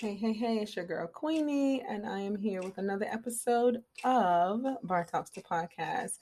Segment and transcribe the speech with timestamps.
[0.00, 4.64] Hey, hey, hey, it's your girl Queenie, and I am here with another episode of
[4.82, 6.12] Bar Talks the Podcast.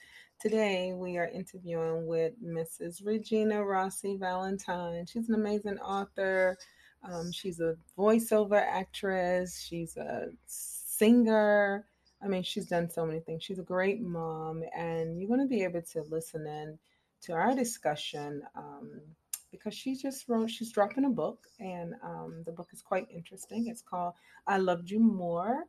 [0.40, 3.06] Today we are interviewing with Mrs.
[3.06, 5.06] Regina Rossi Valentine.
[5.06, 6.58] She's an amazing author.
[7.04, 9.64] Um, she's a voiceover actress.
[9.64, 11.86] She's a singer.
[12.20, 13.44] I mean, she's done so many things.
[13.44, 16.80] She's a great mom, and you're going to be able to listen in
[17.26, 18.42] to our discussion.
[18.56, 19.02] Um,
[19.50, 23.68] because she just wrote, she's dropping a book, and um, the book is quite interesting.
[23.68, 24.14] It's called
[24.46, 25.64] I Loved You More.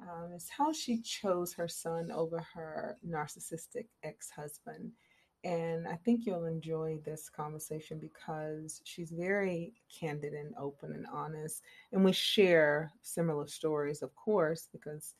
[0.00, 4.92] Um, it's how she chose her son over her narcissistic ex husband.
[5.42, 11.62] And I think you'll enjoy this conversation because she's very candid and open and honest.
[11.92, 15.14] And we share similar stories, of course, because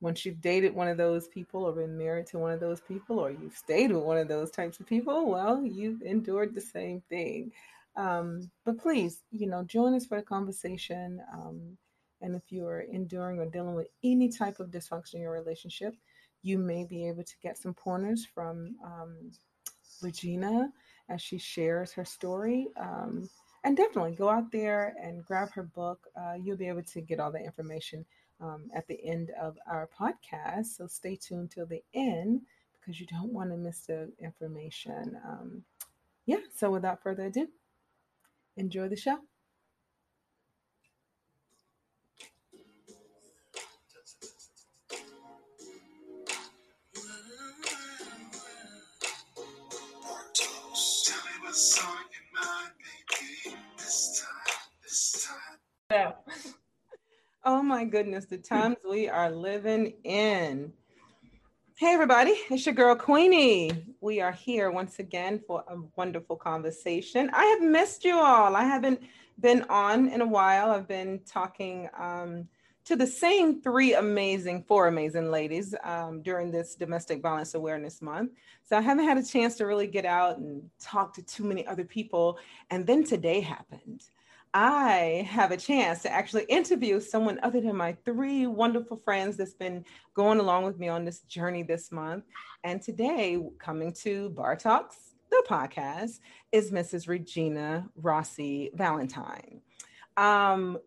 [0.00, 3.18] once you've dated one of those people or been married to one of those people
[3.18, 7.02] or you've stayed with one of those types of people, well, you've endured the same
[7.08, 7.50] thing.
[7.96, 11.20] Um, but please, you know, join us for the conversation.
[11.32, 11.78] Um,
[12.20, 15.94] and if you're enduring or dealing with any type of dysfunction in your relationship,
[16.42, 19.30] you may be able to get some pointers from um,
[20.02, 20.70] Regina
[21.08, 22.68] as she shares her story.
[22.78, 23.28] Um,
[23.64, 26.06] and definitely go out there and grab her book.
[26.16, 28.04] Uh, you'll be able to get all the information
[28.40, 30.66] um, at the end of our podcast.
[30.76, 32.42] So stay tuned till the end
[32.78, 35.18] because you don't want to miss the information.
[35.26, 35.64] Um,
[36.26, 37.48] yeah, so without further ado,
[38.56, 39.18] enjoy the show.
[55.90, 56.12] Yeah.
[57.48, 60.72] Oh my goodness, the times we are living in.
[61.76, 63.94] Hey, everybody, it's your girl Queenie.
[64.00, 67.30] We are here once again for a wonderful conversation.
[67.32, 68.56] I have missed you all.
[68.56, 69.00] I haven't
[69.38, 70.72] been on in a while.
[70.72, 72.48] I've been talking um,
[72.84, 78.32] to the same three amazing, four amazing ladies um, during this Domestic Violence Awareness Month.
[78.64, 81.64] So I haven't had a chance to really get out and talk to too many
[81.68, 82.40] other people.
[82.70, 84.02] And then today happened.
[84.58, 89.52] I have a chance to actually interview someone other than my three wonderful friends that's
[89.52, 89.84] been
[90.14, 92.24] going along with me on this journey this month.
[92.64, 94.96] And today, coming to Bar Talks,
[95.30, 96.20] the podcast,
[96.52, 97.06] is Mrs.
[97.06, 99.60] Regina Rossi Valentine.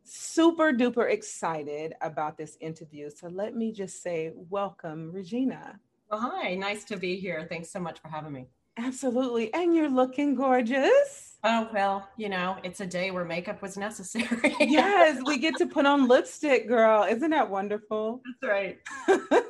[0.03, 3.11] Super duper excited about this interview.
[3.11, 5.79] So let me just say, welcome, Regina.
[6.09, 7.45] Well, hi, nice to be here.
[7.47, 8.47] Thanks so much for having me.
[8.79, 9.53] Absolutely.
[9.53, 11.37] And you're looking gorgeous.
[11.43, 14.55] Oh, well, you know, it's a day where makeup was necessary.
[14.59, 17.03] yes, we get to put on lipstick, girl.
[17.03, 18.21] Isn't that wonderful?
[18.41, 18.79] That's right.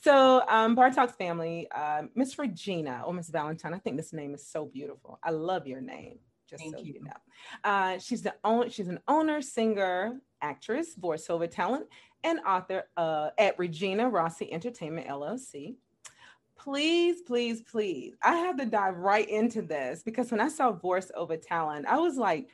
[0.00, 4.34] so, um, Bar Talks family, uh, Miss Regina or Miss Valentine, I think this name
[4.34, 5.18] is so beautiful.
[5.22, 6.18] I love your name.
[6.48, 7.12] Just Thank so you, you know.
[7.62, 11.86] Uh, she's the own, she's an owner, singer, actress, voiceover talent,
[12.24, 15.76] and author uh, at Regina Rossi Entertainment LLC
[16.62, 18.14] please, please, please.
[18.22, 21.98] I had to dive right into this because when I saw voice over talent, I
[21.98, 22.48] was like,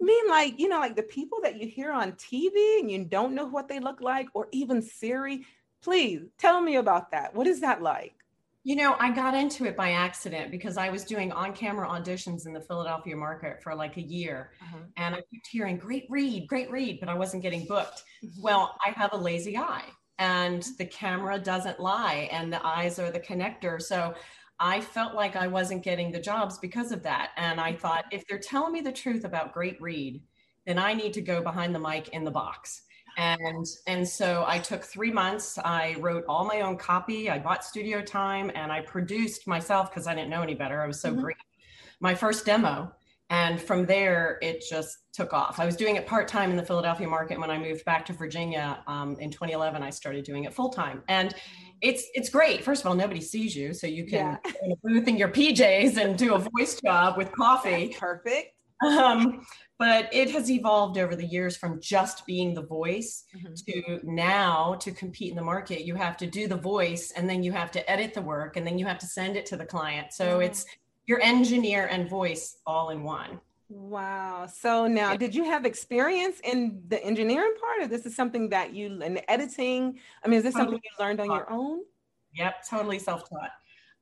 [0.00, 3.04] I mean, like, you know, like the people that you hear on TV and you
[3.04, 5.46] don't know what they look like, or even Siri.
[5.82, 7.34] Please tell me about that.
[7.34, 8.14] What is that like?
[8.62, 12.46] You know, I got into it by accident because I was doing on camera auditions
[12.46, 14.50] in the Philadelphia market for like a year.
[14.60, 14.78] Uh-huh.
[14.96, 18.02] And I kept hearing, great read, great read, but I wasn't getting booked.
[18.24, 18.42] Mm-hmm.
[18.42, 19.84] Well, I have a lazy eye
[20.18, 23.80] and the camera doesn't lie and the eyes are the connector.
[23.80, 24.14] So
[24.58, 27.32] I felt like I wasn't getting the jobs because of that.
[27.36, 30.22] And I thought, if they're telling me the truth about Great Read,
[30.66, 32.82] then I need to go behind the mic in the box.
[33.18, 35.58] And and so I took three months.
[35.58, 37.30] I wrote all my own copy.
[37.30, 40.82] I bought studio time and I produced myself because I didn't know any better.
[40.82, 41.22] I was so mm-hmm.
[41.22, 41.36] great.
[42.00, 42.92] My first demo
[43.30, 45.58] and from there, it just took off.
[45.58, 47.40] I was doing it part time in the Philadelphia market.
[47.40, 51.02] When I moved back to Virginia um, in 2011, I started doing it full time,
[51.08, 51.34] and
[51.80, 52.62] it's it's great.
[52.62, 54.52] First of all, nobody sees you, so you can yeah.
[54.62, 57.88] in a booth in your PJs and do a voice job with coffee.
[57.88, 58.52] That's perfect.
[58.86, 59.46] Um,
[59.78, 63.54] but it has evolved over the years from just being the voice mm-hmm.
[63.54, 67.42] to now to compete in the market you have to do the voice and then
[67.42, 69.64] you have to edit the work and then you have to send it to the
[69.64, 70.42] client so mm-hmm.
[70.42, 70.66] it's
[71.06, 73.40] your engineer and voice all in one.
[73.68, 74.46] Wow.
[74.46, 75.16] So now, yeah.
[75.16, 79.14] did you have experience in the engineering part, or this is something that you in
[79.14, 79.98] the editing?
[80.24, 81.80] I mean, is this totally something you learned on your own?
[82.34, 83.50] Yep, totally self-taught.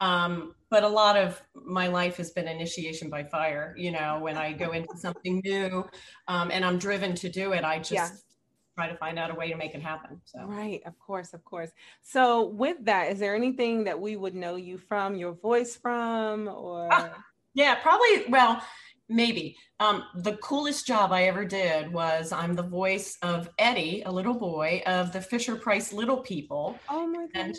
[0.01, 3.75] Um, but a lot of my life has been initiation by fire.
[3.79, 5.85] You know, when I go into something new
[6.29, 8.11] um, and I'm driven to do it, I just yeah
[8.75, 10.21] try to find out a way to make it happen.
[10.25, 11.71] So right, of course, of course.
[12.03, 16.49] So with that, is there anything that we would know you from, your voice from,
[16.49, 16.89] or?
[16.93, 17.11] Ah,
[17.55, 18.27] yeah, probably.
[18.29, 18.63] Well,
[19.07, 19.59] Maybe.
[19.81, 24.33] Um, the coolest job I ever did was I'm the voice of Eddie, a little
[24.33, 26.79] boy of the Fisher Price Little People.
[26.89, 27.29] Oh my god.
[27.35, 27.57] And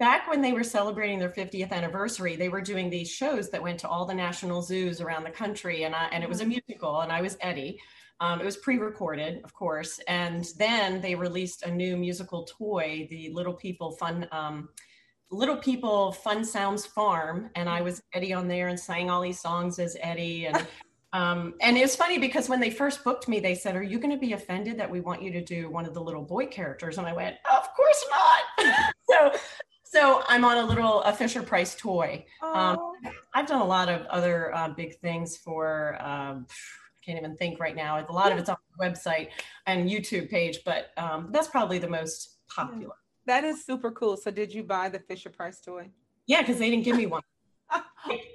[0.00, 3.78] back when they were celebrating their 50th anniversary, they were doing these shows that went
[3.78, 6.58] to all the national zoos around the country, and I, and it was a Mm-hmm.
[6.68, 7.78] musical, and I was Eddie.
[8.20, 13.30] Um, it was pre-recorded, of course, and then they released a new musical toy, the
[13.30, 14.26] Little People Fun.
[14.32, 14.68] Um,
[15.30, 19.38] Little People Fun Sounds Farm, and I was Eddie on there and sang all these
[19.38, 20.46] songs as Eddie.
[20.46, 20.66] And
[21.12, 23.98] um, and it was funny because when they first booked me, they said, "Are you
[23.98, 26.46] going to be offended that we want you to do one of the little boy
[26.46, 29.38] characters?" And I went, "Of course not." so
[29.84, 32.24] so I'm on a little a Fisher Price toy.
[32.42, 32.78] Um,
[33.34, 36.00] I've done a lot of other uh, big things for.
[36.00, 36.46] Um,
[37.08, 38.04] can't even think right now.
[38.06, 39.28] A lot of it's on the website
[39.66, 42.94] and YouTube page, but um, that's probably the most popular.
[43.26, 44.16] that is super cool.
[44.16, 45.88] So did you buy the Fisher Price toy?
[46.26, 47.22] Yeah, because they didn't give me one.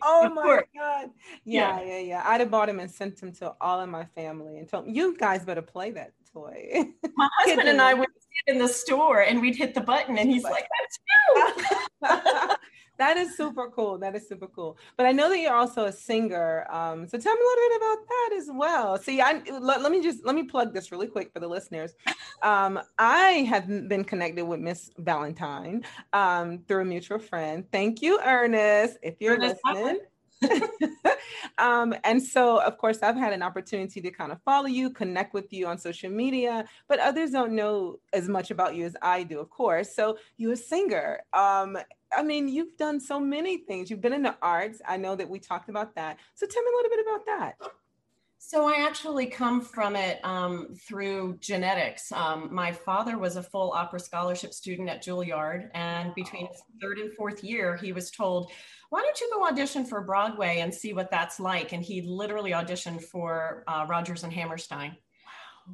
[0.03, 0.63] Oh my course.
[0.75, 1.09] god.
[1.45, 4.57] Yeah, yeah, yeah, I'd have bought him and sent him to all of my family
[4.57, 6.85] and told you guys better play that toy.
[7.15, 8.09] My husband and I would
[8.45, 10.99] sit in the store and we'd hit the button, and he's like, "That's
[12.09, 12.55] you."
[12.97, 13.97] that is super cool.
[13.97, 14.77] That is super cool.
[14.97, 16.65] But I know that you're also a singer.
[16.71, 18.97] Um, so tell me a little bit about that as well.
[18.97, 21.95] See, I let, let me just let me plug this really quick for the listeners.
[22.41, 27.65] Um, I have been connected with Miss Valentine um, through a mutual friend.
[27.71, 29.99] Thank you, Ernest, if you're Ernest, listening.
[31.57, 35.33] um, and so, of course, I've had an opportunity to kind of follow you, connect
[35.33, 39.23] with you on social media, but others don't know as much about you as I
[39.23, 39.95] do, of course.
[39.95, 41.21] So, you're a singer.
[41.33, 41.77] Um,
[42.15, 43.89] I mean, you've done so many things.
[43.89, 44.81] You've been in the arts.
[44.87, 46.17] I know that we talked about that.
[46.35, 47.82] So, tell me a little bit about that.
[48.45, 52.11] So I actually come from it um, through genetics.
[52.11, 56.49] Um, my father was a full opera scholarship student at Juilliard, and between
[56.81, 58.51] third and fourth year, he was told,
[58.89, 62.51] "Why don't you go audition for Broadway and see what that's like?" And he literally
[62.51, 64.97] auditioned for uh, Rodgers and Hammerstein.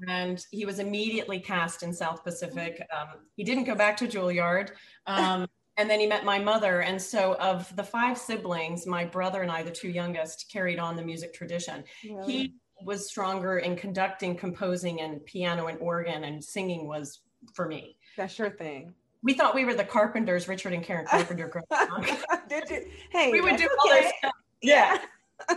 [0.08, 2.80] And he was immediately cast in South Pacific.
[2.96, 4.70] Um, he didn't go back to Juilliard.
[5.08, 5.48] Um,
[5.80, 6.82] and then he met my mother.
[6.82, 10.98] And so, of the five siblings, my brother and I, the two youngest, carried on
[10.98, 11.86] the music tradition.
[12.02, 12.54] He
[12.84, 17.22] was stronger in conducting, composing, and piano and organ, and singing was
[17.54, 17.96] for me.
[18.18, 18.94] That's your thing.
[19.24, 21.64] We thought we were the Carpenters, Richard and Karen Carpenter.
[22.50, 22.86] Did you?
[23.12, 24.34] Hey, we would do all this stuff.
[24.62, 24.98] Yeah.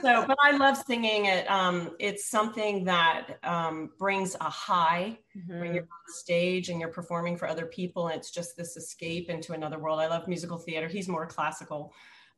[0.00, 1.48] So, but I love singing it.
[1.50, 7.36] Um, it's something that um, brings a high when you're on stage and you're performing
[7.36, 10.00] for other people, and it's just this escape into another world.
[10.00, 10.88] I love musical theater.
[10.88, 11.92] He's more classical.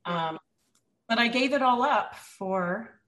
[0.04, 0.38] Um,
[1.08, 3.00] but I gave it all up for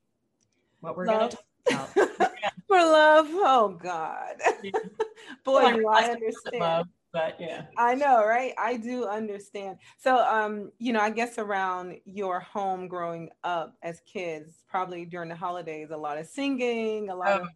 [0.80, 2.10] what we're going to talk about.
[2.42, 2.50] yeah.
[2.68, 3.26] For love.
[3.30, 4.34] Oh God.
[4.62, 4.72] Boy,
[5.44, 6.84] Well, I I realized it wasn't understand.
[7.16, 7.62] But yeah.
[7.78, 8.52] I know, right?
[8.58, 9.78] I do understand.
[9.96, 15.30] So, um, you know, I guess around your home growing up as kids, probably during
[15.30, 17.48] the holidays, a lot of singing, a lot of Oh,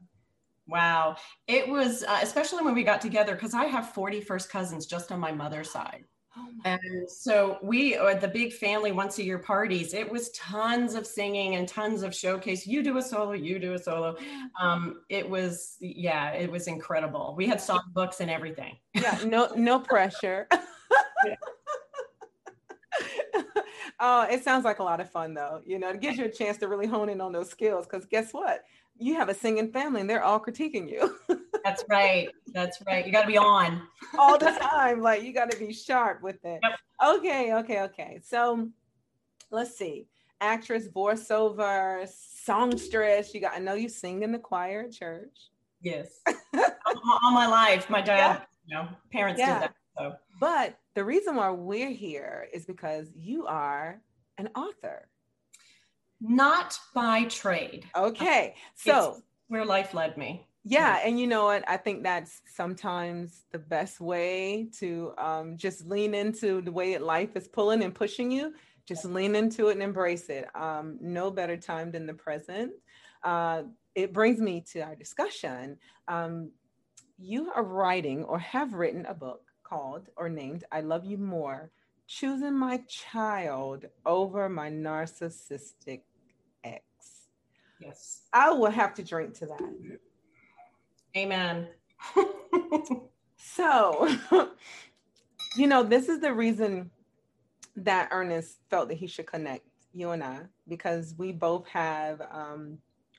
[0.66, 1.16] wow.
[1.46, 5.12] It was, uh, especially when we got together, because I have 40 first cousins just
[5.12, 6.06] on my mother's side.
[6.36, 10.94] Oh And so we, or the big family once a year parties, it was tons
[10.94, 12.66] of singing and tons of showcase.
[12.66, 14.16] You do a solo, you do a solo.
[14.60, 17.34] Um, it was, yeah, it was incredible.
[17.36, 18.76] We had song books and everything.
[18.94, 20.48] yeah, no, no pressure.
[24.00, 25.60] oh, it sounds like a lot of fun though.
[25.64, 28.06] You know, it gives you a chance to really hone in on those skills because
[28.06, 28.64] guess what?
[28.98, 31.16] You have a singing family and they're all critiquing you
[31.64, 32.28] That's right.
[32.52, 33.04] That's right.
[33.06, 33.82] You got to be on.
[34.18, 35.00] all the time.
[35.00, 36.60] Like you got to be sharp with it.
[36.62, 36.78] Yep.
[37.16, 38.20] Okay, okay, okay.
[38.24, 38.68] So
[39.50, 40.06] let's see.
[40.40, 43.34] Actress, voiceover, songstress.
[43.34, 43.52] You got.
[43.54, 45.36] I know you sing in the choir at church.
[45.82, 46.20] Yes.
[46.54, 49.60] all, my life, my dad, you know, parents Yeah.
[49.60, 49.74] did that.
[49.96, 54.00] So But the reason why we're here is because you are
[54.38, 55.08] an author.
[56.20, 57.86] not by trade.
[57.96, 59.12] Okay, so.
[59.12, 60.46] It's where life led me.
[60.64, 61.64] Yeah, and you know what?
[61.68, 67.34] I think that's sometimes the best way to um, just lean into the way life
[67.34, 68.52] is pulling and pushing you.
[68.86, 70.48] Just lean into it and embrace it.
[70.54, 72.72] Um, no better time than the present.
[73.22, 73.62] Uh,
[73.94, 75.78] it brings me to our discussion.
[76.08, 76.50] Um,
[77.18, 81.70] you are writing or have written a book called or named I Love You More
[82.06, 86.00] Choosing My Child Over My Narcissistic
[86.64, 86.82] Ex.
[87.80, 88.22] Yes.
[88.32, 89.98] I will have to drink to that.
[91.16, 91.68] Amen.
[93.60, 94.08] So,
[95.56, 96.90] you know, this is the reason
[97.76, 102.78] that Ernest felt that he should connect you and I, because we both have um,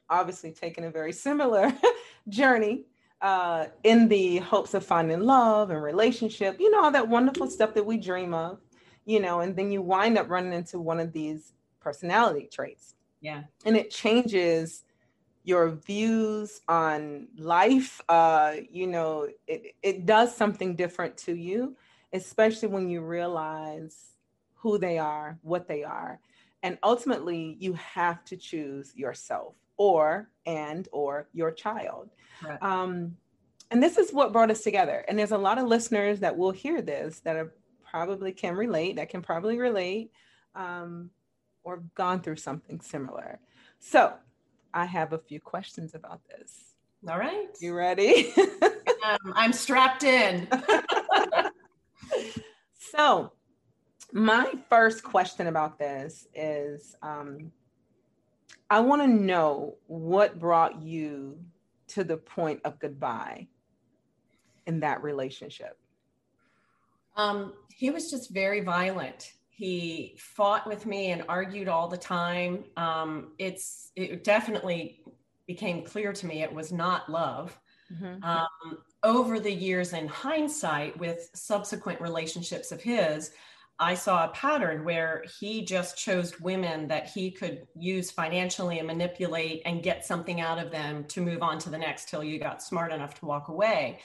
[0.10, 1.74] obviously taken a very similar
[2.30, 2.86] journey
[3.22, 7.74] uh, in the hopes of finding love and relationship, you know, all that wonderful stuff
[7.74, 8.60] that we dream of,
[9.06, 13.44] you know, and then you wind up running into one of these personality traits yeah.
[13.66, 14.84] and it changes
[15.44, 21.76] your views on life, uh, you know, it, it does something different to you,
[22.14, 24.12] especially when you realize
[24.56, 26.20] who they are, what they are.
[26.64, 32.10] And ultimately, you have to choose yourself or and or your child.
[32.44, 32.62] Right.
[32.62, 33.18] Um,
[33.72, 35.04] and this is what brought us together.
[35.08, 37.54] And there's a lot of listeners that will hear this that are
[37.90, 40.12] probably can relate, that can probably relate,
[40.54, 41.10] um,
[41.64, 43.40] or gone through something similar.
[43.80, 44.14] So
[44.74, 46.76] I have a few questions about this.
[47.08, 47.48] All right.
[47.60, 48.34] You ready?
[49.04, 50.48] um, I'm strapped in.
[52.80, 53.32] so,
[54.14, 57.52] my first question about this is um,
[58.70, 61.40] I want to know what brought you
[61.90, 63.48] to the point of goodbye
[64.68, 65.78] in that relationship.
[67.16, 69.34] Um, he was just very violent.
[69.62, 72.64] He fought with me and argued all the time.
[72.78, 75.04] Um, it's it definitely
[75.46, 77.60] became clear to me it was not love.
[77.94, 78.24] Mm-hmm.
[78.24, 83.34] Um, over the years, in hindsight, with subsequent relationships of his,
[83.78, 88.88] I saw a pattern where he just chose women that he could use financially and
[88.88, 92.40] manipulate and get something out of them to move on to the next till you
[92.40, 94.00] got smart enough to walk away.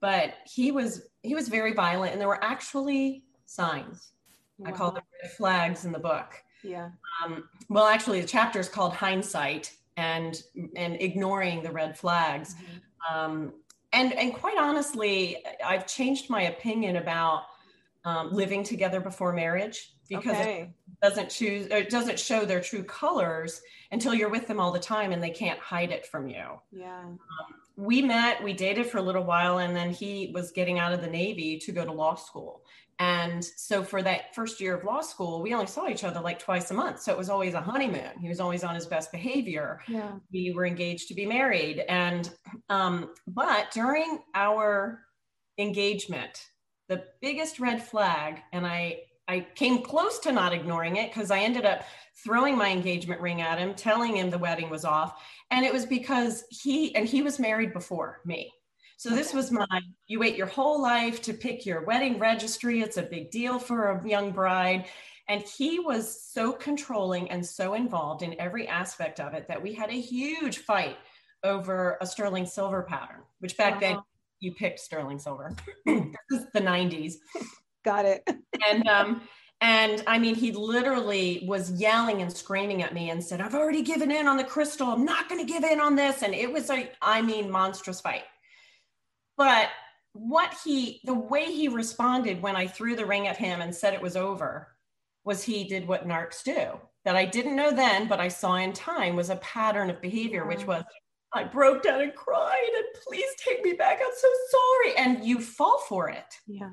[0.00, 4.14] But he was he was very violent, and there were actually signs.
[4.58, 4.68] Wow.
[4.68, 6.34] I call them red flags in the book.
[6.62, 6.90] Yeah.
[7.22, 10.42] Um, well, actually, the chapter is called hindsight and
[10.76, 12.54] and ignoring the red flags.
[12.54, 13.16] Mm-hmm.
[13.16, 13.52] Um,
[13.92, 17.44] and and quite honestly, I've changed my opinion about
[18.04, 20.60] um, living together before marriage because okay.
[20.60, 24.78] it doesn't choose it doesn't show their true colors until you're with them all the
[24.78, 27.16] time and they can't hide it from you yeah um,
[27.76, 31.00] we met we dated for a little while and then he was getting out of
[31.00, 32.62] the navy to go to law school
[32.98, 36.38] and so for that first year of law school we only saw each other like
[36.38, 39.10] twice a month so it was always a honeymoon he was always on his best
[39.12, 40.12] behavior yeah.
[40.32, 42.30] we were engaged to be married and
[42.68, 45.00] um, but during our
[45.58, 46.46] engagement
[46.88, 51.40] the biggest red flag, and I I came close to not ignoring it because I
[51.40, 51.84] ended up
[52.22, 55.22] throwing my engagement ring at him, telling him the wedding was off.
[55.50, 58.52] And it was because he and he was married before me.
[58.96, 59.66] So this was my
[60.06, 62.80] you wait your whole life to pick your wedding registry.
[62.80, 64.86] It's a big deal for a young bride.
[65.28, 69.72] And he was so controlling and so involved in every aspect of it that we
[69.72, 70.96] had a huge fight
[71.42, 73.98] over a sterling silver pattern, which back then
[74.40, 75.54] you picked sterling silver.
[75.86, 77.14] this is the 90s.
[77.84, 78.28] Got it.
[78.68, 79.22] and um
[79.60, 83.80] and I mean, he literally was yelling and screaming at me and said, I've already
[83.80, 84.88] given in on the crystal.
[84.88, 86.22] I'm not going to give in on this.
[86.22, 88.24] And it was a, I mean, monstrous fight.
[89.36, 89.70] But
[90.12, 93.94] what he, the way he responded when I threw the ring at him and said
[93.94, 94.68] it was over
[95.24, 98.72] was he did what narcs do that I didn't know then, but I saw in
[98.72, 100.84] time was a pattern of behavior, which was
[101.32, 104.00] I broke down and cried and please take me back.
[104.00, 104.96] I'm so sorry.
[104.96, 106.24] And you fall for it.
[106.46, 106.70] Yeah.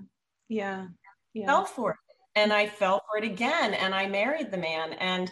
[0.50, 0.88] Yeah.
[1.34, 1.48] Yeah.
[1.48, 1.98] Fell for it.
[2.36, 3.74] And I fell for it again.
[3.74, 5.32] And I married the man and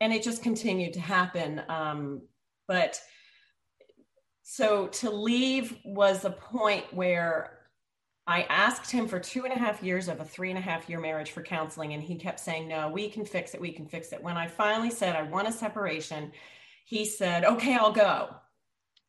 [0.00, 1.62] and it just continued to happen.
[1.68, 2.22] Um,
[2.66, 3.00] but
[4.56, 7.58] so to leave was a point where
[8.26, 10.88] I asked him for two and a half years of a three and a half
[10.88, 13.60] year marriage for counseling, and he kept saying, No, we can fix it.
[13.60, 14.22] We can fix it.
[14.22, 16.32] When I finally said, I want a separation,
[16.84, 18.34] he said, Okay, I'll go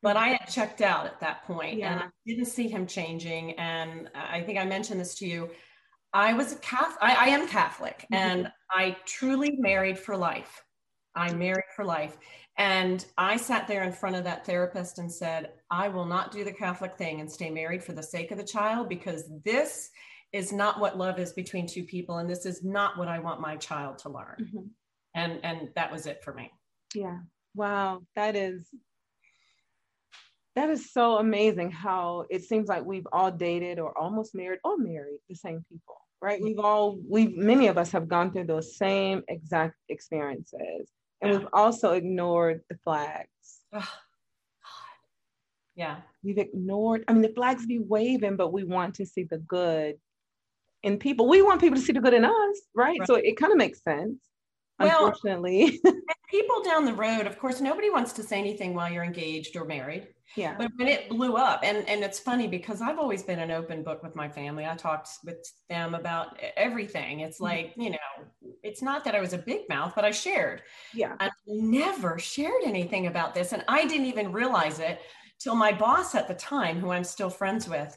[0.06, 1.94] but I had checked out at that point yeah.
[1.94, 3.54] and I didn't see him changing.
[3.54, 5.50] And I think I mentioned this to you.
[6.14, 8.14] I was a Catholic, I, I am Catholic mm-hmm.
[8.14, 10.64] and I truly married for life.
[11.16, 12.18] I married for life.
[12.58, 16.44] And I sat there in front of that therapist and said, I will not do
[16.46, 19.90] the Catholic thing and stay married for the sake of the child because this
[20.32, 22.20] is not what love is between two people.
[22.20, 24.38] And this is not what I want my child to learn.
[24.40, 24.68] Mm-hmm.
[25.16, 26.52] And, and that was it for me.
[26.94, 27.20] Yeah.
[27.56, 28.04] Wow.
[28.16, 28.70] That is
[30.56, 34.78] that is so amazing how it seems like we've all dated or almost married or
[34.78, 36.42] married the same people, right?
[36.42, 40.90] We've all, we've, many of us have gone through those same exact experiences.
[41.26, 41.40] And yeah.
[41.40, 43.30] we've also ignored the flags.
[43.74, 43.90] Oh,
[45.76, 45.98] Yeah.
[46.24, 49.96] We've ignored, I mean, the flags be waving, but we want to see the good
[50.84, 51.28] in people.
[51.28, 52.98] We want people to see the good in us, right?
[53.00, 53.08] right.
[53.08, 54.20] So it kind of makes sense
[54.80, 55.80] well, unfortunately.
[56.30, 59.66] people down the road, of course, nobody wants to say anything while you're engaged or
[59.66, 60.08] married.
[60.36, 60.56] Yeah.
[60.58, 63.84] But when it blew up, and, and it's funny because I've always been an open
[63.84, 64.66] book with my family.
[64.66, 67.22] I talked with them about everything.
[67.22, 67.44] It's mm-hmm.
[67.44, 70.64] like, you know, it's not that I was a big mouth, but I shared.
[70.94, 71.16] Yeah.
[71.20, 73.54] I never shared anything about this.
[73.54, 75.00] And I didn't even realize it
[75.40, 77.96] till my boss at the time, who I'm still friends with,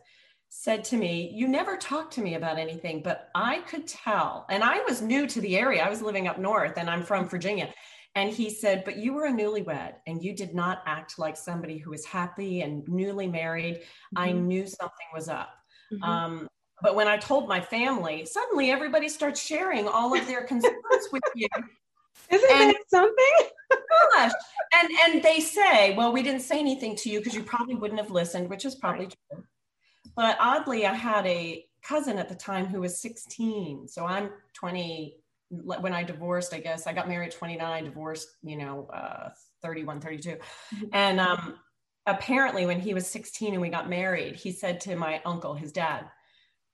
[0.51, 4.47] said to me, You never talked to me about anything, but I could tell.
[4.51, 5.83] And I was new to the area.
[5.83, 7.73] I was living up north and I'm from Virginia.
[8.15, 11.79] And he said, But you were a newlywed and you did not act like somebody
[11.79, 13.77] who was happy and newly married.
[13.77, 14.19] Mm-hmm.
[14.19, 15.51] I knew something was up.
[15.93, 16.03] Mm-hmm.
[16.03, 16.49] Um,
[16.83, 20.75] but when I told my family, suddenly everybody starts sharing all of their concerns
[21.13, 21.49] with you.
[22.31, 23.51] Isn't and, that something?
[24.15, 24.33] gosh.
[24.73, 28.01] And and they say, well, we didn't say anything to you because you probably wouldn't
[28.01, 29.17] have listened, which is probably right.
[29.33, 29.45] true.
[30.17, 33.89] But oddly, I had a cousin at the time who was 16.
[33.89, 35.17] So I'm 20
[35.51, 39.31] when I divorced, I guess I got married 29, divorced, you know, uh,
[39.63, 40.31] 31, 32.
[40.31, 40.85] Mm-hmm.
[40.93, 41.55] And um,
[42.07, 45.73] apparently when he was 16 and we got married, he said to my uncle, his
[45.73, 46.05] dad,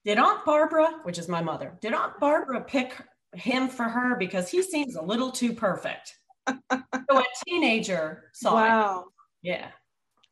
[0.05, 2.95] did Aunt Barbara, which is my mother, did Aunt Barbara pick
[3.35, 6.19] him for her because he seems a little too perfect?
[6.49, 8.99] so a teenager saw wow.
[9.43, 9.49] it.
[9.49, 9.69] Yeah.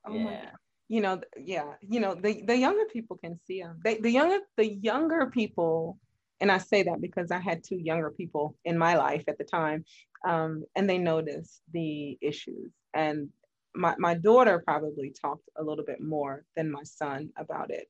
[0.06, 0.50] Oh yeah.
[0.88, 1.72] You know, yeah.
[1.80, 3.80] You know, the, the younger people can see him.
[3.82, 5.98] They, the younger the younger people,
[6.40, 9.44] and I say that because I had two younger people in my life at the
[9.44, 9.84] time,
[10.26, 12.72] um, and they noticed the issues.
[12.92, 13.30] And
[13.74, 17.88] my, my daughter probably talked a little bit more than my son about it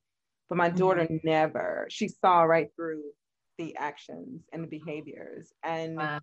[0.48, 1.16] but my daughter mm-hmm.
[1.24, 3.02] never, she saw right through
[3.58, 5.52] the actions and the behaviors.
[5.62, 6.20] And wow.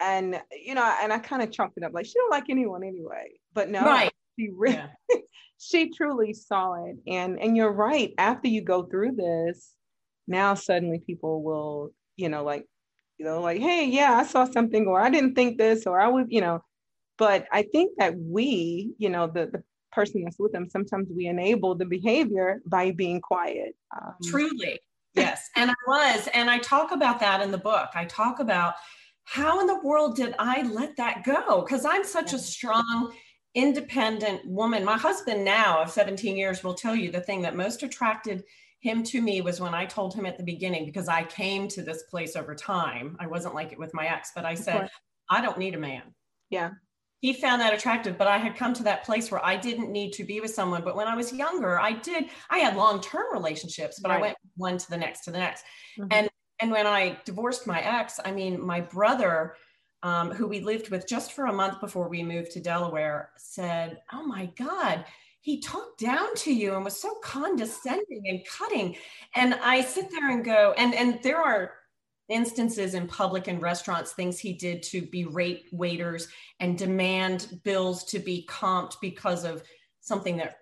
[0.00, 2.84] and you know, and I kind of chalked it up like she don't like anyone
[2.84, 3.32] anyway.
[3.52, 4.12] But no, right.
[4.38, 5.18] she really yeah.
[5.58, 6.96] she truly saw it.
[7.06, 8.12] And and you're right.
[8.18, 9.72] After you go through this,
[10.26, 12.66] now suddenly people will, you know, like,
[13.18, 16.08] you know, like, hey, yeah, I saw something, or I didn't think this, or I
[16.08, 16.62] was, you know,
[17.16, 19.62] but I think that we, you know, the, the
[19.94, 23.74] person that's with them, sometimes we enable the behavior by being quiet.
[23.96, 24.80] Um, Truly.
[25.14, 25.48] Yes.
[25.56, 26.28] and I was.
[26.34, 27.90] And I talk about that in the book.
[27.94, 28.74] I talk about
[29.24, 31.62] how in the world did I let that go?
[31.62, 33.12] Because I'm such a strong,
[33.54, 34.84] independent woman.
[34.84, 38.42] My husband, now of 17 years, will tell you the thing that most attracted
[38.80, 41.82] him to me was when I told him at the beginning, because I came to
[41.82, 43.16] this place over time.
[43.18, 44.90] I wasn't like it with my ex, but I said,
[45.30, 46.02] I don't need a man.
[46.50, 46.70] Yeah
[47.24, 50.12] he found that attractive but i had come to that place where i didn't need
[50.12, 53.98] to be with someone but when i was younger i did i had long-term relationships
[53.98, 54.18] but right.
[54.18, 55.64] i went one to the next to the next
[55.98, 56.08] mm-hmm.
[56.10, 56.28] and
[56.60, 59.54] and when i divorced my ex i mean my brother
[60.02, 64.02] um, who we lived with just for a month before we moved to delaware said
[64.12, 65.06] oh my god
[65.40, 68.94] he talked down to you and was so condescending and cutting
[69.34, 71.72] and i sit there and go and and there are
[72.28, 76.28] instances in public and restaurants, things he did to berate waiters
[76.60, 79.62] and demand bills to be comped because of
[80.00, 80.58] something that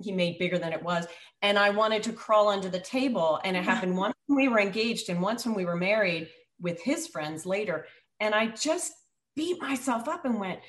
[0.00, 1.06] he made bigger than it was.
[1.42, 3.40] And I wanted to crawl under the table.
[3.44, 6.28] And it happened once when we were engaged and once when we were married
[6.60, 7.86] with his friends later.
[8.20, 8.92] And I just
[9.34, 10.60] beat myself up and went,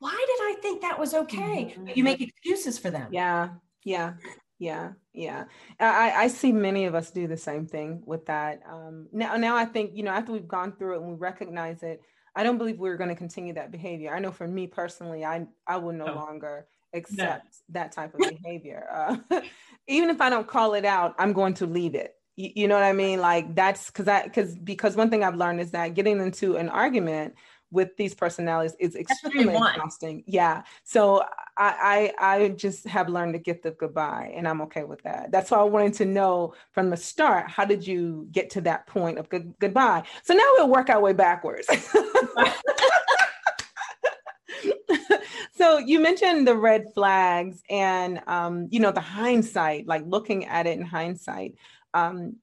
[0.00, 1.74] why did I think that was okay?
[1.76, 1.88] Mm-hmm.
[1.94, 3.08] You make excuses for them.
[3.12, 3.50] Yeah.
[3.84, 4.14] Yeah.
[4.58, 5.44] Yeah, yeah.
[5.78, 8.60] I, I see many of us do the same thing with that.
[8.68, 11.82] Um, now, now I think you know after we've gone through it and we recognize
[11.82, 12.02] it,
[12.34, 14.12] I don't believe we're going to continue that behavior.
[14.14, 17.80] I know for me personally, I I will no, longer accept no.
[17.80, 18.86] that type of behavior.
[18.90, 19.16] Uh,
[19.86, 22.14] even if I don't call it out, I'm going to leave it.
[22.36, 23.20] You, you know what I mean?
[23.20, 26.68] Like that's because I because because one thing I've learned is that getting into an
[26.68, 27.34] argument
[27.70, 30.24] with these personalities is extremely exhausting.
[30.26, 30.62] Yeah.
[30.84, 31.22] So
[31.56, 35.30] I, I I just have learned the gift of goodbye and I'm okay with that.
[35.30, 38.86] That's why I wanted to know from the start, how did you get to that
[38.86, 40.04] point of good, goodbye?
[40.22, 41.68] So now we'll work our way backwards.
[45.52, 50.66] so you mentioned the red flags and um, you know the hindsight, like looking at
[50.66, 51.54] it in hindsight.
[51.92, 52.36] Um,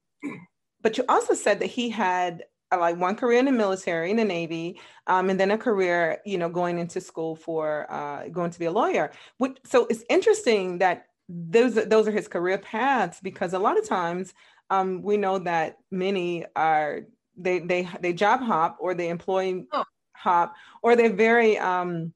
[0.82, 2.44] but you also said that he had
[2.80, 6.38] like one career in the military in the navy um, and then a career you
[6.38, 10.80] know going into school for uh, going to be a lawyer Which, so it's interesting
[10.80, 14.34] that those those are his career paths because a lot of times
[14.70, 17.02] um, we know that many are
[17.38, 19.84] they they they job hop or they employ oh.
[20.14, 22.14] hop or they're very um,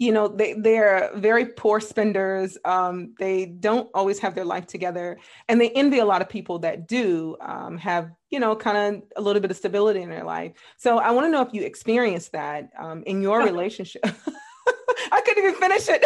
[0.00, 5.18] you know they they're very poor spenders um, they don't always have their life together
[5.48, 9.02] and they envy a lot of people that do um, have you know kind of
[9.16, 10.52] a little bit of stability in their life.
[10.78, 14.04] So i want to know if you experienced that um, in your relationship.
[15.12, 16.04] I couldn't even finish it.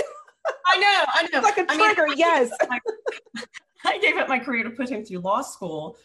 [0.67, 1.41] I know i know.
[1.41, 2.51] Like a trigger I mean, yes.
[3.87, 5.97] I gave up my career to put him through law school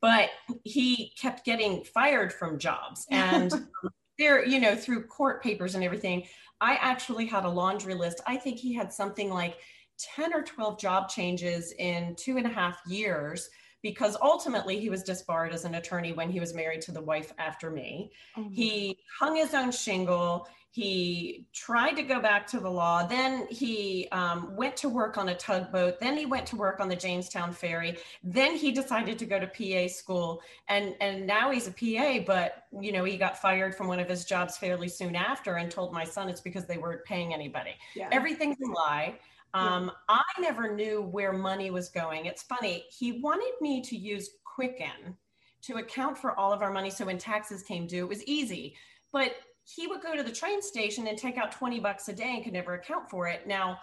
[0.00, 0.28] but
[0.64, 3.06] he kept getting fired from jobs.
[3.10, 3.52] And
[4.18, 6.24] there you know through court papers and everything
[6.60, 8.20] I actually had a laundry list.
[8.26, 9.58] I think he had something like
[9.98, 13.48] 10 or 12 job changes in two and a half years
[13.82, 17.32] because ultimately he was disbarred as an attorney when he was married to the wife
[17.38, 18.10] after me.
[18.36, 20.48] Oh he hung his own shingle.
[20.70, 23.06] He tried to go back to the law.
[23.06, 25.98] Then he um, went to work on a tugboat.
[26.00, 27.96] Then he went to work on the Jamestown ferry.
[28.22, 32.24] Then he decided to go to PA school, and and now he's a PA.
[32.26, 35.70] But you know he got fired from one of his jobs fairly soon after, and
[35.70, 37.72] told my son it's because they weren't paying anybody.
[37.94, 38.08] Yeah.
[38.12, 39.18] Everything's a lie.
[39.54, 42.26] Um, I never knew where money was going.
[42.26, 45.16] It's funny, he wanted me to use Quicken
[45.62, 46.90] to account for all of our money.
[46.90, 48.74] So when taxes came due, it was easy.
[49.12, 49.32] But
[49.66, 52.44] he would go to the train station and take out 20 bucks a day and
[52.44, 53.46] could never account for it.
[53.46, 53.78] Now,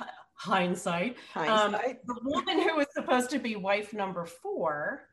[0.00, 1.74] h- hindsight, hindsight.
[1.74, 5.08] Um, the woman who was supposed to be wife number four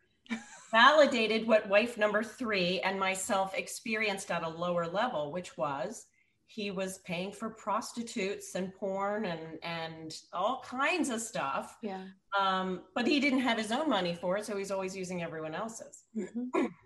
[0.72, 6.08] validated what wife number three and myself experienced at a lower level, which was
[6.48, 11.78] he was paying for prostitutes and porn and and all kinds of stuff.
[11.82, 12.06] Yeah.
[12.38, 15.54] Um, but he didn't have his own money for it, so he's always using everyone
[15.54, 16.04] else's.
[16.18, 16.66] Mm-hmm.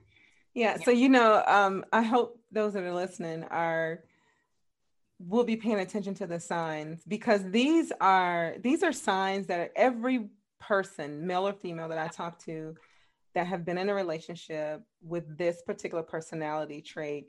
[0.55, 0.83] yeah, yeah.
[0.83, 4.03] So you know, um, I hope those that are listening are
[5.19, 10.29] will be paying attention to the signs because these are these are signs that every
[10.59, 12.75] person, male or female, that I talk to
[13.35, 17.27] that have been in a relationship with this particular personality trait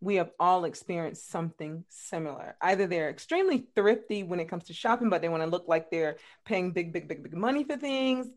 [0.00, 2.56] we have all experienced something similar.
[2.60, 5.90] Either they're extremely thrifty when it comes to shopping, but they want to look like
[5.90, 8.28] they're paying big, big, big, big money for things,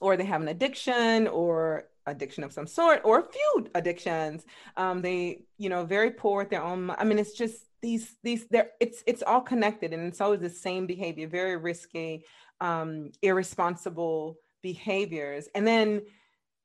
[0.00, 4.44] or they have an addiction or addiction of some sort, or a few addictions.
[4.76, 6.90] Um, they, you know, very poor at their own.
[6.90, 10.50] I mean, it's just these, these, they're, it's, it's all connected, and it's always the
[10.50, 12.24] same behavior, very risky,
[12.60, 16.02] um, irresponsible behaviors, and then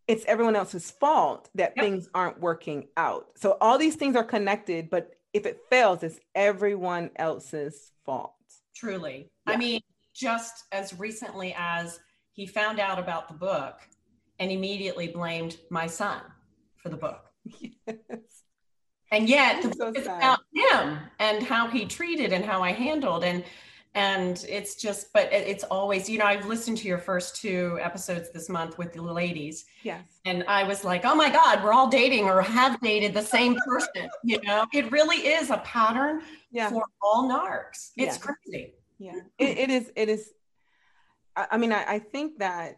[0.07, 1.85] it's everyone else's fault that yep.
[1.85, 3.27] things aren't working out.
[3.37, 8.33] So all these things are connected, but if it fails, it's everyone else's fault.
[8.75, 9.29] Truly.
[9.47, 9.53] Yeah.
[9.53, 9.81] I mean,
[10.13, 11.99] just as recently as
[12.33, 13.79] he found out about the book
[14.43, 16.21] and immediately blamed my son
[16.75, 17.31] for the book.
[17.87, 18.43] Yes.
[19.11, 23.23] And yet the book is about him and how he treated and how I handled.
[23.23, 23.43] And
[23.95, 28.31] and it's just but it's always you know i've listened to your first two episodes
[28.31, 31.87] this month with the ladies yes and i was like oh my god we're all
[31.87, 36.69] dating or have dated the same person you know it really is a pattern yeah.
[36.69, 38.17] for all narcs it's yeah.
[38.17, 40.31] crazy yeah it, it is it is
[41.35, 42.77] i mean I, I think that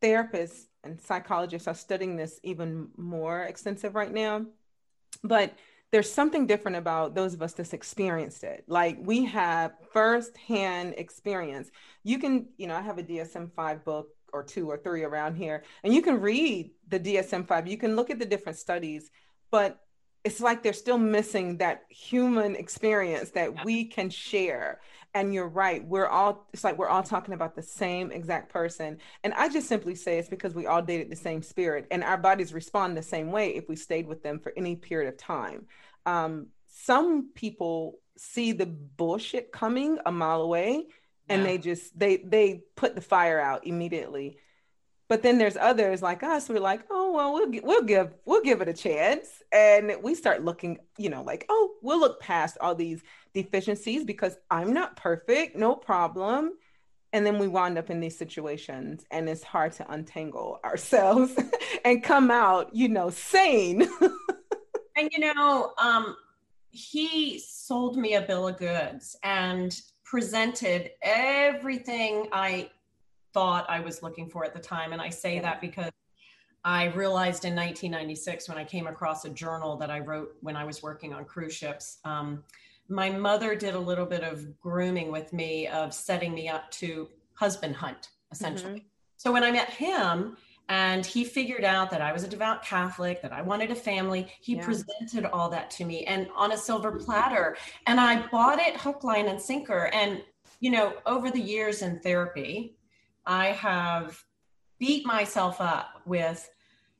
[0.00, 4.44] therapists and psychologists are studying this even more extensive right now
[5.22, 5.54] but
[5.94, 8.64] there's something different about those of us that's experienced it.
[8.66, 11.70] Like we have firsthand experience.
[12.02, 15.36] You can, you know, I have a DSM 5 book or two or three around
[15.36, 17.68] here, and you can read the DSM 5.
[17.68, 19.08] You can look at the different studies,
[19.52, 19.78] but
[20.24, 23.62] it's like they're still missing that human experience that yeah.
[23.62, 24.80] we can share
[25.14, 28.98] and you're right we're all it's like we're all talking about the same exact person.
[29.22, 32.18] And i just simply say it's because we all dated the same spirit and our
[32.18, 35.66] bodies respond the same way if we stayed with them for any period of time.
[36.06, 40.86] Um, some people see the bullshit coming a mile away
[41.28, 41.48] and yeah.
[41.48, 44.38] they just they they put the fire out immediately.
[45.06, 48.60] But then there's others like us we're like oh well we'll we'll give we'll give
[48.60, 49.42] it a chance.
[49.52, 53.02] And we start looking you know like oh we'll look past all these
[53.34, 56.52] deficiencies because i'm not perfect no problem
[57.12, 61.34] and then we wind up in these situations and it's hard to untangle ourselves
[61.84, 63.88] and come out you know sane
[64.96, 66.16] and you know um
[66.70, 72.68] he sold me a bill of goods and presented everything i
[73.34, 74.92] thought I was looking for at the time.
[74.92, 75.42] And I say yeah.
[75.42, 75.90] that because
[76.64, 80.64] I realized in 1996 when I came across a journal that I wrote when I
[80.64, 81.98] was working on cruise ships.
[82.04, 82.44] Um,
[82.88, 87.08] my mother did a little bit of grooming with me of setting me up to
[87.34, 88.80] husband hunt, essentially.
[88.80, 88.88] Mm-hmm.
[89.16, 90.36] So when I met him,
[90.68, 94.32] and he figured out that I was a devout Catholic, that I wanted a family.
[94.40, 94.64] He yeah.
[94.64, 97.56] presented all that to me and on a silver platter.
[97.86, 99.90] And I bought it hook, line, and sinker.
[99.92, 100.22] And,
[100.60, 102.78] you know, over the years in therapy,
[103.26, 104.18] I have
[104.78, 106.48] beat myself up with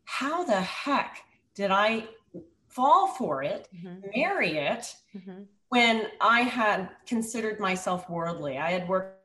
[0.05, 1.23] how the heck
[1.55, 2.05] did I
[2.75, 4.01] fall for it, mm-hmm.
[4.15, 5.43] marry it, mm-hmm.
[5.69, 8.59] when I had considered myself worldly.
[8.59, 9.21] I had worked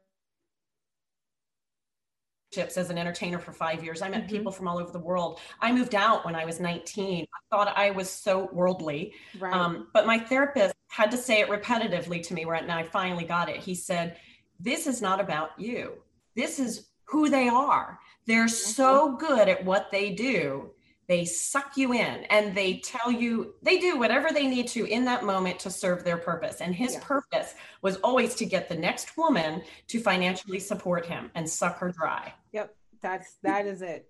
[2.57, 4.01] as an entertainer for five years.
[4.01, 4.35] I met mm-hmm.
[4.35, 5.39] people from all over the world.
[5.61, 7.23] I moved out when I was 19.
[7.23, 9.13] I thought I was so worldly.
[9.39, 9.53] Right.
[9.53, 13.25] Um, but my therapist had to say it repetitively to me, where and I finally
[13.25, 13.57] got it.
[13.57, 14.17] He said,
[14.59, 15.93] This is not about you.
[16.35, 17.99] This is who they are.
[18.25, 20.71] They're so good at what they do.
[21.09, 22.97] They suck you in and they mm-hmm.
[22.97, 26.61] tell you they do whatever they need to in that moment to serve their purpose.
[26.61, 31.49] And his purpose was always to get the next woman to financially support him and
[31.49, 32.31] suck her dry.
[32.53, 34.07] Yep, that's that is it.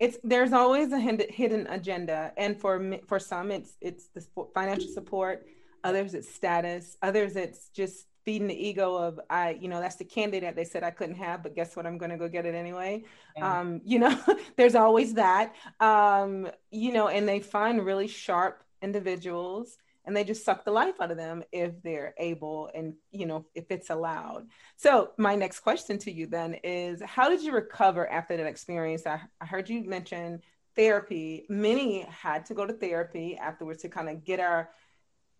[0.00, 5.46] it's there's always a hidden agenda, and for for some, it's it's the financial support.
[5.84, 6.96] Others, it's status.
[7.00, 10.82] Others, it's just feeding the ego of I, you know, that's the candidate they said
[10.82, 11.86] I couldn't have, but guess what?
[11.86, 13.04] I'm going to go get it anyway.
[13.36, 13.60] Yeah.
[13.60, 14.18] Um, you know,
[14.56, 15.54] there's always that.
[15.80, 21.00] Um, you know, and they find really sharp individuals and they just suck the life
[21.00, 25.60] out of them if they're able and you know if it's allowed so my next
[25.60, 29.68] question to you then is how did you recover after that experience i, I heard
[29.68, 30.40] you mention
[30.74, 34.70] therapy many had to go to therapy afterwards to kind of get our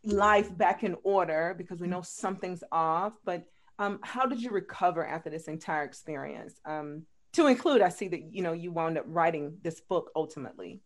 [0.05, 3.45] life back in order because we know something's off but
[3.79, 8.33] um, how did you recover after this entire experience um, to include i see that
[8.33, 10.81] you know you wound up writing this book ultimately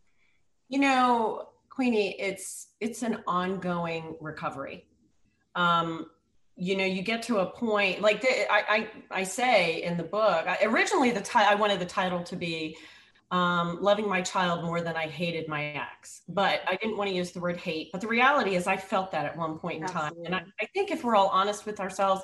[0.68, 4.86] you know Queenie, it's it's an ongoing recovery.
[5.56, 6.06] Um,
[6.56, 10.04] you know, you get to a point like the, I, I I say in the
[10.04, 10.46] book.
[10.46, 12.76] I, originally, the title I wanted the title to be
[13.30, 17.16] um, "Loving My Child More Than I Hated My Ex," but I didn't want to
[17.16, 17.90] use the word hate.
[17.92, 20.24] But the reality is, I felt that at one point in Absolutely.
[20.24, 22.22] time, and I, I think if we're all honest with ourselves,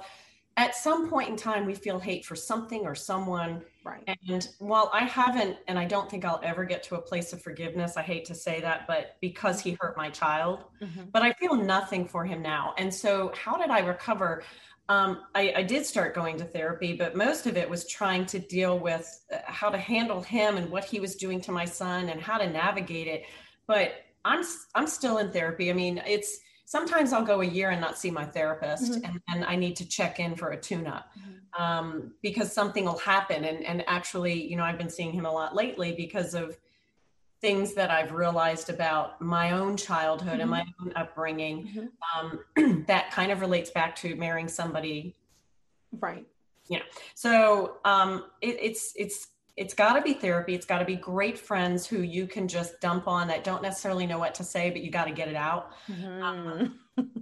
[0.56, 3.62] at some point in time we feel hate for something or someone.
[3.82, 4.02] Right.
[4.28, 7.40] And while i haven't and i don't think i'll ever get to a place of
[7.40, 10.64] forgiveness i hate to say that but because he hurt my child.
[10.82, 11.04] Mm-hmm.
[11.12, 12.74] but i feel nothing for him now.
[12.76, 14.42] And so how did i recover
[14.90, 18.40] um, I, I, did start going to therapy, but most of it was trying to
[18.40, 22.09] deal with uh, how to handle him and what he was doing to my son
[22.09, 23.24] and how to navigate it.
[23.68, 23.92] But
[24.24, 25.70] I'm I'm still in therapy.
[25.70, 29.05] I mean, it's sometimes I'll go a year and not see my therapist, mm-hmm.
[29.05, 31.62] and, and I need to check in for a tune up mm-hmm.
[31.62, 33.44] um, because something will happen.
[33.44, 36.59] And, and actually, you know, I've been seeing him a lot lately because of
[37.40, 40.40] things that I've realized about my own childhood mm-hmm.
[40.42, 42.26] and my own upbringing mm-hmm.
[42.59, 45.16] um, that kind of relates back to marrying somebody.
[45.98, 46.26] Right.
[46.68, 46.83] Yeah.
[47.14, 50.55] So um, it, it's, it's, it's got to be therapy.
[50.55, 54.07] It's got to be great friends who you can just dump on that don't necessarily
[54.07, 55.72] know what to say, but you got to get it out.
[55.88, 56.22] Mm-hmm.
[56.22, 56.79] Um,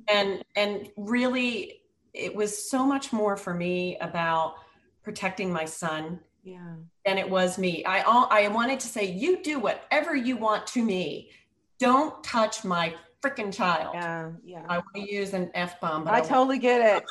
[0.09, 1.81] and and really,
[2.13, 4.55] it was so much more for me about
[5.03, 6.21] protecting my son
[6.53, 6.75] yeah.
[7.05, 7.85] than it was me.
[7.85, 11.31] I I wanted to say, you do whatever you want to me.
[11.79, 13.95] Don't touch my freaking child.
[13.95, 14.65] Yeah, yeah.
[14.69, 17.05] I want to use an F bomb, but I, I totally get it.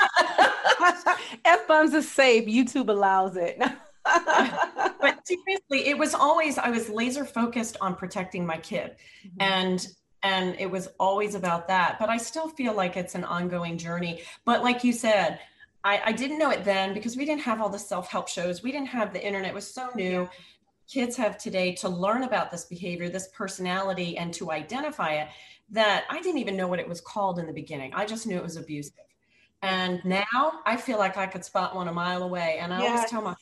[1.45, 2.45] F bombs are safe.
[2.45, 3.58] YouTube allows it.
[5.02, 8.95] but seriously, it was always I was laser focused on protecting my kid,
[9.26, 9.38] mm-hmm.
[9.39, 9.88] and
[10.23, 11.97] and it was always about that.
[12.00, 14.21] But I still feel like it's an ongoing journey.
[14.45, 15.39] But like you said,
[15.84, 18.63] I, I didn't know it then because we didn't have all the self help shows.
[18.63, 19.54] We didn't have the internet.
[19.54, 20.30] Was so new.
[20.90, 25.28] Kids have today to learn about this behavior, this personality, and to identify it.
[25.70, 27.92] That I didn't even know what it was called in the beginning.
[27.94, 28.94] I just knew it was abusive.
[29.62, 32.60] And now I feel like I could spot one a mile away.
[32.62, 33.36] And I always tell my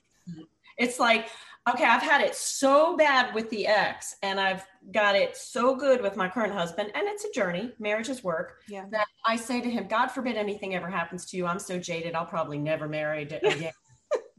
[0.78, 1.30] it's like,
[1.70, 6.02] okay, I've had it so bad with the ex and I've got it so good
[6.02, 6.92] with my current husband.
[6.94, 8.60] And it's a journey, marriage is work.
[8.68, 8.86] Yeah.
[8.92, 11.48] That I say to him, God forbid anything ever happens to you.
[11.48, 13.72] I'm so jaded, I'll probably never marry again.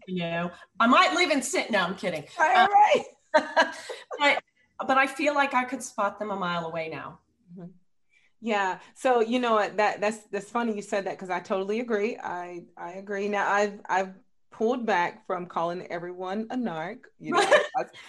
[0.06, 1.66] you know, I might live in sin.
[1.70, 2.24] No, I'm kidding.
[2.38, 3.04] All right.
[4.18, 4.42] but,
[4.86, 7.18] but I feel like I could spot them a mile away now.
[7.52, 7.70] Mm-hmm.
[8.40, 8.78] Yeah.
[8.94, 12.16] So you know that that's that's funny you said that because I totally agree.
[12.16, 13.28] I I agree.
[13.28, 14.14] Now I've I've
[14.56, 17.44] pulled back from calling everyone a narc, you know,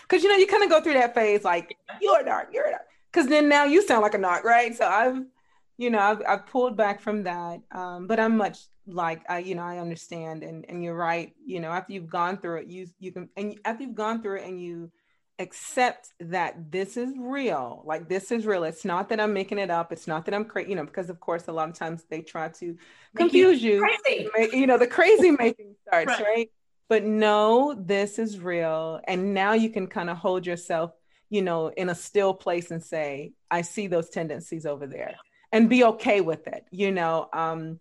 [0.04, 2.68] because you know you kind of go through that phase like you're a narc, you're
[2.68, 4.76] a narc, because then now you sound like a narc, right?
[4.76, 5.26] So I've,
[5.78, 9.56] you know, I've, I've pulled back from that, um, but I'm much like I, you
[9.56, 12.88] know, I understand, and and you're right, you know, after you've gone through it, you
[13.00, 14.90] you can, and after you've gone through it, and you
[15.40, 18.64] accept that this is real like this is real.
[18.64, 19.92] It's not that i'm making it up.
[19.92, 22.22] It's not that i'm crazy you know because of course a lot of times they
[22.22, 22.76] try to
[23.16, 26.22] confuse you, you, you know the crazy making starts right.
[26.24, 26.52] right?
[26.90, 29.00] But no this is real.
[29.08, 30.92] And now you can kind of hold yourself
[31.30, 35.16] you know in a still place and say i see those tendencies over there
[35.52, 37.80] and be okay with it you know um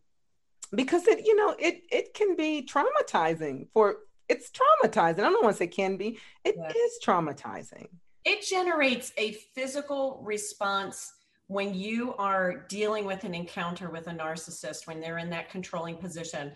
[0.75, 5.20] because it you know it it can be traumatizing for it's traumatizing.
[5.20, 6.18] I don't want to say can be.
[6.44, 6.68] It yeah.
[6.68, 7.88] is traumatizing.
[8.24, 11.12] It generates a physical response
[11.48, 15.96] when you are dealing with an encounter with a narcissist when they're in that controlling
[15.96, 16.52] position.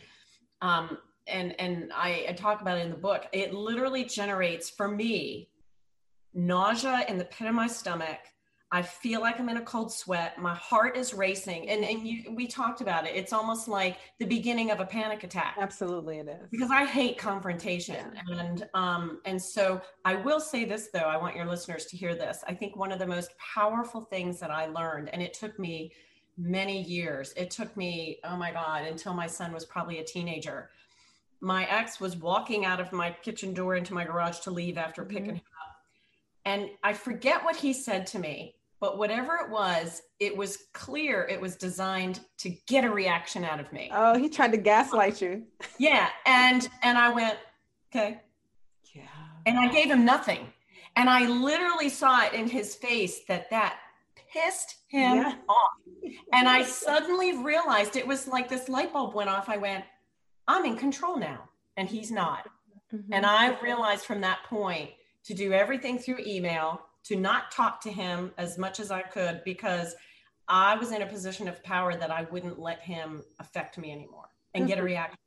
[0.63, 3.27] Um, and and I, I talk about it in the book.
[3.33, 5.49] It literally generates for me
[6.35, 8.19] nausea in the pit of my stomach
[8.73, 10.39] I feel like I'm in a cold sweat.
[10.39, 11.69] My heart is racing.
[11.69, 13.17] And, and you, we talked about it.
[13.17, 15.57] It's almost like the beginning of a panic attack.
[15.59, 16.49] Absolutely it is.
[16.53, 18.13] Because I hate confrontation.
[18.15, 18.39] Yeah.
[18.39, 22.15] And um, and so I will say this though, I want your listeners to hear
[22.15, 22.45] this.
[22.47, 25.93] I think one of the most powerful things that I learned, and it took me
[26.39, 30.71] many years, it took me, oh my God, until my son was probably a teenager.
[31.41, 35.03] My ex was walking out of my kitchen door into my garage to leave after
[35.03, 35.17] mm-hmm.
[35.17, 35.77] picking him up.
[36.45, 41.27] And I forget what he said to me, but whatever it was, it was clear
[41.29, 43.91] it was designed to get a reaction out of me.
[43.93, 45.45] Oh, he tried to gaslight you.
[45.79, 46.09] Yeah.
[46.27, 47.39] And and I went,
[47.93, 48.21] okay.
[48.95, 49.03] Yeah.
[49.47, 50.53] And I gave him nothing.
[50.97, 53.79] And I literally saw it in his face that that
[54.33, 55.35] pissed him yeah.
[55.49, 56.13] off.
[56.33, 59.49] And I suddenly realized it was like this light bulb went off.
[59.49, 59.85] I went,
[60.49, 62.49] I'm in control now, and he's not.
[62.93, 63.13] Mm-hmm.
[63.13, 64.91] And I realized from that point
[65.25, 69.43] to do everything through email, to not talk to him as much as I could
[69.45, 69.95] because
[70.49, 74.29] I was in a position of power that I wouldn't let him affect me anymore
[74.55, 74.87] and get a mm-hmm.
[74.87, 75.19] reaction.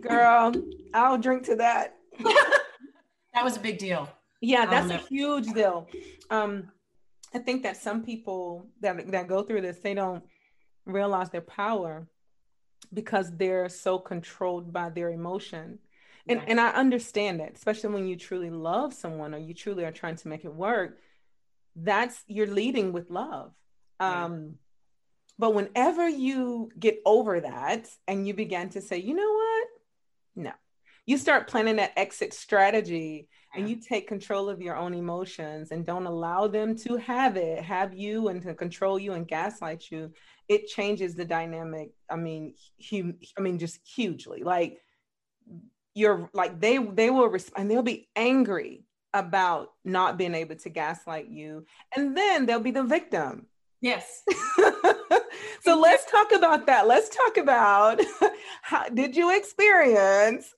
[0.00, 0.52] Girl,
[0.94, 1.96] I'll drink to that.
[2.18, 4.08] that was a big deal.
[4.40, 5.88] Yeah, that's a huge deal.
[6.30, 6.70] Um,
[7.34, 10.24] I think that some people that that go through this, they don't
[10.84, 12.06] realize their power
[12.94, 15.78] because they're so controlled by their emotion.
[16.28, 19.92] And and I understand that, especially when you truly love someone or you truly are
[19.92, 20.98] trying to make it work,
[21.76, 23.52] that's you're leading with love.
[24.00, 24.56] Um
[25.38, 29.68] but whenever you get over that and you begin to say, you know what?
[30.34, 30.52] No.
[31.04, 35.84] You start planning that exit strategy and you take control of your own emotions and
[35.86, 40.12] don't allow them to have it, have you and to control you and gaslight you,
[40.48, 41.90] it changes the dynamic.
[42.10, 42.54] I mean,
[42.90, 44.42] hu- I mean, just hugely.
[44.42, 44.78] Like
[45.96, 50.68] you're like they they will respond and they'll be angry about not being able to
[50.68, 51.64] gaslight you,
[51.96, 53.46] and then they'll be the victim.
[53.80, 54.22] Yes.
[55.62, 56.86] so let's talk about that.
[56.86, 58.00] Let's talk about
[58.62, 60.52] how did you experience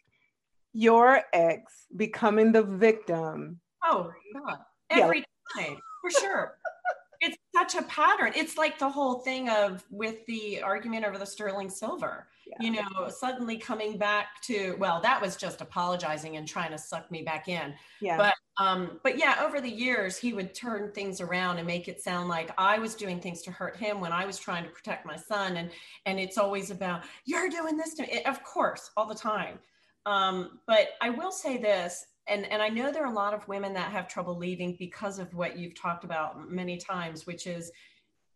[0.73, 3.61] your ex becoming the victim.
[3.85, 4.59] Oh God.
[4.91, 5.25] Every
[5.57, 5.65] yeah.
[5.65, 6.59] time, for sure.
[7.21, 8.33] It's such a pattern.
[8.37, 12.29] It's like the whole thing of with the argument over the sterling silver.
[12.47, 12.57] Yeah.
[12.61, 17.11] You know, suddenly coming back to well, that was just apologizing and trying to suck
[17.11, 17.75] me back in.
[18.01, 18.17] Yeah.
[18.17, 22.01] But um, but yeah, over the years he would turn things around and make it
[22.01, 25.05] sound like I was doing things to hurt him when I was trying to protect
[25.05, 25.57] my son.
[25.57, 25.71] And
[26.07, 28.23] and it's always about you're doing this to me.
[28.25, 29.59] Of course, all the time.
[30.07, 33.47] Um, but I will say this, and, and I know there are a lot of
[33.49, 37.73] women that have trouble leaving because of what you've talked about many times, which is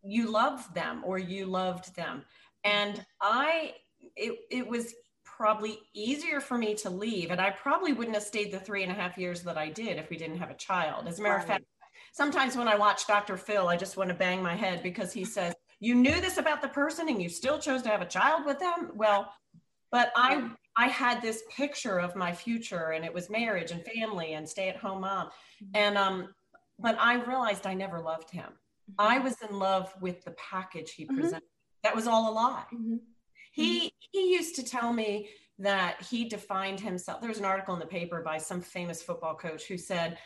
[0.02, 2.22] you love them or you loved them.
[2.64, 3.74] And I,
[4.16, 7.31] it, it was probably easier for me to leave.
[7.31, 9.98] And I probably wouldn't have stayed the three and a half years that I did
[9.98, 11.07] if we didn't have a child.
[11.07, 11.64] As a matter of fact,
[12.12, 13.37] sometimes when I watch Dr.
[13.37, 16.62] Phil, I just want to bang my head because he says, You knew this about
[16.62, 18.90] the person and you still chose to have a child with them.
[18.94, 19.33] Well,
[19.90, 24.35] but I I had this picture of my future and it was marriage and family
[24.35, 25.26] and stay at home mom.
[25.26, 25.66] Mm-hmm.
[25.74, 26.35] And um,
[26.78, 28.44] but I realized I never loved him.
[28.44, 28.94] Mm-hmm.
[28.98, 31.16] I was in love with the package he mm-hmm.
[31.16, 31.48] presented.
[31.85, 32.64] That was all a lie.
[32.72, 32.96] Mm-hmm.
[33.52, 33.88] He mm-hmm.
[34.12, 37.20] he used to tell me that he defined himself.
[37.20, 40.18] There was an article in the paper by some famous football coach who said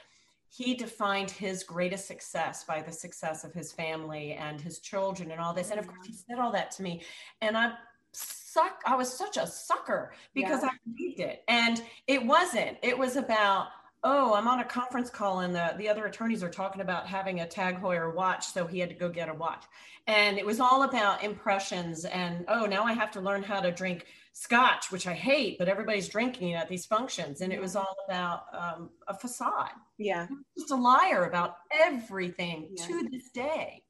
[0.48, 5.40] he defined his greatest success by the success of his family and his children and
[5.40, 5.70] all this.
[5.70, 7.02] And of course, he said all that to me.
[7.40, 7.72] And I
[8.16, 8.82] suck.
[8.86, 10.68] I was such a sucker because yeah.
[10.68, 11.42] I believed it.
[11.48, 12.78] And it wasn't.
[12.82, 13.68] It was about,
[14.02, 17.40] oh, I'm on a conference call and the, the other attorneys are talking about having
[17.40, 18.46] a Tag Heuer watch.
[18.46, 19.64] So he had to go get a watch.
[20.06, 23.72] And it was all about impressions and, oh, now I have to learn how to
[23.72, 27.40] drink scotch, which I hate, but everybody's drinking at these functions.
[27.40, 29.70] And it was all about um, a facade.
[29.98, 30.26] Yeah.
[30.56, 32.86] Just a liar about everything yeah.
[32.86, 33.82] to this day.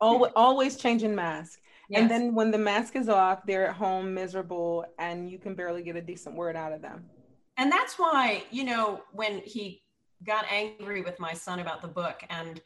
[0.00, 1.60] Always, always changing mask.
[1.92, 2.00] Yes.
[2.00, 5.82] And then when the mask is off, they're at home miserable and you can barely
[5.82, 7.04] get a decent word out of them.
[7.58, 9.82] And that's why, you know, when he
[10.24, 12.62] got angry with my son about the book and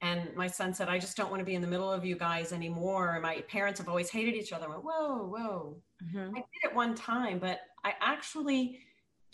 [0.00, 2.16] and my son said, I just don't want to be in the middle of you
[2.16, 3.20] guys anymore.
[3.22, 4.66] My parents have always hated each other.
[4.66, 5.76] I went, whoa, whoa.
[6.04, 6.34] Mm-hmm.
[6.34, 8.80] I did it one time, but I actually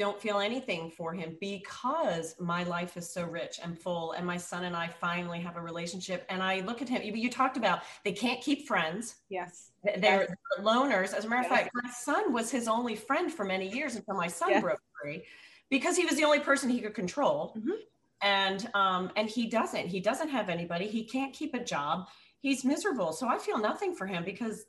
[0.02, 4.36] don't feel anything for him because my life is so rich and full and my
[4.36, 7.56] son and i finally have a relationship and i look at him you, you talked
[7.56, 9.16] about they can't keep friends.
[9.28, 9.70] Yes.
[9.84, 10.36] They're yes.
[10.60, 11.14] loners.
[11.14, 11.60] As a matter of yes.
[11.60, 14.62] fact my son was his only friend for many years until my son yes.
[14.62, 15.24] broke free
[15.70, 17.54] because he was the only person he could control.
[17.58, 17.80] Mm-hmm.
[18.22, 19.86] and um and he doesn't.
[19.86, 20.86] He doesn't have anybody.
[20.86, 22.08] He can't keep a job.
[22.40, 23.12] He's miserable.
[23.12, 24.64] So i feel nothing for him because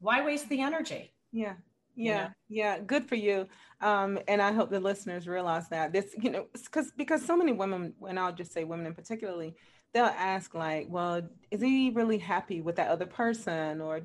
[0.00, 1.12] why waste the energy?
[1.32, 1.54] Yeah
[1.98, 3.46] yeah, yeah, good for you.
[3.80, 7.52] Um, and I hope the listeners realize that this, you know, because because so many
[7.52, 9.54] women, and I'll just say women in particularly,
[9.92, 13.80] they'll ask like, well, is he really happy with that other person?
[13.80, 14.00] Or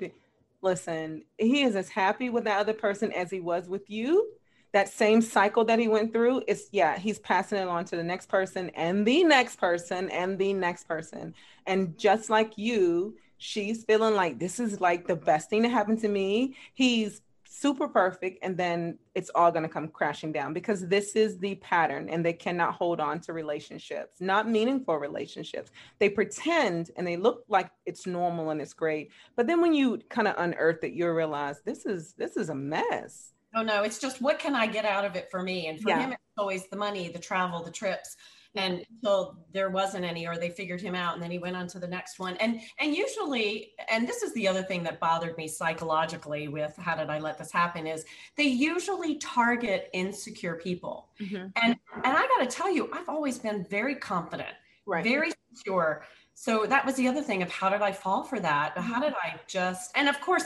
[0.62, 4.30] listen, he is as happy with that other person as he was with you.
[4.72, 8.02] That same cycle that he went through is, yeah, he's passing it on to the
[8.02, 11.32] next person and the next person and the next person.
[11.64, 15.96] And just like you, she's feeling like this is like the best thing to happen
[16.00, 16.56] to me.
[16.72, 17.20] He's
[17.54, 21.54] super perfect and then it's all going to come crashing down because this is the
[21.56, 25.70] pattern and they cannot hold on to relationships not meaningful relationships.
[26.00, 30.00] They pretend and they look like it's normal and it's great but then when you
[30.08, 33.32] kind of unearth it you realize this is this is a mess.
[33.54, 35.68] Oh no it's just what can i get out of it for me?
[35.68, 36.00] And for yeah.
[36.00, 38.16] him it's always the money the travel the trips
[38.56, 41.66] and so there wasn't any or they figured him out and then he went on
[41.66, 45.36] to the next one and and usually and this is the other thing that bothered
[45.36, 48.04] me psychologically with how did i let this happen is
[48.36, 51.46] they usually target insecure people mm-hmm.
[51.62, 54.54] and and i got to tell you i've always been very confident
[54.86, 55.04] right.
[55.04, 58.76] very secure so that was the other thing of how did i fall for that
[58.76, 59.02] how mm-hmm.
[59.02, 60.44] did i just and of course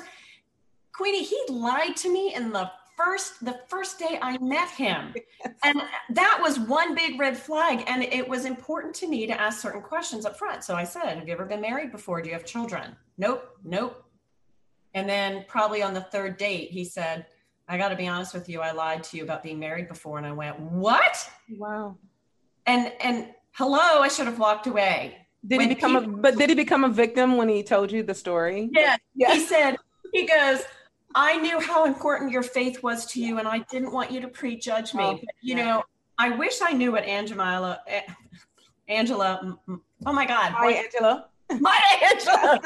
[0.92, 5.14] queenie he lied to me in the first the first day I met him.
[5.64, 5.80] And
[6.10, 7.84] that was one big red flag.
[7.86, 10.64] And it was important to me to ask certain questions up front.
[10.64, 12.20] So I said, Have you ever been married before?
[12.20, 12.96] Do you have children?
[13.18, 14.04] Nope, nope.
[14.94, 17.26] And then probably on the third date, he said,
[17.68, 18.60] I got to be honest with you.
[18.60, 20.18] I lied to you about being married before.
[20.18, 21.30] And I went, What?
[21.56, 21.96] Wow.
[22.66, 25.18] And and hello, I should have walked away.
[25.46, 28.02] Did when he become a but did he become a victim when he told you
[28.02, 28.70] the story?
[28.72, 28.96] Yeah.
[29.14, 29.34] Yes.
[29.34, 29.76] He said,
[30.12, 30.62] he goes,
[31.14, 34.28] I knew how important your faith was to you, and I didn't want you to
[34.28, 35.04] prejudge me.
[35.04, 35.64] Oh, but, you yeah.
[35.64, 35.84] know,
[36.18, 38.02] I wish I knew what Angelou, eh,
[38.90, 39.58] Angelou,
[40.06, 40.52] oh my God.
[40.52, 41.24] Hi, Angelou.
[41.60, 42.58] Maya Angelou.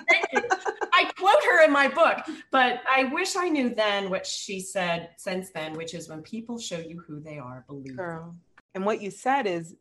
[0.95, 2.19] I quote her in my book,
[2.51, 6.59] but I wish I knew then what she said since then, which is when people
[6.59, 7.97] show you who they are, believe.
[7.97, 8.35] Girl.
[8.75, 9.77] And what you said is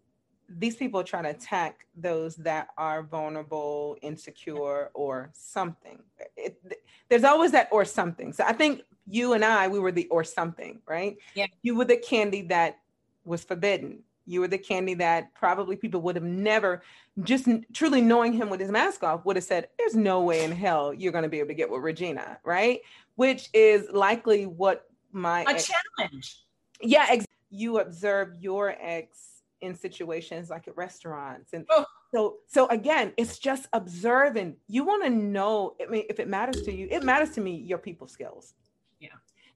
[0.58, 6.00] these people try to attack those that are vulnerable, insecure, or something.
[6.36, 8.34] It, there's always that or something.
[8.34, 11.18] So I think you and I, we were the or something, right?
[11.36, 11.48] Yeah.
[11.62, 12.80] You were the candy that
[13.26, 14.00] was forbidden.
[14.26, 16.84] You were the candy that probably people would have never,
[17.24, 20.52] just truly knowing him with his mask off, would have said, There's no way in
[20.52, 22.82] hell you're going to be able to get with Regina, right?
[23.16, 26.44] Which is likely what my a ex- challenge.
[26.82, 29.31] Yeah, ex- you observe your ex
[29.62, 31.86] in situations like at restaurants and oh.
[32.14, 34.56] so so again it's just observing.
[34.68, 37.56] You want to know i mean if it matters to you it matters to me
[37.56, 38.54] your people skills.
[39.00, 39.10] Yeah.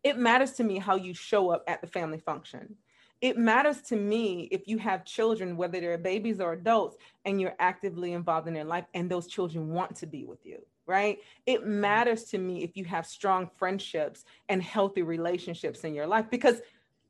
[0.04, 2.76] It matters to me how you show up at the family function.
[3.22, 7.56] It matters to me if you have children whether they're babies or adults and you're
[7.60, 11.18] actively involved in their life and those children want to be with you right?
[11.46, 16.30] It matters to me if you have strong friendships and healthy relationships in your life
[16.30, 16.62] because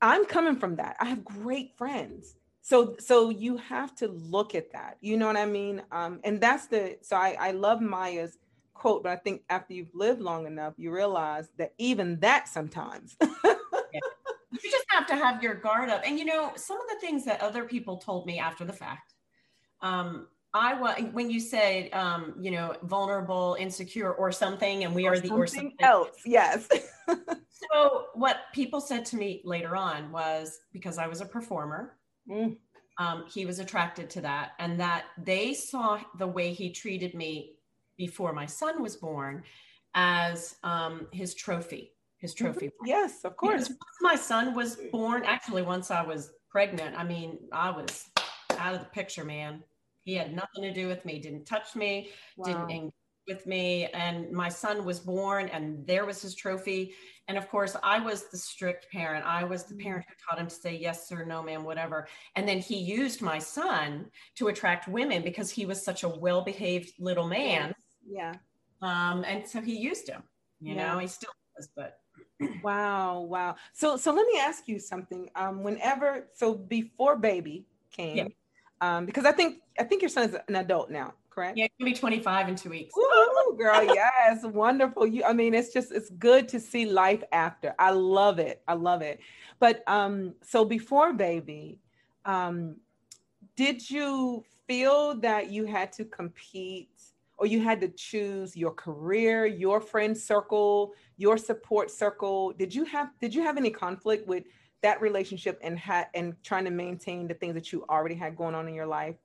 [0.02, 0.96] i'm coming from that.
[1.00, 2.36] I have great friends
[2.66, 6.40] so so you have to look at that you know what i mean um and
[6.40, 8.38] that's the so i i love maya's
[8.74, 13.16] quote but i think after you've lived long enough you realize that even that sometimes
[13.22, 17.24] you just have to have your guard up and you know some of the things
[17.24, 19.14] that other people told me after the fact
[19.80, 25.06] um I was when you said, um, you know, vulnerable, insecure, or something, and we
[25.06, 26.22] or are the or something else.
[26.24, 26.66] Yes.
[27.06, 31.98] so what people said to me later on was because I was a performer,
[32.28, 32.56] Mm.
[32.98, 37.56] Um, he was attracted to that, and that they saw the way he treated me
[37.96, 39.42] before my son was born
[39.94, 41.92] as um, his trophy.
[42.18, 42.44] His mm-hmm.
[42.44, 42.70] trophy.
[42.84, 43.70] Yes, of course.
[44.00, 48.08] my son was born, actually, once I was pregnant, I mean, I was
[48.58, 49.62] out of the picture, man.
[50.02, 52.46] He had nothing to do with me, didn't touch me, wow.
[52.46, 52.92] didn't engage
[53.26, 56.94] with me and my son was born and there was his trophy
[57.28, 59.24] and of course i was the strict parent.
[59.26, 62.08] I was the parent who taught him to say yes sir no ma'am whatever.
[62.36, 64.06] And then he used my son
[64.36, 67.74] to attract women because he was such a well-behaved little man.
[68.06, 68.34] Yeah.
[68.82, 70.22] Um and so he used him
[70.60, 70.92] you yeah.
[70.92, 71.98] know he still does but
[72.62, 73.56] wow wow.
[73.72, 75.30] So so let me ask you something.
[75.34, 78.26] Um whenever so before baby came yeah.
[78.80, 81.58] um because i think i think your son is an adult now correct?
[81.58, 82.94] Yeah, gonna be 25 in two weeks.
[82.96, 85.06] Ooh, girl, yes, wonderful.
[85.06, 87.74] You, I mean, it's just it's good to see life after.
[87.78, 88.62] I love it.
[88.66, 89.20] I love it.
[89.60, 91.78] But um, so before baby,
[92.24, 92.76] um,
[93.54, 96.90] did you feel that you had to compete
[97.38, 102.52] or you had to choose your career, your friend circle, your support circle?
[102.52, 104.44] Did you have did you have any conflict with
[104.82, 108.54] that relationship and had and trying to maintain the things that you already had going
[108.54, 109.16] on in your life?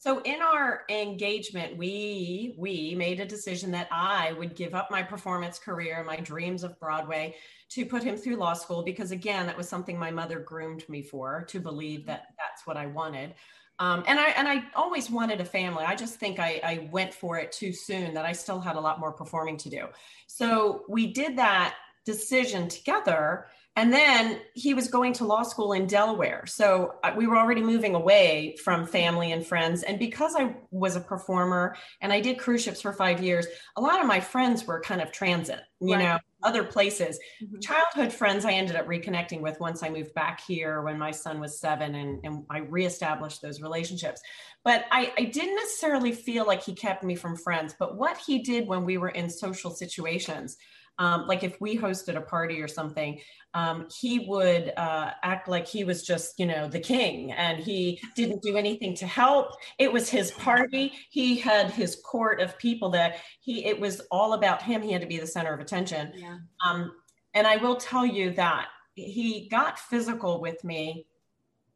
[0.00, 5.02] So in our engagement, we we made a decision that I would give up my
[5.02, 7.34] performance career, my dreams of Broadway,
[7.70, 11.02] to put him through law school because again, that was something my mother groomed me
[11.02, 13.34] for to believe that that's what I wanted.
[13.80, 15.84] Um, and I and I always wanted a family.
[15.84, 18.14] I just think I, I went for it too soon.
[18.14, 19.86] That I still had a lot more performing to do.
[20.28, 21.74] So we did that
[22.04, 23.46] decision together
[23.76, 26.44] and then he was going to law school in Delaware.
[26.46, 29.84] So uh, we were already moving away from family and friends.
[29.84, 33.46] And because I was a performer and I did cruise ships for five years,
[33.76, 36.02] a lot of my friends were kind of transit, you right.
[36.02, 37.20] know, other places.
[37.40, 37.60] Mm-hmm.
[37.60, 41.38] Childhood friends I ended up reconnecting with once I moved back here when my son
[41.38, 44.20] was seven and, and I reestablished those relationships.
[44.64, 47.76] But I, I didn't necessarily feel like he kept me from friends.
[47.78, 50.56] But what he did when we were in social situations,
[50.98, 53.20] um, like if we hosted a party or something,
[53.54, 58.00] um, he would uh, act like he was just, you know, the king and he
[58.14, 59.52] didn't do anything to help.
[59.78, 60.92] It was his party.
[61.10, 64.82] He had his court of people that he, it was all about him.
[64.82, 66.12] He had to be the center of attention.
[66.14, 66.38] Yeah.
[66.66, 66.92] Um,
[67.34, 71.06] and I will tell you that he got physical with me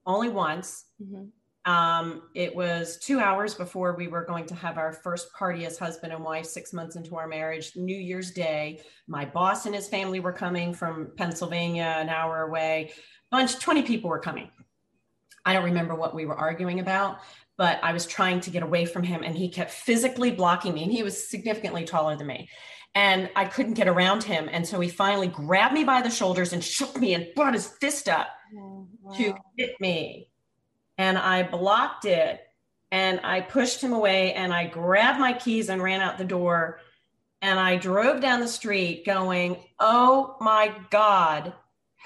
[0.04, 0.86] only once.
[1.00, 1.26] Mm-hmm.
[1.64, 5.78] Um, it was two hours before we were going to have our first party as
[5.78, 8.82] husband and wife, six months into our marriage, New Year's Day.
[9.06, 12.92] My boss and his family were coming from Pennsylvania, an hour away.
[13.30, 14.50] Bunch, 20 people were coming.
[15.44, 17.18] I don't remember what we were arguing about,
[17.56, 20.82] but I was trying to get away from him and he kept physically blocking me.
[20.82, 22.48] And he was significantly taller than me.
[22.94, 24.48] And I couldn't get around him.
[24.50, 27.68] And so he finally grabbed me by the shoulders and shook me and brought his
[27.80, 29.16] fist up oh, wow.
[29.16, 30.28] to hit me
[31.02, 32.40] and I blocked it
[32.92, 36.78] and I pushed him away and I grabbed my keys and ran out the door
[37.40, 41.54] and I drove down the street going, "Oh my god,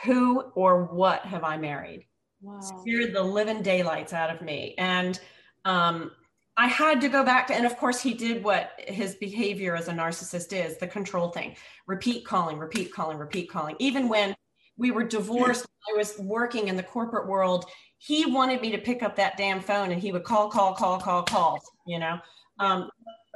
[0.03, 2.07] who or what have I married?"
[2.41, 2.61] Wow.
[2.61, 4.75] Scared the living daylights out of me.
[4.79, 5.21] And
[5.67, 6.13] um,
[6.57, 9.89] I had to go back to, and of course, he did what his behavior as
[9.89, 11.55] a narcissist is the control thing
[11.87, 13.77] repeat calling, repeat calling, repeat calling.
[13.79, 14.35] Even when
[14.79, 17.67] we were divorced, I was working in the corporate world
[17.99, 21.01] he wanted me to pick up that damn phone and he would call, call, call,
[21.01, 22.19] call, call, you know.
[22.59, 22.91] Um,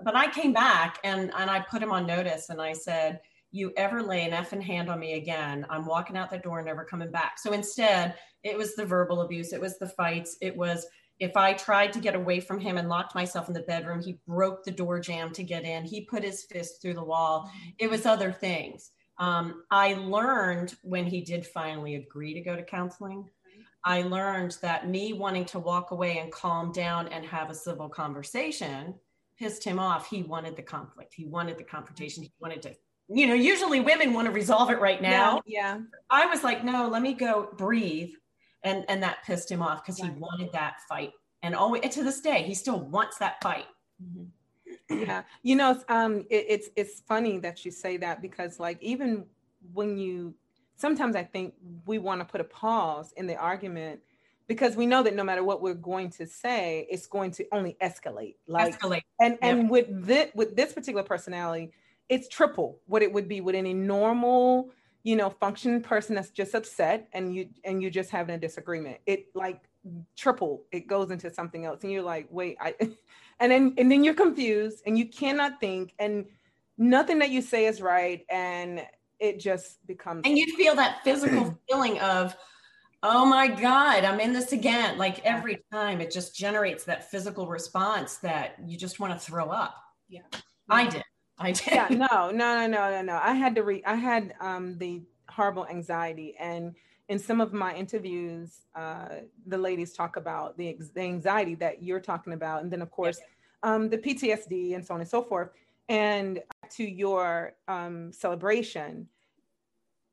[0.04, 3.20] but I came back and, and I put him on notice and I said,
[3.52, 6.84] you ever lay an effing hand on me again, I'm walking out the door, never
[6.84, 7.38] coming back.
[7.38, 10.86] So instead, it was the verbal abuse, it was the fights, it was
[11.20, 14.18] if I tried to get away from him and locked myself in the bedroom, he
[14.26, 15.84] broke the door jamb to get in.
[15.84, 17.50] He put his fist through the wall.
[17.78, 18.90] It was other things.
[19.18, 23.28] Um, I learned when he did finally agree to go to counseling
[23.84, 27.88] I learned that me wanting to walk away and calm down and have a civil
[27.88, 28.94] conversation
[29.40, 30.08] pissed him off.
[30.08, 31.14] He wanted the conflict.
[31.14, 32.22] He wanted the confrontation.
[32.22, 32.74] He wanted to,
[33.08, 35.40] you know, usually women want to resolve it right now.
[35.46, 35.76] Yeah.
[35.76, 35.80] yeah.
[36.10, 38.10] I was like, no, let me go breathe.
[38.62, 41.12] And and that pissed him off because he wanted that fight.
[41.42, 43.64] And always to this day, he still wants that fight.
[44.04, 45.02] Mm-hmm.
[45.02, 45.22] Yeah.
[45.42, 49.24] You know, um, it, it's it's funny that you say that because like even
[49.72, 50.34] when you
[50.80, 51.54] sometimes I think
[51.86, 54.00] we want to put a pause in the argument
[54.48, 57.76] because we know that no matter what we're going to say, it's going to only
[57.80, 58.34] escalate.
[58.48, 59.02] Like escalate.
[59.20, 61.72] And and with this with this particular personality,
[62.08, 64.70] it's triple what it would be with any normal,
[65.04, 68.98] you know, functioning person that's just upset and you and you just having a disagreement.
[69.06, 69.60] It like
[70.16, 71.84] triple, it goes into something else.
[71.84, 72.74] And you're like, wait, I
[73.38, 76.26] and then and then you're confused and you cannot think and
[76.76, 78.24] nothing that you say is right.
[78.28, 78.82] And
[79.20, 82.34] it just becomes and you feel that physical feeling of
[83.02, 84.98] oh my god i'm in this again.
[84.98, 89.50] Like every time it just generates that physical response that you just want to throw
[89.50, 89.74] up.
[90.08, 90.22] Yeah.
[90.68, 91.04] I did.
[91.38, 91.66] I did.
[91.66, 93.20] Yeah no no no no no no.
[93.22, 96.34] I had to read i had um the horrible anxiety.
[96.38, 96.74] And
[97.08, 99.08] in some of my interviews uh
[99.46, 102.62] the ladies talk about the, the anxiety that you're talking about.
[102.62, 103.20] And then of course
[103.62, 105.50] um the ptsd and so on and so forth
[105.91, 106.41] and
[106.76, 109.09] to your um, celebration,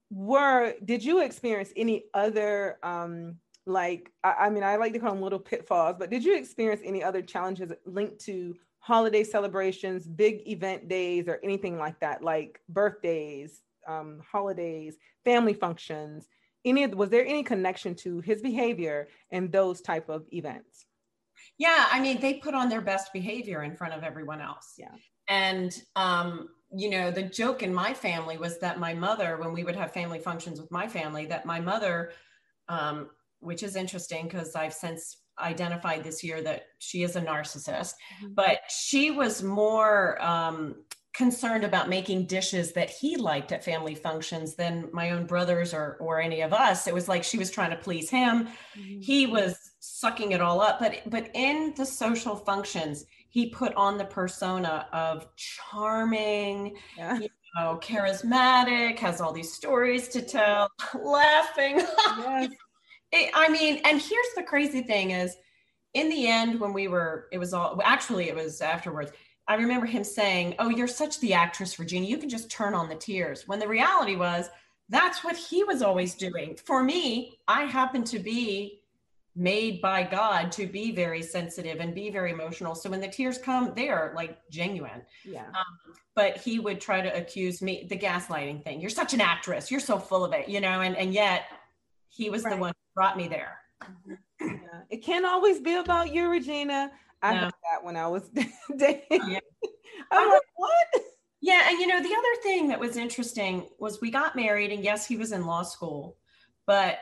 [0.09, 5.13] were did you experience any other um, like I, I mean I like to call
[5.13, 10.47] them little pitfalls, but did you experience any other challenges linked to holiday celebrations, big
[10.47, 16.27] event days, or anything like that, like birthdays, um, holidays, family functions?
[16.65, 20.87] Any was there any connection to his behavior and those type of events?
[21.59, 24.73] Yeah, I mean, they put on their best behavior in front of everyone else.
[24.77, 24.95] Yeah.
[25.27, 29.63] And, um, you know, the joke in my family was that my mother, when we
[29.63, 32.11] would have family functions with my family, that my mother,
[32.69, 33.09] um,
[33.39, 38.33] which is interesting because I've since identified this year that she is a narcissist, mm-hmm.
[38.33, 40.75] but she was more um,
[41.17, 45.97] concerned about making dishes that he liked at family functions than my own brothers or
[45.99, 48.47] or any of us it was like she was trying to please him
[48.77, 48.99] mm-hmm.
[49.01, 53.97] he was sucking it all up but but in the social functions he put on
[53.97, 57.19] the persona of charming, yeah.
[57.19, 60.69] you know, charismatic, has all these stories to tell,
[61.01, 61.77] laughing.
[61.77, 62.51] Yes.
[63.11, 65.35] it, I mean, and here's the crazy thing is
[65.93, 69.11] in the end, when we were, it was all actually, it was afterwards.
[69.47, 72.05] I remember him saying, Oh, you're such the actress, Regina.
[72.05, 73.47] You can just turn on the tears.
[73.47, 74.49] When the reality was,
[74.89, 76.57] that's what he was always doing.
[76.65, 78.76] For me, I happen to be
[79.37, 82.73] made by God to be very sensitive and be very emotional.
[82.73, 85.03] So when the tears come, they are like genuine.
[85.23, 85.45] Yeah.
[85.47, 88.81] Um, but he would try to accuse me the gaslighting thing.
[88.81, 89.69] You're such an actress.
[89.69, 90.81] You're so full of it, you know.
[90.81, 91.45] And and yet,
[92.09, 92.55] he was right.
[92.55, 93.59] the one who brought me there.
[93.83, 94.13] Mm-hmm.
[94.41, 94.81] Yeah.
[94.89, 96.91] It can't always be about you, Regina.
[97.21, 97.39] I no.
[97.41, 98.29] heard that when I was
[98.77, 99.21] dating.
[99.27, 99.39] Yeah.
[100.11, 100.87] I'm like, what?
[101.41, 104.83] Yeah, and you know, the other thing that was interesting was we got married, and
[104.83, 106.17] yes, he was in law school,
[106.65, 106.97] but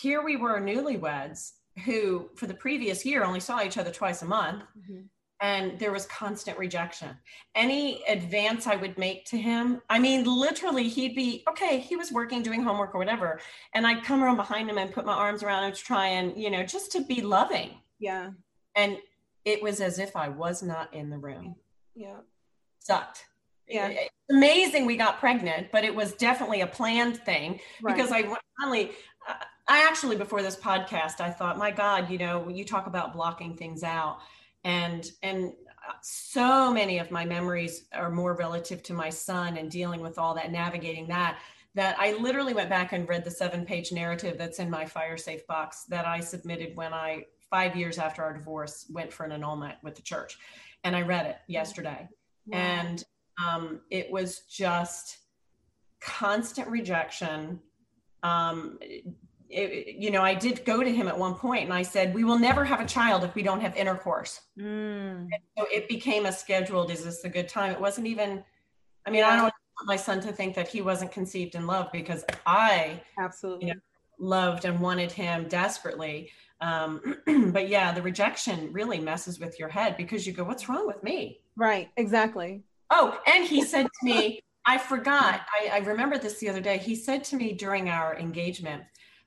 [0.00, 1.52] here we were newlyweds
[1.84, 4.62] who, for the previous year, only saw each other twice a month.
[4.78, 5.02] Mm-hmm.
[5.40, 7.10] And there was constant rejection.
[7.54, 11.80] Any advance I would make to him, I mean, literally, he'd be okay.
[11.80, 13.40] He was working, doing homework or whatever.
[13.74, 16.40] And I'd come around behind him and put my arms around him to try and,
[16.40, 17.70] you know, just to be loving.
[17.98, 18.30] Yeah.
[18.74, 18.96] And
[19.44, 21.56] it was as if I was not in the room.
[21.94, 22.18] Yeah.
[22.78, 23.24] Sucked.
[23.68, 23.88] Yeah.
[23.88, 27.94] It's amazing we got pregnant, but it was definitely a planned thing right.
[27.94, 28.22] because I
[28.60, 28.92] finally,
[29.66, 33.56] I actually, before this podcast, I thought, my God, you know, you talk about blocking
[33.56, 34.18] things out
[34.64, 35.52] and, and
[36.02, 40.34] so many of my memories are more relative to my son and dealing with all
[40.34, 41.38] that, navigating that,
[41.74, 45.16] that I literally went back and read the seven page narrative that's in my fire
[45.16, 49.32] safe box that I submitted when I, five years after our divorce, went for an
[49.32, 50.38] annulment with the church.
[50.84, 52.08] And I read it yesterday.
[52.46, 52.58] Wow.
[52.58, 53.04] And
[53.44, 55.18] um, it was just
[56.00, 57.60] constant rejection.
[58.22, 58.78] Um,
[59.54, 62.24] it, you know, I did go to him at one point and I said, We
[62.24, 64.40] will never have a child if we don't have intercourse.
[64.58, 65.28] Mm.
[65.56, 67.72] So it became a scheduled, is this a good time?
[67.72, 68.44] It wasn't even,
[69.06, 69.24] I mean.
[69.24, 73.02] I don't want my son to think that he wasn't conceived in love because I
[73.18, 73.80] absolutely you know,
[74.18, 76.30] loved and wanted him desperately.
[76.60, 77.16] Um,
[77.52, 81.02] but yeah, the rejection really messes with your head because you go, What's wrong with
[81.02, 81.40] me?
[81.56, 82.62] Right, exactly.
[82.90, 86.78] Oh, and he said to me, I forgot, I, I remember this the other day.
[86.78, 88.84] He said to me during our engagement,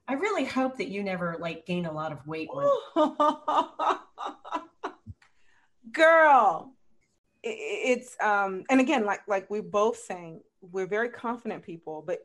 [0.07, 2.49] I really hope that you never like gain a lot of weight.
[5.91, 6.73] Girl,
[7.43, 12.19] it's um, and again, like like we're both saying, we're very confident people, but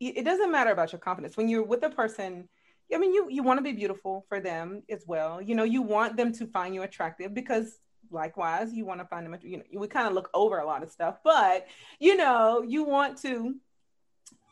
[0.00, 2.48] it doesn't matter about your confidence when you're with a person.
[2.92, 5.40] I mean, you you want to be beautiful for them as well.
[5.40, 7.78] You know, you want them to find you attractive because
[8.10, 9.38] likewise, you want to find them.
[9.42, 11.66] You know, we kind of look over a lot of stuff, but
[12.00, 13.54] you know, you want to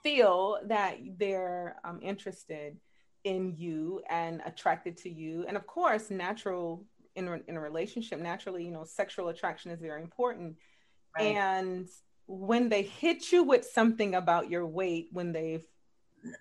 [0.03, 2.77] feel that they're um, interested
[3.25, 5.45] in you and attracted to you.
[5.47, 6.85] And of course natural
[7.15, 10.57] in, in a relationship naturally you know sexual attraction is very important.
[11.19, 11.37] Right.
[11.37, 11.89] and
[12.27, 15.65] when they hit you with something about your weight when they've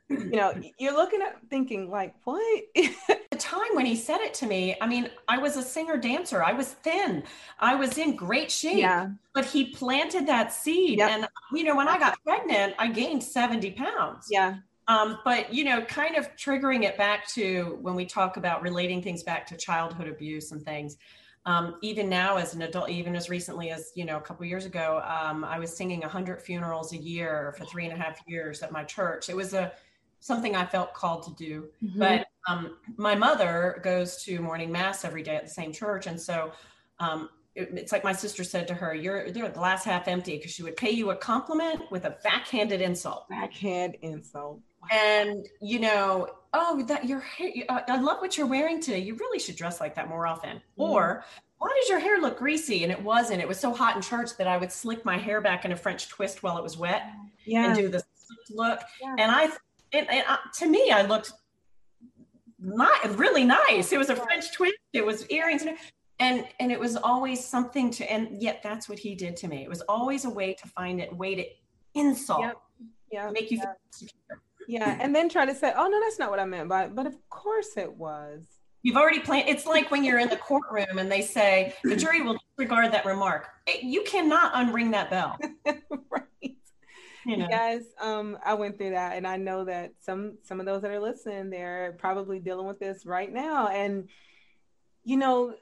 [0.09, 2.63] you know you're looking at thinking like what
[3.41, 6.43] time when he said it to me i mean i was a singer dancer.
[6.43, 7.23] I was thin.
[7.59, 8.77] I was in great shape.
[8.77, 9.09] Yeah.
[9.33, 10.99] but he planted that seed.
[10.99, 11.09] Yep.
[11.09, 14.27] and you know when i got pregnant i gained 70 pounds.
[14.29, 14.57] Yeah.
[14.87, 19.01] Um, but you know kind of triggering it back to when we talk about relating
[19.01, 20.97] things back to childhood abuse and things.
[21.45, 24.65] Um, even now as an adult even as recently as you know a couple years
[24.65, 28.61] ago um, i was singing 100 funerals a year for three and a half years
[28.61, 29.27] at my church.
[29.27, 29.71] It was a
[30.21, 31.67] something i felt called to do.
[31.83, 31.99] Mm-hmm.
[31.99, 36.07] but um, my mother goes to morning mass every day at the same church.
[36.07, 36.51] And so
[36.99, 40.37] um, it, it's like my sister said to her you're you're a glass half empty
[40.37, 43.27] because she would pay you a compliment with a backhanded insult.
[43.29, 44.59] Backhand insult.
[44.91, 48.99] And you know oh that your hair uh, i love what you're wearing today.
[48.99, 50.57] You really should dress like that more often.
[50.57, 50.81] Mm-hmm.
[50.81, 51.25] or
[51.57, 52.81] why does your hair look greasy?
[52.81, 53.39] And it wasn't.
[53.39, 55.75] It was so hot in church that i would slick my hair back in a
[55.75, 57.03] french twist while it was wet
[57.45, 57.67] yeah.
[57.67, 58.03] and do this
[58.49, 58.79] look.
[59.01, 59.15] Yeah.
[59.19, 59.49] and i
[59.93, 61.33] and, and uh, to me i looked
[62.59, 65.63] not really nice it was a french twist it was earrings
[66.19, 69.63] and and it was always something to and yet that's what he did to me
[69.63, 71.43] it was always a way to find it way to
[71.95, 72.55] insult yep.
[73.11, 73.63] yeah make you yeah.
[73.63, 76.69] feel secure yeah, and then try to say, "Oh no, that's not what I meant."
[76.69, 78.43] But but of course it was.
[78.83, 79.49] You've already planned.
[79.49, 83.05] It's like when you're in the courtroom and they say the jury will disregard that
[83.05, 83.49] remark.
[83.81, 85.37] You cannot unring that bell.
[86.09, 86.55] right.
[87.25, 87.47] You know.
[87.49, 90.89] Yes, um, I went through that, and I know that some some of those that
[90.89, 93.67] are listening, they're probably dealing with this right now.
[93.67, 94.09] And
[95.03, 95.53] you know,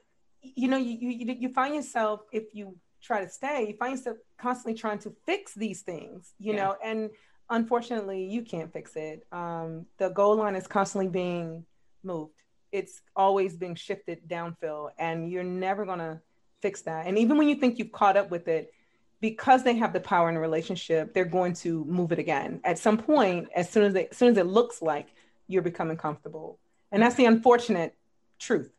[0.42, 4.16] you know, you you you find yourself if you try to stay, you find yourself
[4.38, 6.32] constantly trying to fix these things.
[6.38, 6.64] You yeah.
[6.64, 7.10] know, and
[7.50, 9.26] unfortunately, you can't fix it.
[9.30, 11.64] Um, the goal line is constantly being
[12.02, 12.32] moved.
[12.72, 16.22] It's always being shifted downfield, and you're never gonna
[16.62, 17.06] fix that.
[17.06, 18.72] And even when you think you've caught up with it,
[19.20, 22.78] because they have the power in a relationship, they're going to move it again at
[22.78, 23.48] some point.
[23.54, 25.08] As soon as they, as soon as it looks like
[25.46, 26.58] you're becoming comfortable,
[26.90, 27.94] and that's the unfortunate
[28.38, 28.72] truth.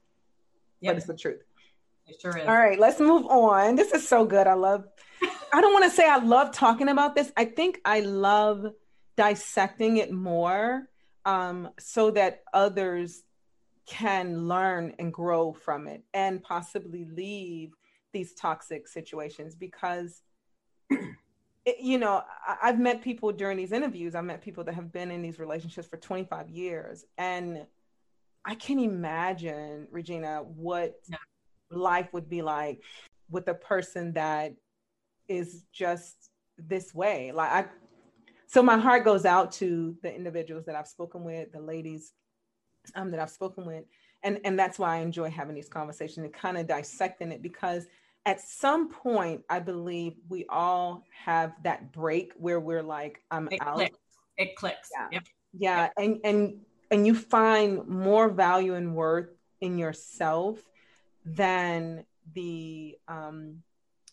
[0.84, 1.44] But it's the truth.
[2.08, 2.48] It sure is.
[2.48, 3.76] All right, let's move on.
[3.76, 4.48] This is so good.
[4.48, 4.86] I love,
[5.54, 7.32] I don't want to say I love talking about this.
[7.38, 8.66] I think I love
[9.16, 10.90] dissecting it more
[11.26, 13.24] um, so that others
[13.86, 17.74] can learn and grow from it and possibly leave
[18.12, 20.22] these toxic situations because
[21.66, 24.92] it, you know I, have met people during these interviews i've met people that have
[24.92, 27.66] been in these relationships for 25 years and
[28.46, 31.18] i can't imagine regina what yeah.
[31.70, 32.82] life would be like
[33.30, 34.54] with a person that
[35.28, 37.66] is just this way like i
[38.48, 42.14] so my heart goes out to the individuals that i've spoken with the ladies
[42.96, 43.86] um, that I've spoken with.
[44.24, 47.88] And, and that's why I enjoy having these conversations and kind of dissecting it because
[48.26, 53.62] at some point, I believe we all have that break where we're like, I'm it
[53.62, 53.76] out.
[53.76, 53.98] Clicks.
[54.38, 54.90] It clicks.
[54.94, 55.08] Yeah.
[55.12, 55.24] Yep.
[55.54, 55.82] Yeah.
[55.82, 55.94] Yep.
[55.98, 56.60] And, and,
[56.92, 60.60] and you find more value and worth in yourself
[61.26, 63.64] than the, um,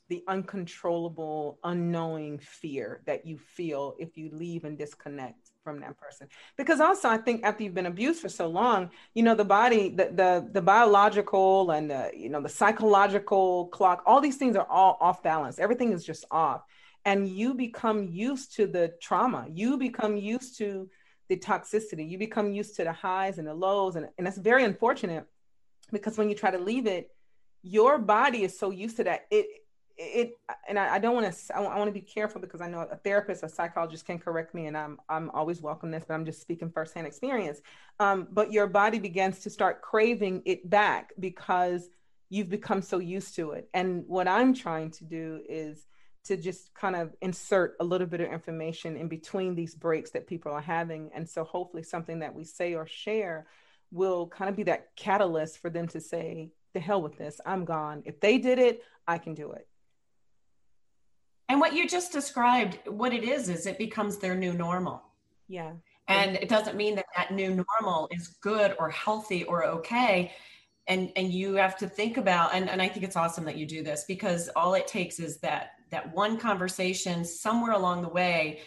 [0.09, 6.29] the uncontrollable, unknowing fear that you feel if you leave and disconnect from that person.
[6.57, 9.91] Because also i think after you've been abused for so long you know the body
[9.91, 14.67] the the, the biological and the you know the psychological clock all these things are
[14.79, 15.59] all off balance.
[15.59, 16.63] Everything is just off.
[17.05, 17.99] And you become
[18.29, 19.47] used to the trauma.
[19.63, 20.89] You become used to
[21.29, 22.09] the toxicity.
[22.09, 23.97] You become used to the highs and the lows.
[23.97, 25.25] And, and that's very unfortunate
[25.93, 27.11] because when you try to leave it
[27.63, 29.47] your body is so used to that it
[29.99, 30.39] it
[30.69, 32.97] and I, I don't want to I want to be careful because I know a
[32.97, 36.41] therapist a psychologist can correct me and I'm I'm always welcome this but I'm just
[36.41, 37.61] speaking firsthand experience.
[37.99, 41.89] Um, but your body begins to start craving it back because
[42.31, 43.69] you've become so used to it.
[43.75, 45.85] And what I'm trying to do is
[46.25, 50.27] to just kind of insert a little bit of information in between these breaks that
[50.27, 51.11] people are having.
[51.15, 53.47] And so hopefully something that we say or share
[53.91, 57.41] will kind of be that catalyst for them to say the hell with this.
[57.47, 58.03] I'm gone.
[58.05, 59.67] If they did it i can do it
[61.49, 65.03] and what you just described, what it is, is it becomes their new normal.
[65.49, 65.73] Yeah.
[66.09, 70.33] And it doesn't mean that that new normal is good or healthy or okay.
[70.87, 73.67] And, and you have to think about, and, and I think it's awesome that you
[73.67, 78.61] do this because all it takes is that, that one conversation somewhere along the way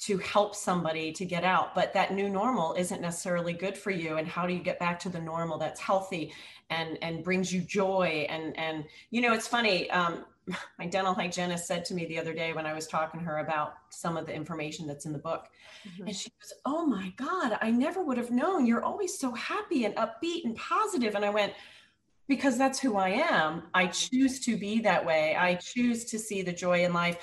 [0.00, 4.16] to help somebody to get out but that new normal isn't necessarily good for you
[4.16, 6.32] and how do you get back to the normal that's healthy
[6.68, 10.24] and and brings you joy and and you know it's funny um,
[10.78, 13.38] my dental hygienist said to me the other day when I was talking to her
[13.38, 15.48] about some of the information that's in the book.
[15.88, 16.08] Mm-hmm.
[16.08, 18.66] And she goes, Oh my God, I never would have known.
[18.66, 21.14] You're always so happy and upbeat and positive.
[21.14, 21.54] And I went,
[22.28, 23.64] Because that's who I am.
[23.72, 25.36] I choose to be that way.
[25.36, 27.18] I choose to see the joy in life.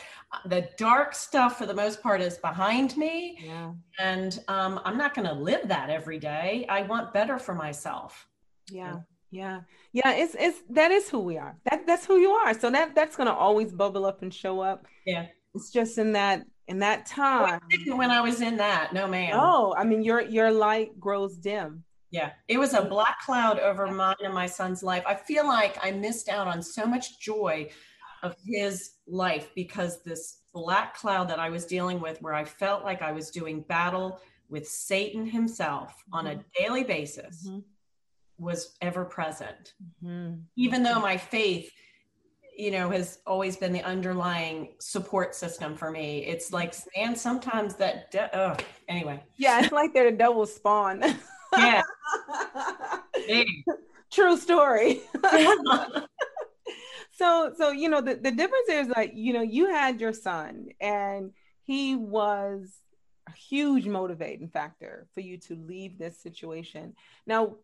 [0.45, 3.38] The dark stuff, for the most part, is behind me.
[3.43, 3.74] Yeah.
[3.99, 6.65] And um, I'm not going to live that every day.
[6.69, 8.28] I want better for myself.
[8.69, 8.99] Yeah.
[9.32, 9.61] Yeah.
[9.93, 11.57] Yeah, it's it's that is who we are.
[11.69, 12.53] That that's who you are.
[12.53, 14.86] So that that's gonna always bubble up and show up.
[15.05, 15.27] Yeah.
[15.55, 17.59] It's just in that in that time.
[17.88, 19.32] When I was in that, no man.
[19.34, 21.84] Oh, I mean your your light grows dim.
[22.11, 22.32] Yeah.
[22.49, 25.03] It was a black cloud over mine and my son's life.
[25.07, 27.69] I feel like I missed out on so much joy
[28.21, 32.84] of his life because this black cloud that I was dealing with where I felt
[32.84, 34.19] like I was doing battle
[34.49, 36.15] with Satan himself mm-hmm.
[36.15, 36.63] on a mm-hmm.
[36.63, 37.47] daily basis.
[37.47, 37.59] Mm-hmm
[38.42, 39.74] was ever present.
[40.04, 40.39] Mm-hmm.
[40.56, 41.72] Even though my faith,
[42.58, 46.26] you know, has always been the underlying support system for me.
[46.26, 48.58] It's like, man, sometimes that, de- oh,
[48.89, 49.24] anyway.
[49.38, 51.04] Yeah, it's like they're the double spawn.
[51.58, 51.82] yeah.
[54.12, 55.02] True story.
[57.12, 60.68] so, so, you know, the, the difference is like, you know, you had your son
[60.82, 61.32] and
[61.64, 62.82] he was
[63.30, 66.96] a huge motivating factor for you to leave this situation.
[67.26, 67.56] Now,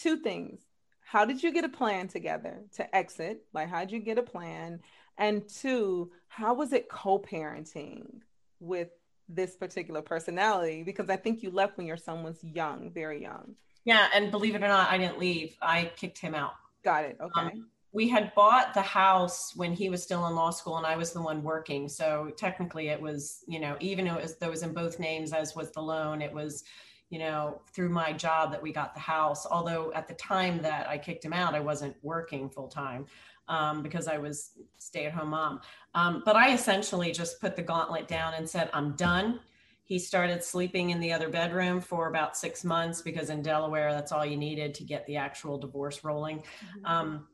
[0.00, 0.60] two things.
[1.00, 3.44] How did you get a plan together to exit?
[3.52, 4.80] Like, how did you get a plan?
[5.16, 8.20] And two, how was it co parenting
[8.60, 8.88] with
[9.28, 10.82] this particular personality?
[10.82, 13.54] Because I think you left when your son was young, very young.
[13.84, 14.08] Yeah.
[14.14, 16.52] And believe it or not, I didn't leave, I kicked him out.
[16.84, 17.16] Got it.
[17.20, 17.40] Okay.
[17.40, 20.96] Um, we had bought the house when he was still in law school and I
[20.96, 21.88] was the one working.
[21.88, 25.32] So technically it was, you know, even though it was, there was in both names
[25.32, 26.64] as was the loan, it was
[27.10, 29.46] you know, through my job that we got the house.
[29.46, 33.06] Although at the time that I kicked him out, I wasn't working full time
[33.48, 35.60] um, because I was stay at home mom.
[35.94, 39.40] Um, but I essentially just put the gauntlet down and said, I'm done.
[39.84, 44.12] He started sleeping in the other bedroom for about six months because in Delaware, that's
[44.12, 46.40] all you needed to get the actual divorce rolling.
[46.40, 46.86] Mm-hmm.
[46.86, 47.26] Um,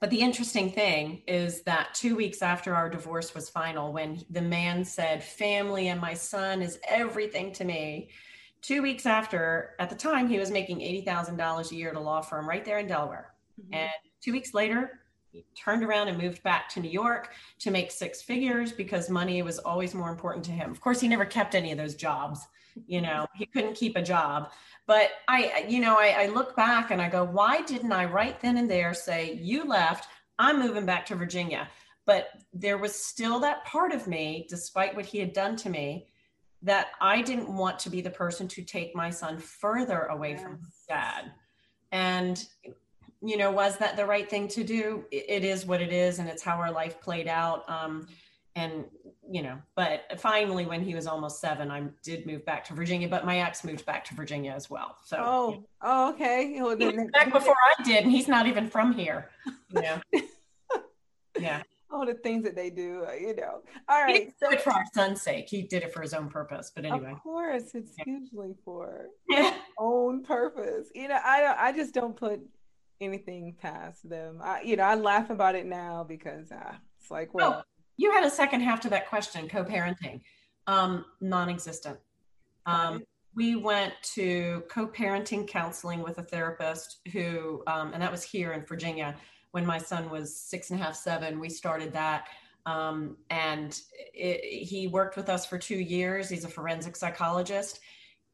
[0.00, 4.42] but the interesting thing is that two weeks after our divorce was final, when the
[4.42, 8.10] man said, Family and my son is everything to me,
[8.66, 12.20] two weeks after, at the time, he was making $80,000 a year at a law
[12.20, 13.32] firm right there in Delaware.
[13.60, 13.74] Mm-hmm.
[13.74, 13.90] And
[14.20, 15.00] two weeks later,
[15.30, 19.40] he turned around and moved back to New York to make six figures because money
[19.42, 20.72] was always more important to him.
[20.72, 22.40] Of course, he never kept any of those jobs.
[22.86, 24.50] You know, he couldn't keep a job.
[24.86, 28.38] But I, you know, I, I look back and I go, why didn't I right
[28.40, 30.08] then and there say, you left,
[30.38, 31.68] I'm moving back to Virginia?
[32.04, 36.08] But there was still that part of me, despite what he had done to me,
[36.66, 40.42] that I didn't want to be the person to take my son further away yes.
[40.42, 41.32] from dad.
[41.92, 42.44] And,
[43.22, 45.04] you know, was that the right thing to do?
[45.12, 47.68] It is what it is, and it's how our life played out.
[47.70, 48.08] Um,
[48.56, 48.84] and
[49.28, 53.08] you know, but finally, when he was almost seven, I did move back to Virginia.
[53.08, 54.96] But my ex moved back to Virginia as well.
[55.04, 56.58] So oh, oh okay.
[56.60, 56.76] Well,
[57.12, 59.30] back before I did, and he's not even from here.
[59.74, 60.00] Yeah,
[61.38, 61.62] yeah.
[61.90, 63.62] All the things that they do, uh, you know.
[63.88, 64.32] All right.
[64.40, 65.48] so for our son's sake.
[65.48, 66.72] He did it for his own purpose.
[66.74, 67.12] But anyway.
[67.12, 68.04] Of course, it's yeah.
[68.06, 69.54] usually for yeah.
[69.78, 70.88] own purpose.
[70.94, 72.40] You know, I don't I just don't put
[73.00, 74.40] anything past them.
[74.42, 77.58] I, you know, I laugh about it now because uh, it's like, well.
[77.58, 77.62] Oh
[77.96, 80.20] you had a second half to that question, co-parenting.
[80.66, 81.98] Um, non-existent.
[82.66, 88.52] Um, we went to co-parenting counseling with a therapist who, um, and that was here
[88.52, 89.14] in Virginia
[89.52, 91.40] when my son was six and a half, seven.
[91.40, 92.28] We started that.
[92.66, 93.80] Um, and
[94.12, 96.28] it, he worked with us for two years.
[96.28, 97.80] He's a forensic psychologist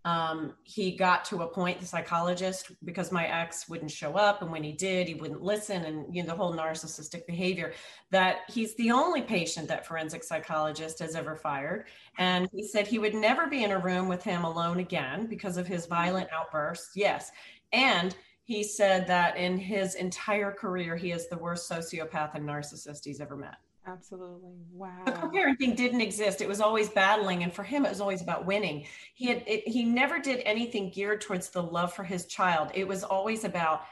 [0.05, 4.51] um, he got to a point the psychologist because my ex wouldn't show up and
[4.51, 7.73] when he did he wouldn't listen and you know the whole narcissistic behavior
[8.11, 11.87] that he's the only patient that forensic psychologist has ever fired
[12.19, 15.57] and he said he would never be in a room with him alone again because
[15.57, 17.31] of his violent outbursts yes
[17.73, 23.05] and he said that in his entire career he is the worst sociopath and narcissist
[23.05, 24.53] he's ever met Absolutely.
[24.73, 25.03] Wow.
[25.05, 26.41] The co-parenting didn't exist.
[26.41, 27.43] It was always battling.
[27.43, 28.87] And for him, it was always about winning.
[29.15, 32.71] He had, it, he never did anything geared towards the love for his child.
[32.75, 33.83] It was always about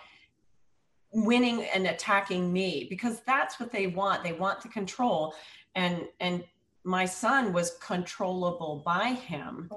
[1.12, 4.22] winning and attacking me because that's what they want.
[4.22, 5.34] They want the control.
[5.74, 6.44] And, and
[6.84, 9.70] my son was controllable by him.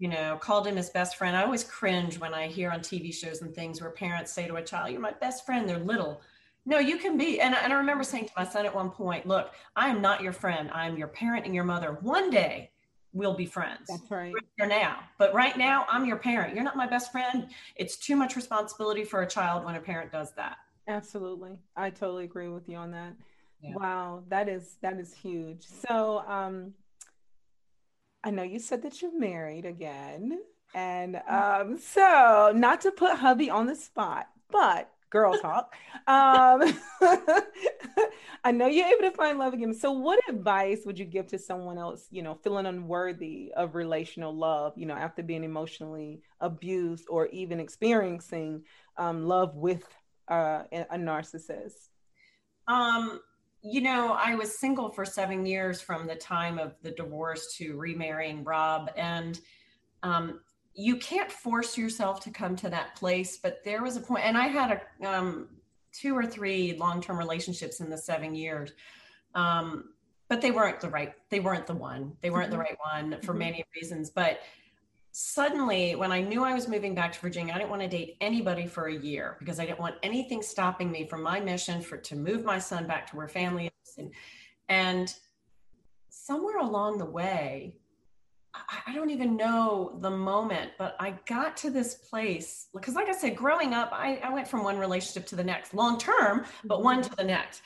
[0.00, 1.36] You know, called him his best friend.
[1.36, 4.56] I always cringe when I hear on TV shows and things where parents say to
[4.56, 5.68] a child, You're my best friend.
[5.68, 6.20] They're little
[6.66, 7.40] no, you can be.
[7.40, 10.22] And, and I remember saying to my son at one point, look, I am not
[10.22, 10.70] your friend.
[10.72, 11.98] I'm your parent and your mother.
[12.02, 12.70] One day
[13.12, 13.88] we'll be friends.
[13.88, 14.34] That's right.
[14.58, 15.00] You're now.
[15.18, 16.54] But right now, I'm your parent.
[16.54, 17.48] You're not my best friend.
[17.76, 20.58] It's too much responsibility for a child when a parent does that.
[20.86, 21.58] Absolutely.
[21.76, 23.14] I totally agree with you on that.
[23.62, 23.74] Yeah.
[23.74, 25.66] Wow, that is that is huge.
[25.66, 26.72] So um
[28.22, 30.40] I know you said that you're married again.
[30.74, 35.74] And um so not to put hubby on the spot, but girl talk.
[36.06, 36.62] Um,
[38.44, 39.74] I know you're able to find love again.
[39.74, 44.34] So, what advice would you give to someone else, you know, feeling unworthy of relational
[44.34, 48.62] love, you know, after being emotionally abused or even experiencing
[48.96, 49.84] um, love with
[50.28, 51.88] uh, a narcissist?
[52.66, 53.20] Um,
[53.62, 57.76] you know, I was single for seven years from the time of the divorce to
[57.76, 58.90] remarrying Rob.
[58.96, 59.38] And
[60.02, 60.40] um,
[60.74, 64.36] you can't force yourself to come to that place but there was a point and
[64.38, 65.48] i had a um,
[65.92, 68.72] two or three long-term relationships in the seven years
[69.34, 69.90] um,
[70.28, 72.52] but they weren't the right they weren't the one they weren't mm-hmm.
[72.52, 73.38] the right one for mm-hmm.
[73.38, 74.40] many reasons but
[75.12, 78.16] suddenly when i knew i was moving back to virginia i didn't want to date
[78.20, 81.96] anybody for a year because i didn't want anything stopping me from my mission for
[81.96, 84.12] to move my son back to where family is and,
[84.68, 85.14] and
[86.08, 87.74] somewhere along the way
[88.86, 93.12] I don't even know the moment, but I got to this place because, like I
[93.12, 96.82] said, growing up, I, I went from one relationship to the next, long term, but
[96.82, 97.10] one mm-hmm.
[97.10, 97.62] to the next.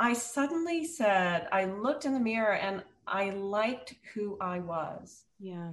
[0.00, 5.24] I suddenly said, I looked in the mirror and I liked who I was.
[5.38, 5.70] Yeah.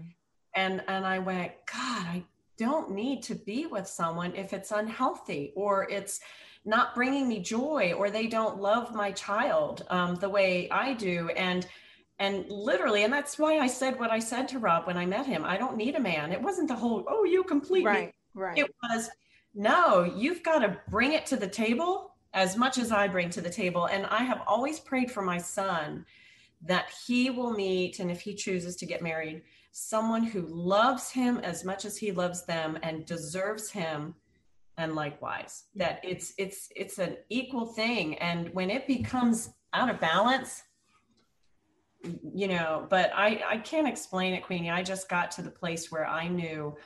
[0.58, 2.24] And and I went, God, I
[2.58, 6.20] don't need to be with someone if it's unhealthy or it's
[6.66, 11.30] not bringing me joy or they don't love my child um, the way I do.
[11.30, 11.66] And
[12.20, 15.24] and literally and that's why i said what i said to rob when i met
[15.24, 16.32] him i don't need a man.
[16.32, 18.58] It wasn't the whole oh you complete right right.
[18.58, 19.12] It was
[19.54, 23.42] no you've got to bring it to the table as much as i bring to
[23.42, 23.86] the table.
[23.86, 26.06] And i have always prayed for my son
[26.64, 29.44] that he will meet and if he chooses to get married
[29.80, 34.16] someone who loves him as much as he loves them and deserves him
[34.78, 40.00] and likewise that it's it's it's an equal thing and when it becomes out of
[40.00, 40.64] balance
[42.34, 44.70] you know, but I, I can't explain it, Queenie.
[44.70, 46.78] I just got to the place where I knew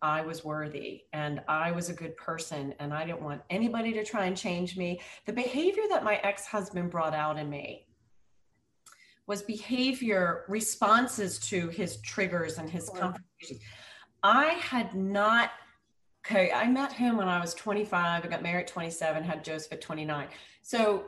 [0.00, 4.04] I was worthy and I was a good person and I didn't want anybody to
[4.04, 5.00] try and change me.
[5.26, 7.87] The behavior that my ex husband brought out in me
[9.28, 13.60] was behavior responses to his triggers and his confrontations.
[14.24, 15.50] I had not
[16.26, 18.24] Okay, I met him when I was 25.
[18.24, 20.28] I got married at 27, had Joseph at 29.
[20.60, 21.04] So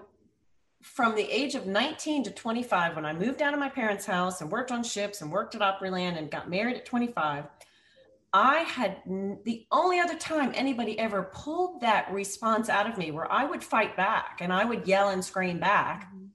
[0.83, 4.41] from the age of 19 to 25, when I moved out of my parents' house
[4.41, 7.45] and worked on ships and worked at Opryland and got married at 25,
[8.33, 9.03] I had
[9.45, 13.62] the only other time anybody ever pulled that response out of me where I would
[13.62, 16.27] fight back and I would yell and scream back mm-hmm.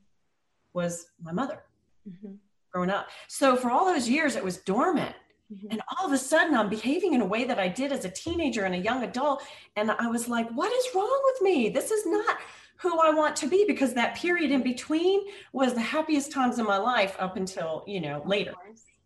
[0.73, 1.64] was my mother
[2.07, 2.33] mm-hmm.
[2.71, 3.07] growing up.
[3.27, 5.15] So for all those years, it was dormant.
[5.53, 5.67] Mm-hmm.
[5.71, 8.09] And all of a sudden, I'm behaving in a way that I did as a
[8.09, 9.43] teenager and a young adult.
[9.75, 11.69] And I was like, what is wrong with me?
[11.69, 12.37] This is not
[12.77, 15.21] who I want to be because that period in between
[15.53, 18.53] was the happiest times in my life up until, you know, later.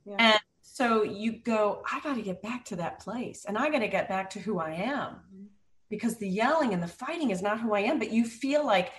[0.06, 0.16] Yeah.
[0.18, 3.80] And so you go, I got to get back to that place and I got
[3.80, 5.44] to get back to who I am mm-hmm.
[5.90, 8.00] because the yelling and the fighting is not who I am.
[8.00, 8.92] But you feel like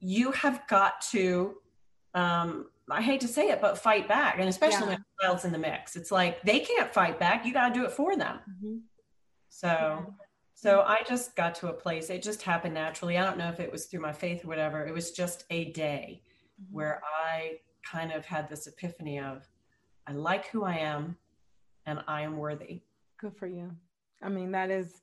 [0.00, 1.54] you have got to,
[2.14, 4.36] um, I hate to say it, but fight back.
[4.38, 4.88] And especially yeah.
[4.88, 7.46] when a child's in the mix, it's like they can't fight back.
[7.46, 8.40] You got to do it for them.
[8.50, 8.76] Mm-hmm.
[9.48, 10.14] So,
[10.54, 13.16] so I just got to a place, it just happened naturally.
[13.16, 14.84] I don't know if it was through my faith or whatever.
[14.84, 16.22] It was just a day
[16.60, 16.74] mm-hmm.
[16.74, 17.58] where I
[17.90, 19.48] kind of had this epiphany of,
[20.06, 21.16] I like who I am
[21.86, 22.82] and I am worthy.
[23.18, 23.70] Good for you.
[24.22, 25.00] I mean, that is,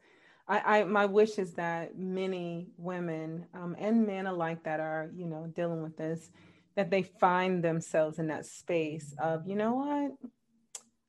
[0.48, 5.26] I, I my wish is that many women um, and men alike that are, you
[5.26, 6.32] know, dealing with this,
[6.76, 10.12] that they find themselves in that space of, you know what,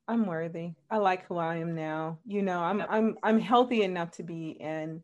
[0.08, 0.72] I'm worthy.
[0.90, 2.18] I like who I am now.
[2.26, 5.02] You know, I'm I'm I'm healthy enough to be in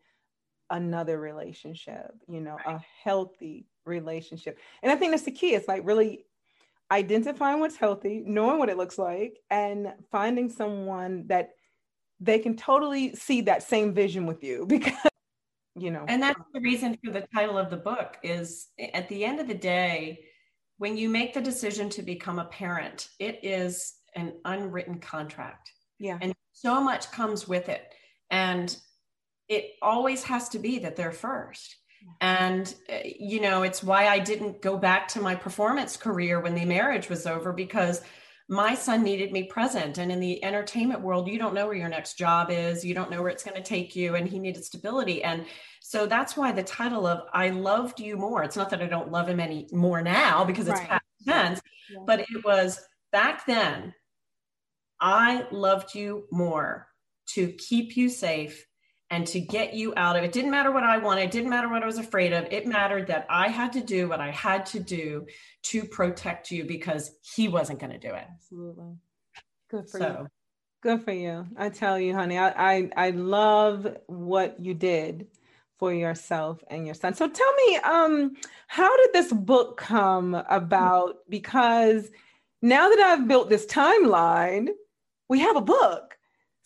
[0.71, 2.77] another relationship, you know, right.
[2.77, 4.59] a healthy relationship.
[4.83, 5.55] And I think that's the key.
[5.55, 6.27] It's like really
[6.91, 11.51] identifying what's healthy, knowing what it looks like, and finding someone that
[12.21, 14.93] they can totally see that same vision with you because
[15.77, 19.25] you know and that's the reason for the title of the book is at the
[19.25, 20.19] end of the day
[20.79, 25.70] when you make the decision to become a parent it is an unwritten contract.
[25.99, 26.18] Yeah.
[26.20, 27.93] And so much comes with it.
[28.31, 28.76] And
[29.49, 31.76] it always has to be that they're first.
[32.20, 36.55] And, uh, you know, it's why I didn't go back to my performance career when
[36.55, 38.03] the marriage was over because
[38.49, 39.99] my son needed me present.
[39.99, 43.11] And in the entertainment world, you don't know where your next job is, you don't
[43.11, 45.23] know where it's going to take you, and he needed stability.
[45.23, 45.45] And
[45.81, 49.11] so that's why the title of I Loved You More, it's not that I don't
[49.11, 50.89] love him any more now because it's right.
[50.89, 51.99] past tense, yeah.
[52.07, 52.81] but it was
[53.13, 53.95] back then,
[55.01, 56.89] I loved you more
[57.35, 58.67] to keep you safe
[59.11, 60.33] and to get you out of it.
[60.33, 62.47] Didn't matter what I wanted, didn't matter what I was afraid of.
[62.51, 65.27] It mattered that I had to do what I had to do
[65.65, 68.27] to protect you because he wasn't going to do it.
[68.35, 68.97] Absolutely.
[69.71, 70.07] Good for so.
[70.07, 70.29] you.
[70.83, 71.47] Good for you.
[71.57, 75.27] I tell you, honey, I, I I love what you did
[75.79, 77.15] for yourself and your son.
[77.15, 78.37] So tell me, um,
[78.69, 81.17] how did this book come about?
[81.29, 82.09] Because
[82.63, 84.69] now that I've built this timeline,
[85.29, 86.08] we have a book.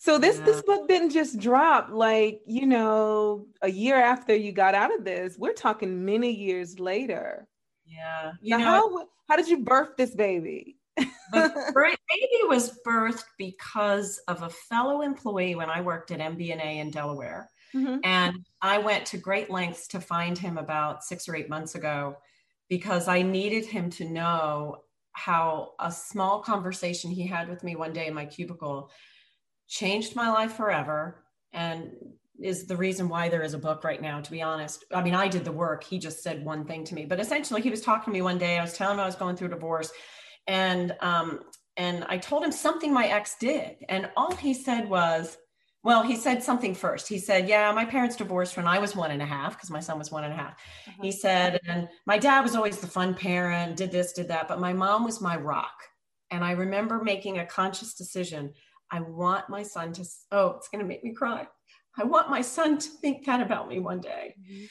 [0.03, 0.43] So this yeah.
[0.43, 5.05] this book didn't just drop like, you know, a year after you got out of
[5.05, 5.37] this.
[5.37, 7.47] We're talking many years later.
[7.85, 8.33] Yeah.
[8.41, 10.75] You know, how how did you birth this baby?
[10.97, 16.91] the baby was birthed because of a fellow employee when I worked at MBNA in
[16.91, 17.49] Delaware.
[17.73, 17.99] Mm-hmm.
[18.03, 22.17] And I went to great lengths to find him about six or eight months ago
[22.67, 24.79] because I needed him to know
[25.13, 28.91] how a small conversation he had with me one day in my cubicle
[29.67, 31.91] changed my life forever and
[32.41, 34.85] is the reason why there is a book right now to be honest.
[34.93, 35.83] I mean i did the work.
[35.83, 38.37] He just said one thing to me but essentially he was talking to me one
[38.37, 38.57] day.
[38.57, 39.91] I was telling him i was going through a divorce
[40.47, 41.39] and um
[41.77, 43.77] and i told him something my ex did.
[43.89, 45.37] And all he said was
[45.83, 47.07] well he said something first.
[47.07, 49.79] He said yeah my parents divorced when i was one and a half because my
[49.79, 50.53] son was one and a half.
[50.87, 51.03] Uh-huh.
[51.03, 54.59] he said and my dad was always the fun parent did this did that but
[54.59, 55.83] my mom was my rock.
[56.31, 58.53] And i remember making a conscious decision
[58.93, 61.47] I want my son to, oh, it's going to make me cry.
[61.97, 64.35] I want my son to think that about me one day.
[64.39, 64.65] Mm-hmm.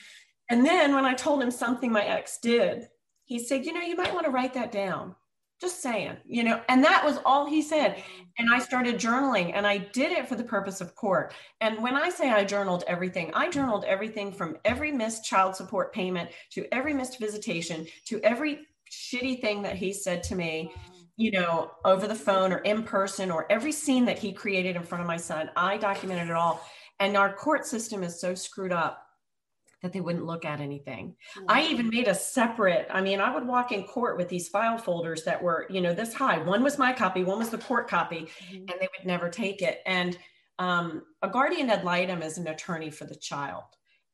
[0.49, 2.89] And then when I told him something my ex did,
[3.25, 5.17] he said, you know, you might want to write that down.
[5.61, 7.97] Just saying, you know, and that was all he said.
[7.97, 8.23] Mm-hmm.
[8.39, 11.35] And I started journaling and I did it for the purpose of court.
[11.61, 15.93] And when I say I journaled everything, I journaled everything from every missed child support
[15.93, 18.61] payment to every missed visitation to every
[18.93, 20.71] shitty thing that he said to me
[21.17, 24.83] you know, over the phone or in person or every scene that he created in
[24.83, 25.51] front of my son.
[25.57, 26.67] I documented it all.
[27.01, 29.07] And our court system is so screwed up
[29.83, 31.17] that they wouldn't look at anything.
[31.49, 34.79] I even made a separate, I mean, I would walk in court with these file
[34.79, 36.39] folders that were, you know, this high.
[36.39, 38.57] One was my copy, one was the court copy, mm-hmm.
[38.57, 39.81] and they would never take it.
[39.85, 40.17] And
[40.61, 43.65] um, a guardian ad litem is an attorney for the child.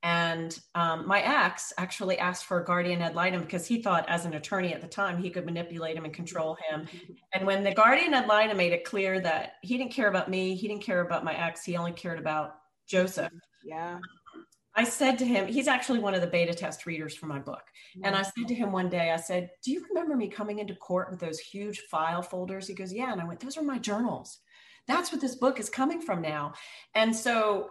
[0.03, 4.25] And um, my ex actually asked for a guardian ad litem because he thought, as
[4.25, 6.87] an attorney at the time, he could manipulate him and control him.
[7.35, 10.55] And when the guardian ad litem made it clear that he didn't care about me,
[10.55, 12.55] he didn't care about my ex, he only cared about
[12.87, 13.31] Joseph,
[13.65, 13.99] Yeah.
[14.75, 17.63] I said to him, he's actually one of the beta test readers for my book.
[18.05, 20.77] And I said to him one day, I said, Do you remember me coming into
[20.77, 22.69] court with those huge file folders?
[22.69, 23.11] He goes, Yeah.
[23.11, 24.39] And I went, Those are my journals.
[24.87, 26.55] That's what this book is coming from now.
[26.95, 27.71] And so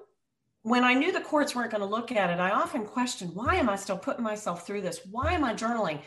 [0.67, 3.55] when I knew the courts weren't going to look at it, I often questioned, Why
[3.55, 4.99] am I still putting myself through this?
[5.09, 6.01] Why am I journaling?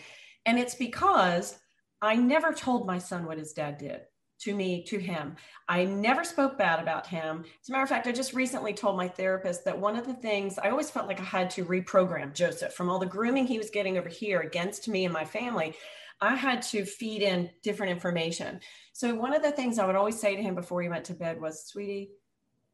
[0.45, 1.59] And it's because
[2.03, 4.03] I never told my son what his dad did
[4.41, 5.37] to me, to him.
[5.69, 7.45] I never spoke bad about him.
[7.63, 10.15] As a matter of fact, I just recently told my therapist that one of the
[10.15, 13.59] things I always felt like I had to reprogram Joseph from all the grooming he
[13.59, 15.75] was getting over here against me and my family.
[16.23, 18.61] I had to feed in different information.
[18.93, 21.15] So, one of the things I would always say to him before he went to
[21.15, 22.11] bed was, Sweetie,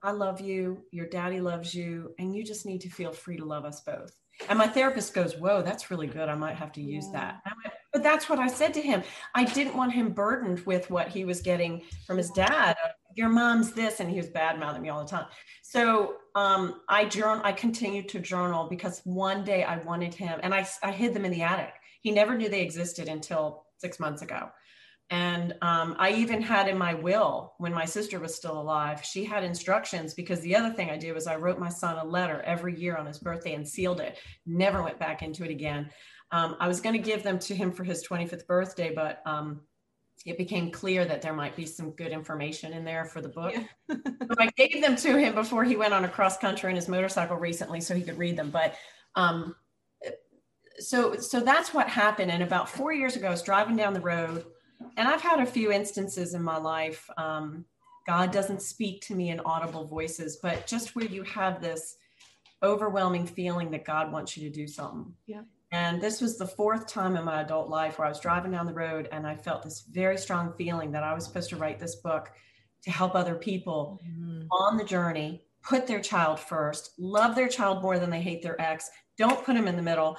[0.07, 0.85] I love you.
[0.93, 2.15] Your daddy loves you.
[2.21, 4.17] And you just need to feel free to love us both.
[4.49, 6.29] And my therapist goes, Whoa, that's really good.
[6.29, 7.35] I might have to use yeah.
[7.45, 7.55] that.
[7.65, 9.03] Went, but that's what I said to him.
[9.35, 12.77] I didn't want him burdened with what he was getting from his dad.
[13.17, 15.27] Your mom's this, and he was bad mouthing me all the time.
[15.63, 17.41] So um, I journal.
[17.43, 21.25] I continued to journal because one day I wanted him, and I, I hid them
[21.25, 21.73] in the attic.
[22.03, 24.51] He never knew they existed until six months ago.
[25.11, 29.25] And um, I even had in my will when my sister was still alive, she
[29.25, 32.43] had instructions because the other thing I did was I wrote my son a letter
[32.43, 35.91] every year on his birthday and sealed it, never went back into it again.
[36.33, 39.61] Um, I was going to give them to him for his 25th birthday, but um,
[40.25, 43.55] it became clear that there might be some good information in there for the book.
[43.55, 43.97] Yeah.
[43.97, 46.89] so I gave them to him before he went on a cross country in his
[46.89, 48.51] motorcycle recently so he could read them.
[48.51, 48.75] But
[49.15, 49.55] um,
[50.81, 52.33] so, so that's what happened.
[52.33, 54.47] And about four years ago, I was driving down the road
[54.97, 57.09] and I've had a few instances in my life.
[57.17, 57.65] Um,
[58.07, 61.97] God doesn't speak to me in audible voices, but just where you have this
[62.63, 65.13] overwhelming feeling that God wants you to do something.
[65.27, 65.43] Yeah.
[65.73, 68.67] And this was the fourth time in my adult life where I was driving down
[68.67, 71.81] the road and I felt this very strong feeling that I was supposed to write
[71.81, 72.31] this book
[72.85, 74.47] to help other people mm-hmm.
[74.51, 78.61] on the journey, put their child first, love their child more than they hate their
[78.61, 80.17] ex, don't put them in the middle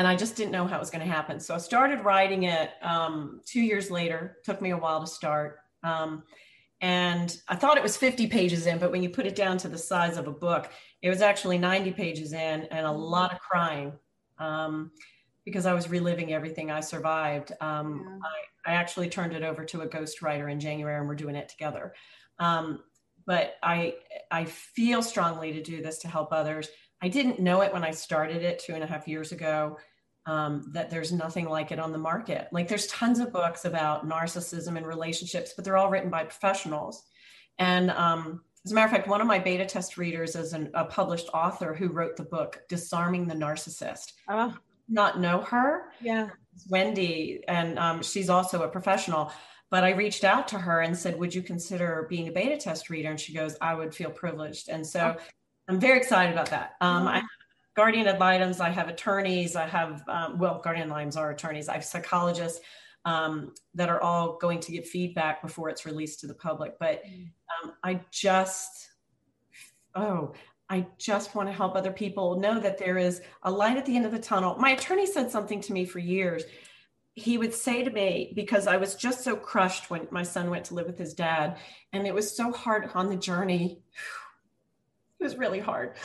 [0.00, 1.38] and I just didn't know how it was going to happen.
[1.38, 4.38] So I started writing it um, two years later.
[4.44, 5.58] Took me a while to start.
[5.82, 6.22] Um,
[6.80, 9.68] and I thought it was 50 pages in, but when you put it down to
[9.68, 10.70] the size of a book,
[11.02, 12.98] it was actually 90 pages in and a mm-hmm.
[12.98, 13.92] lot of crying
[14.38, 14.90] um,
[15.44, 17.52] because I was reliving everything I survived.
[17.60, 18.28] Um, yeah.
[18.66, 21.50] I, I, actually turned it over to a ghostwriter in January and we're doing it
[21.50, 21.92] together.
[22.38, 22.84] Um,
[23.26, 23.96] but I,
[24.30, 26.70] I feel strongly to do this to help others.
[27.02, 29.76] I didn't know it when I started it two and a half years ago
[30.30, 32.46] um, that there's nothing like it on the market.
[32.52, 37.02] Like there's tons of books about narcissism and relationships, but they're all written by professionals.
[37.58, 40.70] And um, as a matter of fact, one of my beta test readers is an,
[40.74, 44.12] a published author who wrote the book Disarming the Narcissist.
[44.28, 44.56] Oh.
[44.88, 45.86] Not know her.
[46.00, 46.28] Yeah.
[46.68, 49.32] Wendy, and um, she's also a professional.
[49.68, 52.88] But I reached out to her and said, Would you consider being a beta test
[52.88, 53.10] reader?
[53.10, 54.68] And she goes, I would feel privileged.
[54.68, 55.22] And so oh.
[55.68, 56.74] I'm very excited about that.
[56.80, 57.22] Um, I
[57.74, 58.60] guardian ad litems.
[58.60, 59.56] I have attorneys.
[59.56, 61.68] I have, um, well, guardian ad litems are attorneys.
[61.68, 62.60] I have psychologists
[63.04, 66.78] um, that are all going to get feedback before it's released to the public.
[66.78, 67.30] But mm.
[67.62, 68.90] um, I just,
[69.94, 70.34] oh,
[70.68, 73.96] I just want to help other people know that there is a light at the
[73.96, 74.56] end of the tunnel.
[74.56, 76.44] My attorney said something to me for years.
[77.14, 80.66] He would say to me, because I was just so crushed when my son went
[80.66, 81.58] to live with his dad,
[81.92, 83.82] and it was so hard on the journey.
[85.18, 85.96] It was really hard.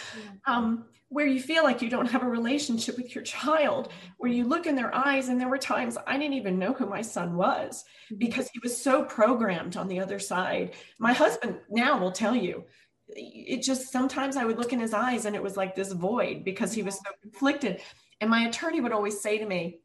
[0.45, 3.87] Um, where you feel like you don't have a relationship with your child,
[4.17, 5.29] where you look in their eyes.
[5.29, 8.17] And there were times I didn't even know who my son was mm-hmm.
[8.17, 10.73] because he was so programmed on the other side.
[10.99, 12.65] My husband now will tell you,
[13.07, 16.43] it just sometimes I would look in his eyes and it was like this void
[16.43, 17.79] because he was so conflicted.
[18.19, 19.79] And my attorney would always say to me,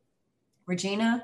[0.67, 1.23] Regina,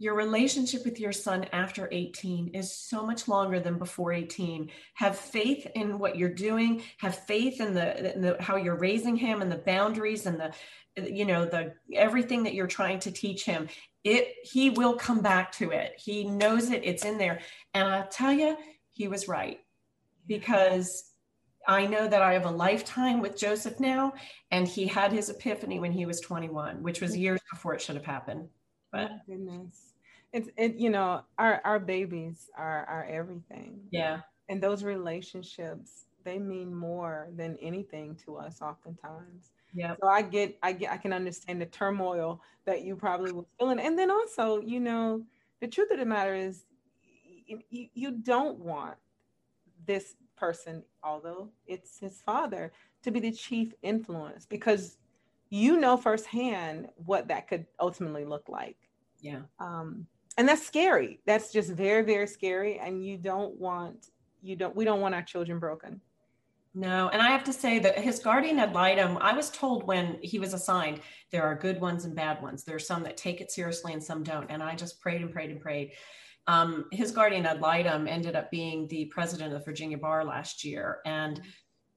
[0.00, 5.18] your relationship with your son after 18 is so much longer than before 18 have
[5.18, 6.82] faith in what you're doing.
[6.98, 10.52] Have faith in the, in the, how you're raising him and the boundaries and the
[10.96, 13.68] you know the everything that you're trying to teach him.
[14.04, 15.92] It he will come back to it.
[15.96, 16.82] He knows it.
[16.84, 17.40] It's in there.
[17.74, 18.56] And i'll tell you
[18.90, 19.60] he was right.
[20.26, 21.04] Because
[21.66, 24.12] i know that i have a lifetime with joseph now
[24.50, 27.96] and he had his epiphany when he was 21 which was years before it should
[27.96, 28.48] have happened.
[28.90, 29.87] But oh, goodness
[30.32, 33.80] it's it you know our our babies are are everything.
[33.90, 34.20] Yeah.
[34.48, 39.52] And those relationships they mean more than anything to us oftentimes.
[39.74, 43.44] Yeah so i get i get i can understand the turmoil that you probably were
[43.58, 43.78] feeling.
[43.78, 45.22] And then also you know
[45.60, 46.64] the truth of the matter is
[47.46, 48.96] you, you don't want
[49.86, 52.72] this person although it's his father
[53.02, 54.98] to be the chief influence because
[55.50, 58.76] you know firsthand what that could ultimately look like.
[59.20, 59.42] Yeah.
[59.58, 60.06] Um
[60.38, 64.06] and that's scary that's just very very scary and you don't want
[64.40, 66.00] you don't we don't want our children broken
[66.74, 70.18] No, and I have to say that his guardian ad litem, I was told when
[70.22, 71.00] he was assigned,
[71.32, 72.62] there are good ones and bad ones.
[72.62, 74.48] There are some that take it seriously and some don't.
[74.50, 75.92] And I just prayed and prayed and prayed.
[76.46, 80.64] Um, his guardian ad litem ended up being the president of the Virginia Bar last
[80.64, 80.98] year.
[81.04, 81.40] And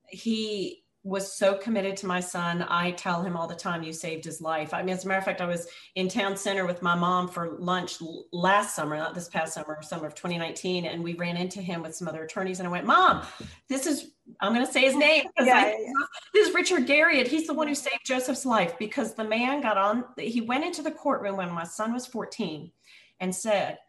[0.07, 2.63] he was so committed to my son.
[2.69, 4.71] I tell him all the time, you saved his life.
[4.71, 7.27] I mean, as a matter of fact, I was in town center with my mom
[7.27, 7.97] for lunch
[8.31, 10.85] last summer, not this past summer, summer of 2019.
[10.85, 12.59] And we ran into him with some other attorneys.
[12.59, 13.25] And I went, Mom,
[13.67, 15.25] this is, I'm going to say his name.
[15.41, 15.91] Yeah, I, yeah,
[16.35, 17.27] This is Richard Garriott.
[17.27, 20.83] He's the one who saved Joseph's life because the man got on, he went into
[20.83, 22.71] the courtroom when my son was 14
[23.19, 23.79] and said,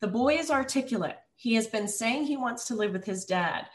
[0.00, 1.18] The boy is articulate.
[1.36, 3.66] He has been saying he wants to live with his dad.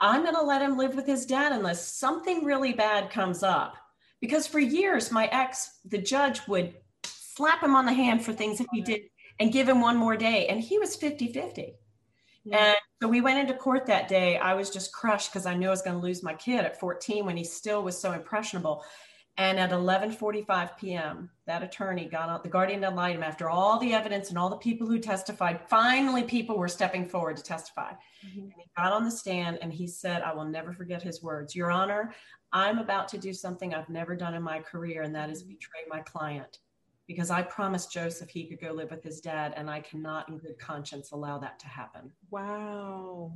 [0.00, 3.76] I'm going to let him live with his dad unless something really bad comes up.
[4.20, 8.58] Because for years, my ex, the judge, would slap him on the hand for things
[8.58, 9.02] that he did
[9.38, 10.46] and give him one more day.
[10.48, 11.74] And he was 50 50.
[12.52, 14.36] And so we went into court that day.
[14.36, 16.78] I was just crushed because I knew I was going to lose my kid at
[16.78, 18.84] 14 when he still was so impressionable.
[19.36, 23.92] And at 11:45 p.m., that attorney got out the guardian ad litem after all the
[23.92, 25.60] evidence and all the people who testified.
[25.68, 27.92] Finally, people were stepping forward to testify.
[28.24, 28.40] Mm-hmm.
[28.40, 31.56] And he got on the stand and he said, "I will never forget his words.
[31.56, 32.14] Your Honor,
[32.52, 35.54] I'm about to do something I've never done in my career, and that is mm-hmm.
[35.54, 36.60] betray my client."
[37.08, 40.38] Because I promised Joseph he could go live with his dad, and I cannot, in
[40.38, 42.12] good conscience, allow that to happen.
[42.30, 43.32] Wow.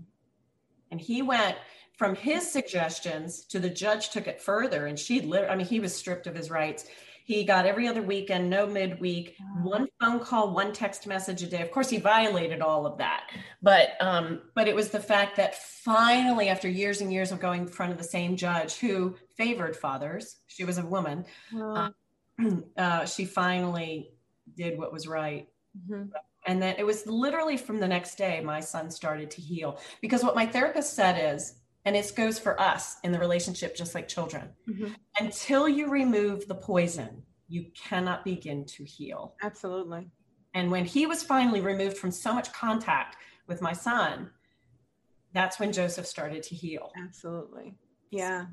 [0.90, 1.56] And he went
[1.97, 5.81] from his suggestions to the judge took it further and she literally, I mean, he
[5.81, 6.86] was stripped of his rights.
[7.24, 11.60] He got every other weekend, no midweek, one phone call, one text message a day.
[11.60, 13.24] Of course, he violated all of that,
[13.60, 17.62] but um, but it was the fact that finally, after years and years of going
[17.62, 21.27] in front of the same judge who favored fathers, she was a woman.
[21.55, 21.90] Uh,
[22.78, 24.09] uh, she finally
[24.56, 25.48] did what was right.
[25.77, 26.09] Mm-hmm.
[26.49, 29.79] And then it was literally from the next day, my son started to heal.
[30.01, 33.95] Because what my therapist said is, and it goes for us in the relationship, just
[33.95, 34.95] like children, mm-hmm.
[35.20, 39.35] until you remove the poison, you cannot begin to heal.
[39.43, 40.09] Absolutely.
[40.55, 43.16] And when he was finally removed from so much contact
[43.47, 44.31] with my son,
[45.35, 46.91] that's when Joseph started to heal.
[46.97, 47.75] Absolutely.
[48.11, 48.47] Yeah.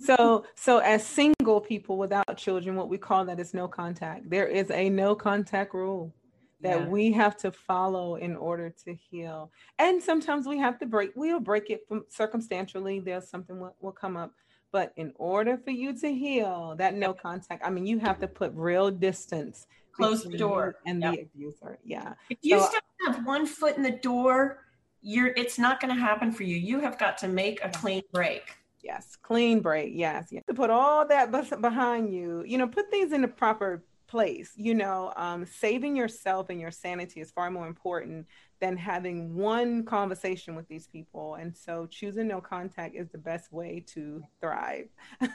[0.00, 4.30] So so as single people without children, what we call that is no contact.
[4.30, 6.14] There is a no contact rule
[6.62, 6.88] that yeah.
[6.88, 9.50] we have to follow in order to heal.
[9.78, 13.00] And sometimes we have to break, we'll break it from circumstantially.
[13.00, 14.32] There's something will, will come up.
[14.70, 18.28] But in order for you to heal, that no contact, I mean, you have to
[18.28, 19.66] put real distance.
[19.92, 20.76] Close the door.
[20.86, 21.14] And yep.
[21.14, 21.78] the abuser.
[21.84, 22.14] Yeah.
[22.30, 24.64] If you so, still have one foot in the door,
[25.02, 26.56] you're it's not going to happen for you.
[26.56, 28.56] You have got to make a clean break.
[28.82, 29.92] Yes, clean break.
[29.94, 31.30] Yes, you have to put all that
[31.60, 32.42] behind you.
[32.46, 34.52] You know, put things in the proper place.
[34.56, 38.26] You know, um, saving yourself and your sanity is far more important
[38.60, 41.36] than having one conversation with these people.
[41.36, 44.88] And so choosing no contact is the best way to thrive.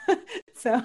[0.54, 0.80] so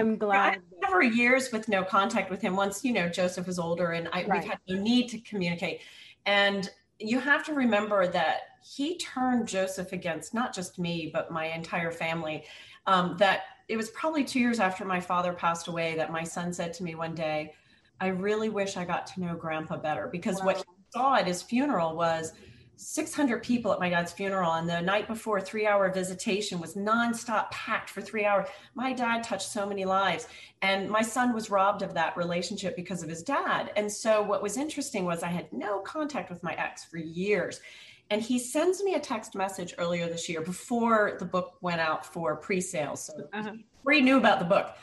[0.00, 0.62] I'm glad.
[0.82, 2.56] Yeah, for years with no contact with him.
[2.56, 4.40] Once, you know, Joseph was older and I, right.
[4.40, 5.82] we've had no need to communicate.
[6.24, 6.68] And
[6.98, 11.92] you have to remember that he turned Joseph against not just me, but my entire
[11.92, 12.44] family.
[12.86, 16.52] Um, that it was probably two years after my father passed away that my son
[16.52, 17.54] said to me one day,
[18.00, 20.46] I really wish I got to know grandpa better because wow.
[20.46, 22.32] what he saw at his funeral was
[22.76, 24.52] 600 people at my dad's funeral.
[24.52, 28.46] And the night before, three hour visitation was nonstop packed for three hours.
[28.74, 30.28] My dad touched so many lives.
[30.62, 33.72] And my son was robbed of that relationship because of his dad.
[33.76, 37.60] And so what was interesting was I had no contact with my ex for years.
[38.10, 42.06] And he sends me a text message earlier this year before the book went out
[42.06, 42.96] for pre-sale.
[42.96, 43.52] So uh-huh.
[43.90, 44.74] he knew about the book.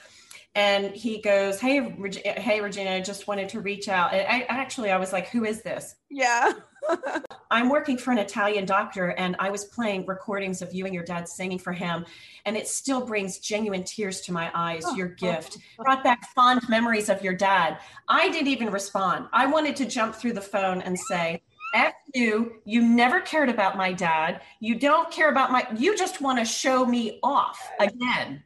[0.53, 4.45] And he goes, "Hey, Reg- hey, Regina, I just wanted to reach out." And I
[4.47, 6.53] actually, I was like, "Who is this?" Yeah.
[7.52, 11.03] I'm working for an Italian doctor, and I was playing recordings of you and your
[11.03, 12.06] dad singing for him,
[12.45, 14.84] and it still brings genuine tears to my eyes.
[14.95, 17.80] Your gift brought back fond memories of your dad.
[18.07, 19.27] I didn't even respond.
[19.34, 21.41] I wanted to jump through the phone and say,
[21.76, 24.41] F you, you never cared about my dad.
[24.61, 28.41] You don't care about my, you just want to show me off again.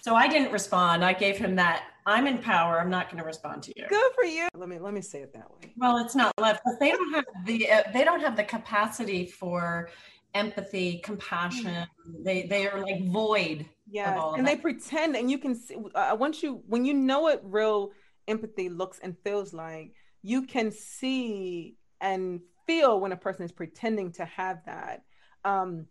[0.00, 1.04] So I didn't respond.
[1.04, 2.80] I gave him that I'm in power.
[2.80, 3.86] I'm not going to respond to you.
[3.88, 4.48] Good for you.
[4.54, 5.72] Let me let me say it that way.
[5.76, 6.60] Well, it's not left.
[6.78, 9.88] They don't have the uh, they don't have the capacity for
[10.34, 11.86] empathy, compassion.
[12.22, 13.66] They they are like void.
[13.90, 14.56] Yeah, and that.
[14.56, 17.92] they pretend, and you can see uh, once you when you know what real
[18.28, 24.12] empathy looks and feels like, you can see and feel when a person is pretending
[24.12, 25.02] to have that.
[25.44, 25.86] Um,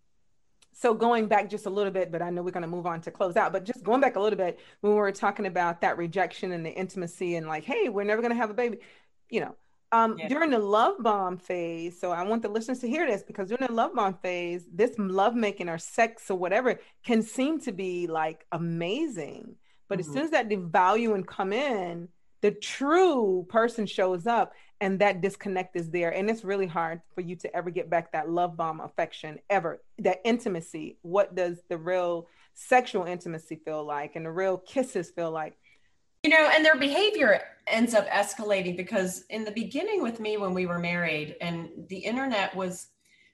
[0.71, 3.01] so going back just a little bit, but I know we're going to move on
[3.01, 5.81] to close out, but just going back a little bit when we were talking about
[5.81, 8.77] that rejection and the intimacy and like, hey, we're never going to have a baby,
[9.29, 9.55] you know,
[9.93, 10.27] Um, yeah.
[10.27, 13.67] during the love bomb phase, so I want the listeners to hear this because during
[13.67, 18.07] the love bomb phase, this love making or sex or whatever can seem to be
[18.07, 19.55] like amazing.
[19.87, 20.09] But mm-hmm.
[20.09, 22.09] as soon as that devalue and come in,
[22.43, 26.13] the true person shows up and that disconnect is there.
[26.13, 29.81] And it's really hard for you to ever get back that love bomb affection ever,
[29.99, 30.97] that intimacy.
[31.03, 35.57] What does the real sexual intimacy feel like and the real kisses feel like?
[36.23, 40.53] You know, and their behavior ends up escalating because in the beginning with me when
[40.53, 42.87] we were married and the internet was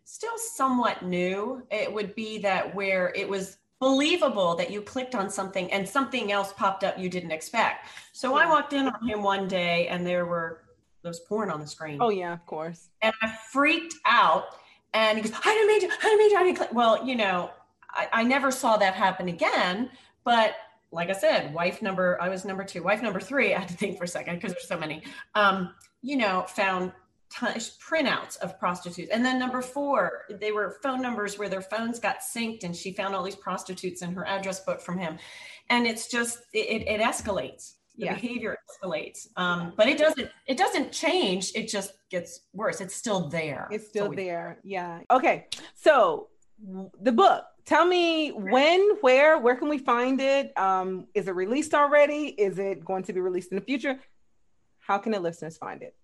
[0.04, 5.30] still somewhat new, it would be that where it was believable that you clicked on
[5.30, 7.88] something and something else popped up you didn't expect.
[8.12, 8.46] So yeah.
[8.46, 10.64] I walked in on him one day and there were
[11.02, 11.98] those porn on the screen.
[12.02, 12.90] Oh yeah, of course.
[13.02, 14.56] And I freaked out
[14.94, 16.74] and he goes, I didn't mean to, I didn't mean to, I didn't click.
[16.74, 17.52] Well, you know,
[17.92, 19.90] I, I never saw that happen again,
[20.24, 20.56] but
[20.92, 23.76] like I said, wife number, I was number two, wife number three, I had to
[23.76, 25.04] think for a second because there's so many,
[25.36, 26.92] um, you know, found
[27.32, 29.12] printouts of prostitutes.
[29.12, 32.92] And then number four, they were phone numbers where their phones got synced and she
[32.92, 35.18] found all these prostitutes in her address book from him.
[35.70, 37.74] And it's just, it, it escalates.
[37.98, 38.14] The yeah.
[38.14, 39.28] behavior escalates.
[39.36, 41.52] Um, but it doesn't, it doesn't change.
[41.54, 42.80] It just gets worse.
[42.80, 43.68] It's still there.
[43.72, 44.60] It's still there.
[44.64, 45.02] Yeah.
[45.12, 45.48] Okay.
[45.76, 46.30] So
[47.02, 51.76] the book, tell me when where where can we find it um is it released
[51.76, 54.00] already is it going to be released in the future
[54.80, 55.96] how can the listeners find it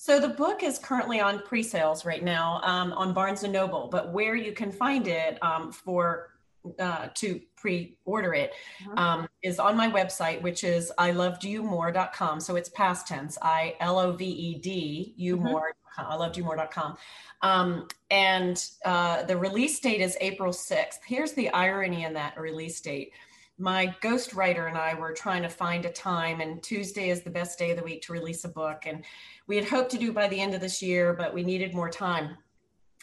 [0.00, 4.12] so the book is currently on pre-sales right now um, on barnes and noble but
[4.12, 6.30] where you can find it um, for
[6.78, 8.52] uh, to pre-order it
[8.86, 9.02] uh-huh.
[9.02, 13.36] um, is on my website which is i loved you more.com so it's past tense
[13.42, 15.46] i l-o-v-e-d you mm-hmm.
[15.46, 16.96] more i loved you more.com
[17.42, 20.98] um, and uh, the release date is April 6th.
[21.06, 23.12] Here's the irony in that release date.
[23.60, 27.58] My ghostwriter and I were trying to find a time, and Tuesday is the best
[27.58, 28.84] day of the week to release a book.
[28.86, 29.04] And
[29.48, 31.90] we had hoped to do by the end of this year, but we needed more
[31.90, 32.36] time.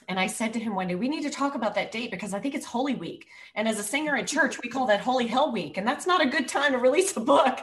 [0.08, 2.34] And I said to him one day, we need to talk about that date because
[2.34, 3.28] I think it's Holy Week.
[3.56, 5.78] And as a singer in church, we call that Holy Hell Week.
[5.78, 7.60] And that's not a good time to release a book.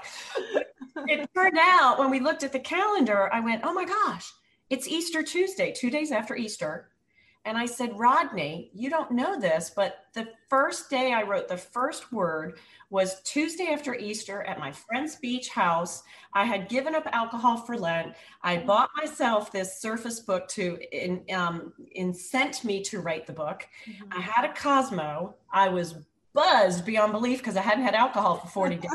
[1.07, 4.31] it turned out when we looked at the calendar, I went, oh my gosh,
[4.69, 6.92] it's Easter Tuesday, two days after Easter.
[7.45, 11.57] And I said, Rodney, you don't know this, but the first day I wrote the
[11.57, 12.59] first word
[12.89, 16.05] was Tuesday after Easter at my friend's beach house.
[16.35, 18.15] I had given up alcohol for Lent.
[18.43, 23.67] I bought myself this surface book to in, um, incent me to write the book.
[23.87, 24.19] Mm-hmm.
[24.19, 25.35] I had a Cosmo.
[25.53, 25.97] I was
[26.35, 28.91] buzzed beyond belief because I hadn't had alcohol for 40 days.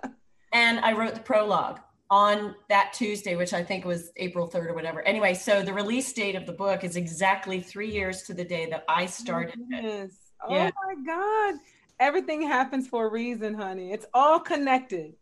[0.52, 1.80] and I wrote the prologue
[2.10, 5.02] on that Tuesday, which I think was April 3rd or whatever.
[5.02, 8.66] Anyway, so the release date of the book is exactly three years to the day
[8.70, 10.10] that I started it.
[10.42, 10.70] Oh yeah.
[10.84, 11.60] my God.
[11.98, 13.90] Everything happens for a reason, honey.
[13.90, 15.14] It's all connected.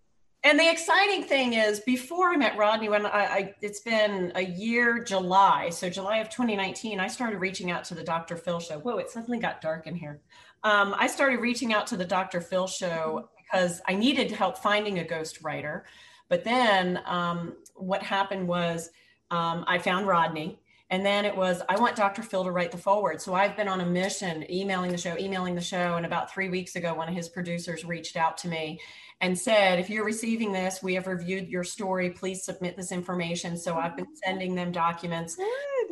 [0.42, 4.44] And the exciting thing is, before I met Rodney, when I, I, it's been a
[4.44, 8.36] year, July, so July of 2019, I started reaching out to the Dr.
[8.36, 8.78] Phil show.
[8.78, 10.20] Whoa, it suddenly got dark in here.
[10.62, 12.42] Um, I started reaching out to the Dr.
[12.42, 15.86] Phil show because I needed help finding a ghost writer.
[16.28, 18.90] But then um, what happened was
[19.30, 20.60] um, I found Rodney.
[20.90, 22.22] And then it was, I want Dr.
[22.22, 23.20] Phil to write the foreword.
[23.20, 25.96] So I've been on a mission, emailing the show, emailing the show.
[25.96, 28.78] And about three weeks ago, one of his producers reached out to me
[29.20, 32.10] and said, if you're receiving this, we have reviewed your story.
[32.10, 33.56] Please submit this information.
[33.56, 35.36] So I've been sending them documents.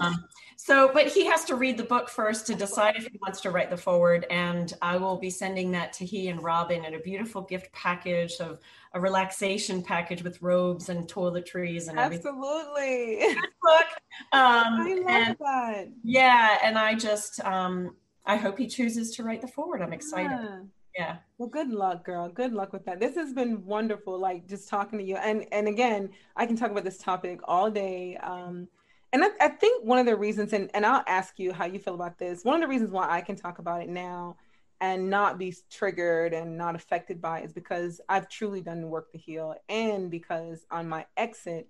[0.01, 0.25] Um,
[0.57, 3.51] so, but he has to read the book first to decide if he wants to
[3.51, 4.27] write the foreword.
[4.31, 8.35] And I will be sending that to he and Robin in a beautiful gift package
[8.41, 8.61] of
[8.95, 12.35] a relaxation package with robes and toiletries and everything.
[12.37, 13.35] Absolutely.
[13.63, 13.87] book.
[14.33, 15.85] Um, I love and, that.
[16.05, 16.59] Yeah.
[16.63, 17.97] And I just, um,
[18.27, 19.83] I hope he chooses to write the foreword.
[19.83, 20.31] I'm excited.
[20.31, 20.61] Yeah
[20.97, 24.69] yeah well good luck girl good luck with that this has been wonderful like just
[24.69, 28.69] talking to you and and again i can talk about this topic all day um
[29.15, 31.79] and I, I, think one of the reasons and, and i'll ask you how you
[31.79, 34.37] feel about this one of the reasons why i can talk about it now
[34.83, 38.87] and not be triggered and not affected by it is because i've truly done the
[38.87, 41.69] work to heal and because on my exit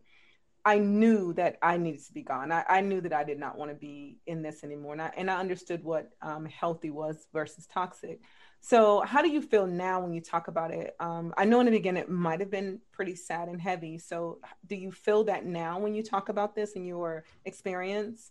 [0.65, 2.53] I knew that I needed to be gone.
[2.53, 4.93] I, I knew that I did not want to be in this anymore.
[4.93, 8.21] And I, and I understood what um, healthy was versus toxic.
[8.61, 10.95] So, how do you feel now when you talk about it?
[11.01, 13.99] Um, I know in the beginning it might have been pretty sad and heavy.
[13.99, 18.31] So, do you feel that now when you talk about this in your experience?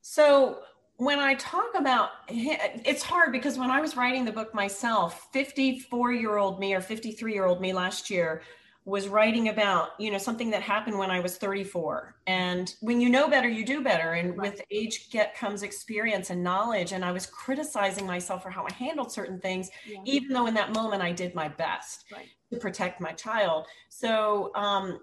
[0.00, 0.60] So,
[0.96, 6.12] when I talk about it's hard because when I was writing the book myself, 54
[6.12, 8.42] year old me or 53 year old me last year
[8.86, 13.08] was writing about you know something that happened when i was 34 and when you
[13.08, 14.52] know better you do better and right.
[14.52, 18.72] with age get comes experience and knowledge and i was criticizing myself for how i
[18.74, 19.98] handled certain things yeah.
[20.04, 22.26] even though in that moment i did my best right.
[22.52, 25.00] to protect my child so um,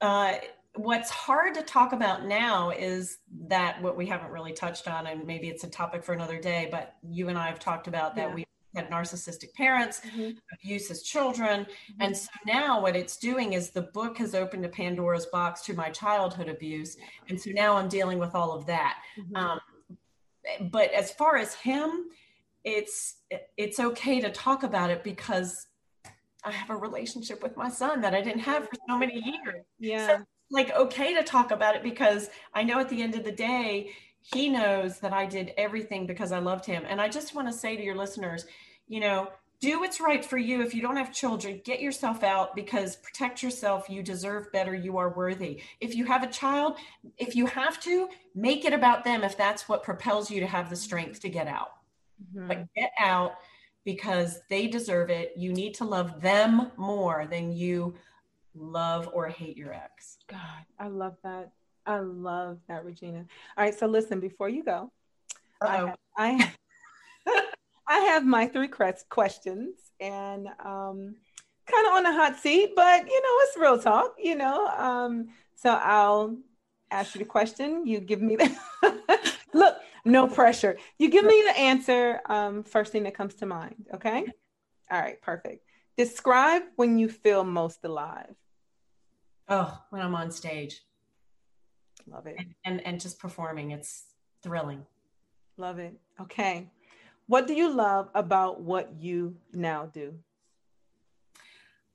[0.00, 0.34] uh,
[0.76, 5.26] what's hard to talk about now is that what we haven't really touched on, and
[5.26, 8.28] maybe it's a topic for another day, but you and I have talked about that
[8.28, 8.34] yeah.
[8.34, 10.30] we had narcissistic parents, mm-hmm.
[10.52, 11.60] abuse as children.
[11.60, 12.02] Mm-hmm.
[12.02, 15.74] And so now what it's doing is the book has opened a Pandora's box to
[15.74, 16.96] my childhood abuse.
[17.28, 18.98] And so now I'm dealing with all of that.
[19.18, 19.36] Mm-hmm.
[19.36, 19.60] Um,
[20.70, 22.06] but as far as him,
[22.64, 23.16] it's
[23.56, 25.66] it's okay to talk about it because
[26.44, 29.64] I have a relationship with my son that I didn't have for so many years.
[29.78, 30.06] Yeah.
[30.06, 33.32] So like okay to talk about it because I know at the end of the
[33.32, 33.90] day,
[34.20, 36.84] he knows that I did everything because I loved him.
[36.88, 38.46] And I just want to say to your listeners,
[38.88, 39.28] you know,
[39.60, 40.62] do what's right for you.
[40.62, 43.88] If you don't have children, get yourself out because protect yourself.
[43.88, 44.74] You deserve better.
[44.74, 45.62] You are worthy.
[45.80, 46.76] If you have a child,
[47.16, 50.68] if you have to, make it about them if that's what propels you to have
[50.68, 51.70] the strength to get out.
[52.22, 52.48] Mm-hmm.
[52.48, 53.36] But get out
[53.84, 55.32] because they deserve it.
[55.36, 57.94] You need to love them more than you
[58.56, 60.18] love or hate your ex.
[60.28, 61.52] God, I love that.
[61.86, 63.24] I love that, Regina.
[63.56, 64.90] All right, so listen, before you go,
[65.60, 65.94] Uh-oh.
[66.16, 66.52] I,
[67.26, 67.42] I
[67.88, 71.14] I have my three questions and um,
[71.66, 74.66] kind of on the hot seat, but you know, it's real talk, you know.
[74.66, 76.36] Um, so I'll
[76.90, 77.86] ask you the question.
[77.86, 78.56] You give me the
[79.54, 80.78] look, no pressure.
[80.98, 83.86] You give me the answer um, first thing that comes to mind.
[83.94, 84.26] Okay.
[84.90, 85.20] All right.
[85.22, 85.64] Perfect.
[85.96, 88.34] Describe when you feel most alive.
[89.48, 90.82] Oh, when I'm on stage.
[92.10, 92.36] Love it.
[92.38, 93.70] And, and, and just performing.
[93.70, 94.04] It's
[94.42, 94.84] thrilling.
[95.56, 95.94] Love it.
[96.20, 96.68] Okay.
[97.26, 100.14] What do you love about what you now do?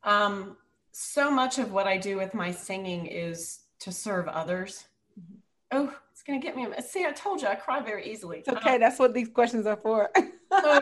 [0.04, 0.58] Um,
[0.92, 4.86] so much of what I do with my singing is to serve others.
[5.20, 5.36] Mm-hmm.
[5.74, 6.68] Oh, it's gonna get me.
[6.86, 8.40] See, I told you I cry very easily.
[8.40, 8.76] It's okay.
[8.76, 10.10] Um, That's what these questions are for.
[10.52, 10.82] so,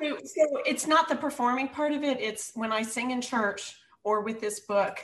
[0.00, 2.20] so, so it's not the performing part of it.
[2.20, 4.98] It's when I sing in church or with this book.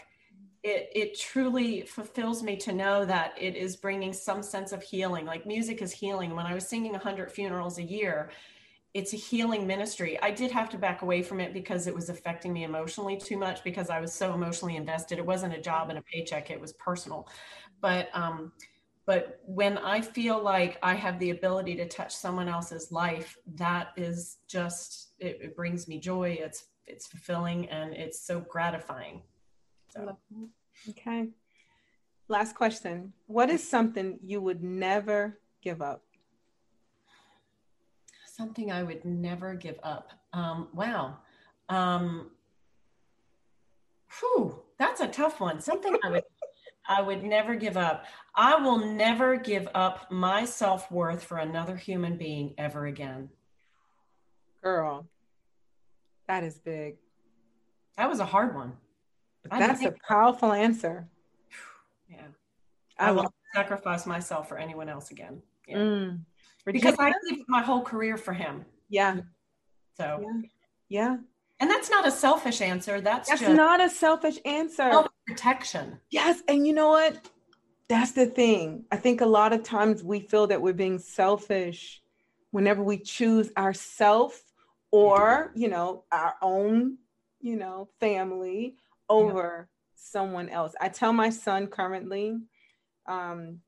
[0.63, 5.27] It, it truly fulfills me to know that it is bringing some sense of healing.
[5.27, 6.37] Like music is healing.
[6.37, 8.31] When I was singing 100 funerals a year,
[8.95, 10.21] it's a healing ministry.
[10.23, 13.39] I did have to back away from it because it was affecting me emotionally too
[13.39, 15.19] much because I was so emotionally invested.
[15.19, 17.29] It wasn't a job and a paycheck, it was personal.
[17.81, 18.53] But um
[19.05, 23.89] but when I feel like I have the ability to touch someone else's life, that
[23.97, 26.39] is just it, it brings me joy.
[26.41, 29.23] It's it's fulfilling and it's so gratifying.
[29.93, 30.19] So.
[30.91, 31.29] Okay.
[32.29, 33.13] Last question.
[33.27, 36.03] What is something you would never give up?
[38.43, 40.11] something I would never give up.
[40.33, 41.19] Um, wow.
[41.69, 42.31] Um,
[44.19, 45.61] whew, that's a tough one.
[45.61, 46.25] Something I would
[46.89, 48.07] I would never give up.
[48.35, 53.29] I will never give up my self worth for another human being ever again.
[54.63, 55.07] Girl,
[56.27, 56.97] that is big.
[57.97, 58.73] That was a hard one.
[59.51, 61.09] That's a powerful answer.
[62.09, 62.27] Yeah.
[62.99, 65.43] I, I will sacrifice myself for anyone else again.
[65.67, 65.77] Yeah.
[65.77, 66.21] Mm
[66.65, 68.65] because I lived my whole career for him.
[68.89, 69.21] Yeah.
[69.97, 70.49] So yeah.
[70.89, 71.17] yeah.
[71.61, 73.01] And that's not a selfish answer.
[73.01, 75.05] That's that's not a selfish answer.
[75.27, 76.01] protection.
[76.11, 76.43] Yes.
[76.49, 77.29] And you know what?
[77.89, 78.85] That's the thing.
[78.91, 82.03] I think a lot of times we feel that we're being selfish
[82.51, 84.43] whenever we choose ourself
[84.91, 86.99] or, you know, our own,
[87.41, 88.77] you know, family
[89.09, 89.93] over yeah.
[89.95, 90.75] someone else.
[90.81, 92.39] I tell my son currently,
[93.07, 93.59] um,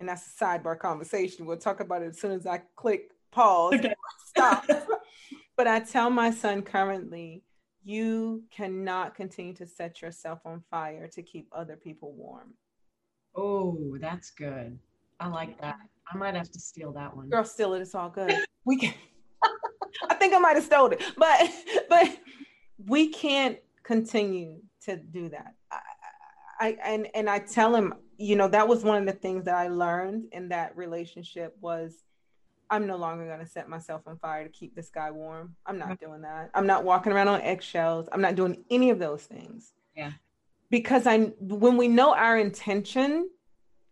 [0.00, 1.46] and that's a sidebar conversation.
[1.46, 3.74] We'll talk about it as soon as I click pause.
[3.74, 3.94] Okay.
[4.26, 4.66] Stop.
[5.56, 7.42] but I tell my son currently,
[7.84, 12.54] you cannot continue to set yourself on fire to keep other people warm.
[13.36, 14.78] Oh, that's good.
[15.20, 15.76] I like that.
[16.12, 17.28] I might have to steal that one.
[17.28, 17.80] Girl, steal it.
[17.80, 18.34] It's all good.
[18.64, 18.94] We can.
[20.10, 21.52] I think I might have stole it, but
[21.88, 22.18] but
[22.84, 23.56] we can't
[23.86, 25.54] continue to do that.
[25.70, 25.78] I,
[26.60, 29.54] I and and I tell him you know that was one of the things that
[29.54, 32.04] i learned in that relationship was
[32.70, 35.54] i'm no longer going to set myself on fire to keep this guy warm.
[35.66, 36.50] I'm not doing that.
[36.54, 38.08] I'm not walking around on eggshells.
[38.10, 39.72] I'm not doing any of those things.
[39.96, 40.12] Yeah.
[40.70, 43.30] Because i when we know our intention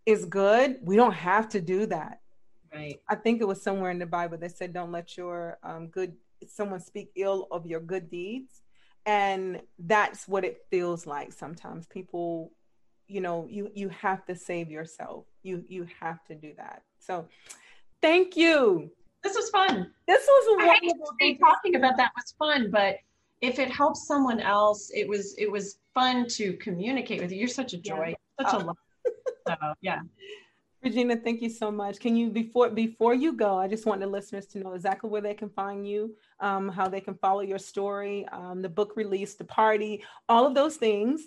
[0.06, 2.20] is good we don't have to do that.
[2.74, 3.00] Right.
[3.08, 6.14] I think it was somewhere in the bible that said don't let your um, good
[6.48, 8.63] someone speak ill of your good deeds
[9.06, 11.86] and that's what it feels like sometimes.
[11.86, 12.52] People
[13.06, 15.26] you know you you have to save yourself.
[15.42, 16.82] You you have to do that.
[16.98, 17.26] So
[18.00, 18.90] thank you.
[19.22, 19.90] This was fun.
[20.06, 21.14] This was a wonderful.
[21.20, 22.96] I talking about that was fun but
[23.40, 27.38] if it helps someone else it was it was fun to communicate with you.
[27.38, 28.14] You're such a joy.
[28.38, 28.46] Yeah.
[28.46, 28.64] such oh.
[28.64, 28.76] a love
[29.46, 30.00] so yeah
[30.84, 31.98] Regina, thank you so much.
[32.00, 35.22] Can you before before you go, I just want the listeners to know exactly where
[35.22, 39.34] they can find you, um, how they can follow your story, um, the book release,
[39.34, 41.22] the party, all of those things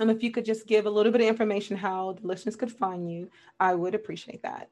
[0.00, 2.72] And if you could just give a little bit of information how the listeners could
[2.72, 3.30] find you,
[3.60, 4.70] I would appreciate that.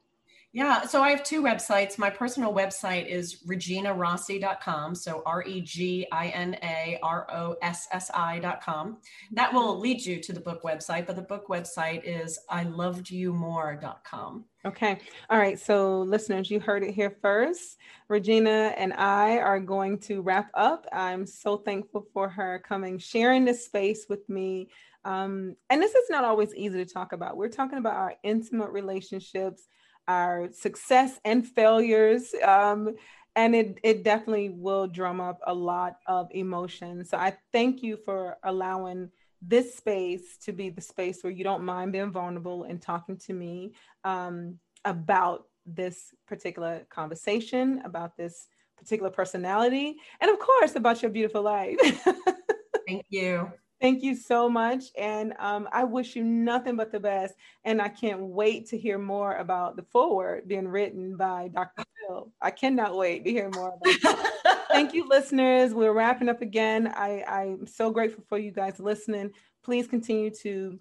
[0.53, 1.97] Yeah, so I have two websites.
[1.97, 4.97] My personal website is reginarossi.com.
[4.97, 8.99] So R E G I N A R O S S I.com.
[9.31, 13.11] That will lead you to the book website, but the book website is I loved
[13.11, 14.45] you more.com.
[14.65, 14.99] Okay.
[15.31, 15.59] All right.
[15.59, 17.79] So, listeners, you heard it here first.
[18.09, 20.85] Regina and I are going to wrap up.
[20.93, 24.69] I'm so thankful for her coming, sharing this space with me.
[25.05, 27.37] Um, and this is not always easy to talk about.
[27.37, 29.69] We're talking about our intimate relationships
[30.11, 32.35] our success and failures.
[32.43, 32.97] Um,
[33.37, 37.05] and it, it definitely will drum up a lot of emotion.
[37.05, 39.11] So I thank you for allowing
[39.41, 43.33] this space to be the space where you don't mind being vulnerable and talking to
[43.33, 43.73] me
[44.05, 51.43] um, about this particular conversation, about this particular personality, and of course, about your beautiful
[51.43, 51.79] life.
[52.87, 53.53] Thank you.
[53.81, 54.85] Thank you so much.
[54.99, 57.35] And um, I wish you nothing but the best.
[57.65, 61.85] And I can't wait to hear more about the foreword being written by Dr.
[62.07, 62.31] Phil.
[62.43, 64.29] I cannot wait to hear more about
[64.71, 65.73] Thank you, listeners.
[65.75, 66.93] We're wrapping up again.
[66.95, 69.33] I, I'm so grateful for you guys listening.
[69.63, 70.79] Please continue to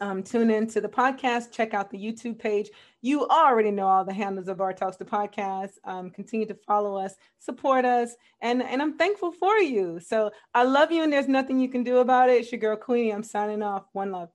[0.00, 2.70] um, tune in to the podcast, check out the YouTube page.
[3.00, 5.72] You already know all the handles of Bar Talks the podcast.
[5.84, 10.00] Um, continue to follow us, support us, and, and I'm thankful for you.
[10.00, 12.40] So I love you, and there's nothing you can do about it.
[12.40, 13.12] It's your girl Queenie.
[13.12, 13.84] I'm signing off.
[13.92, 14.30] One love.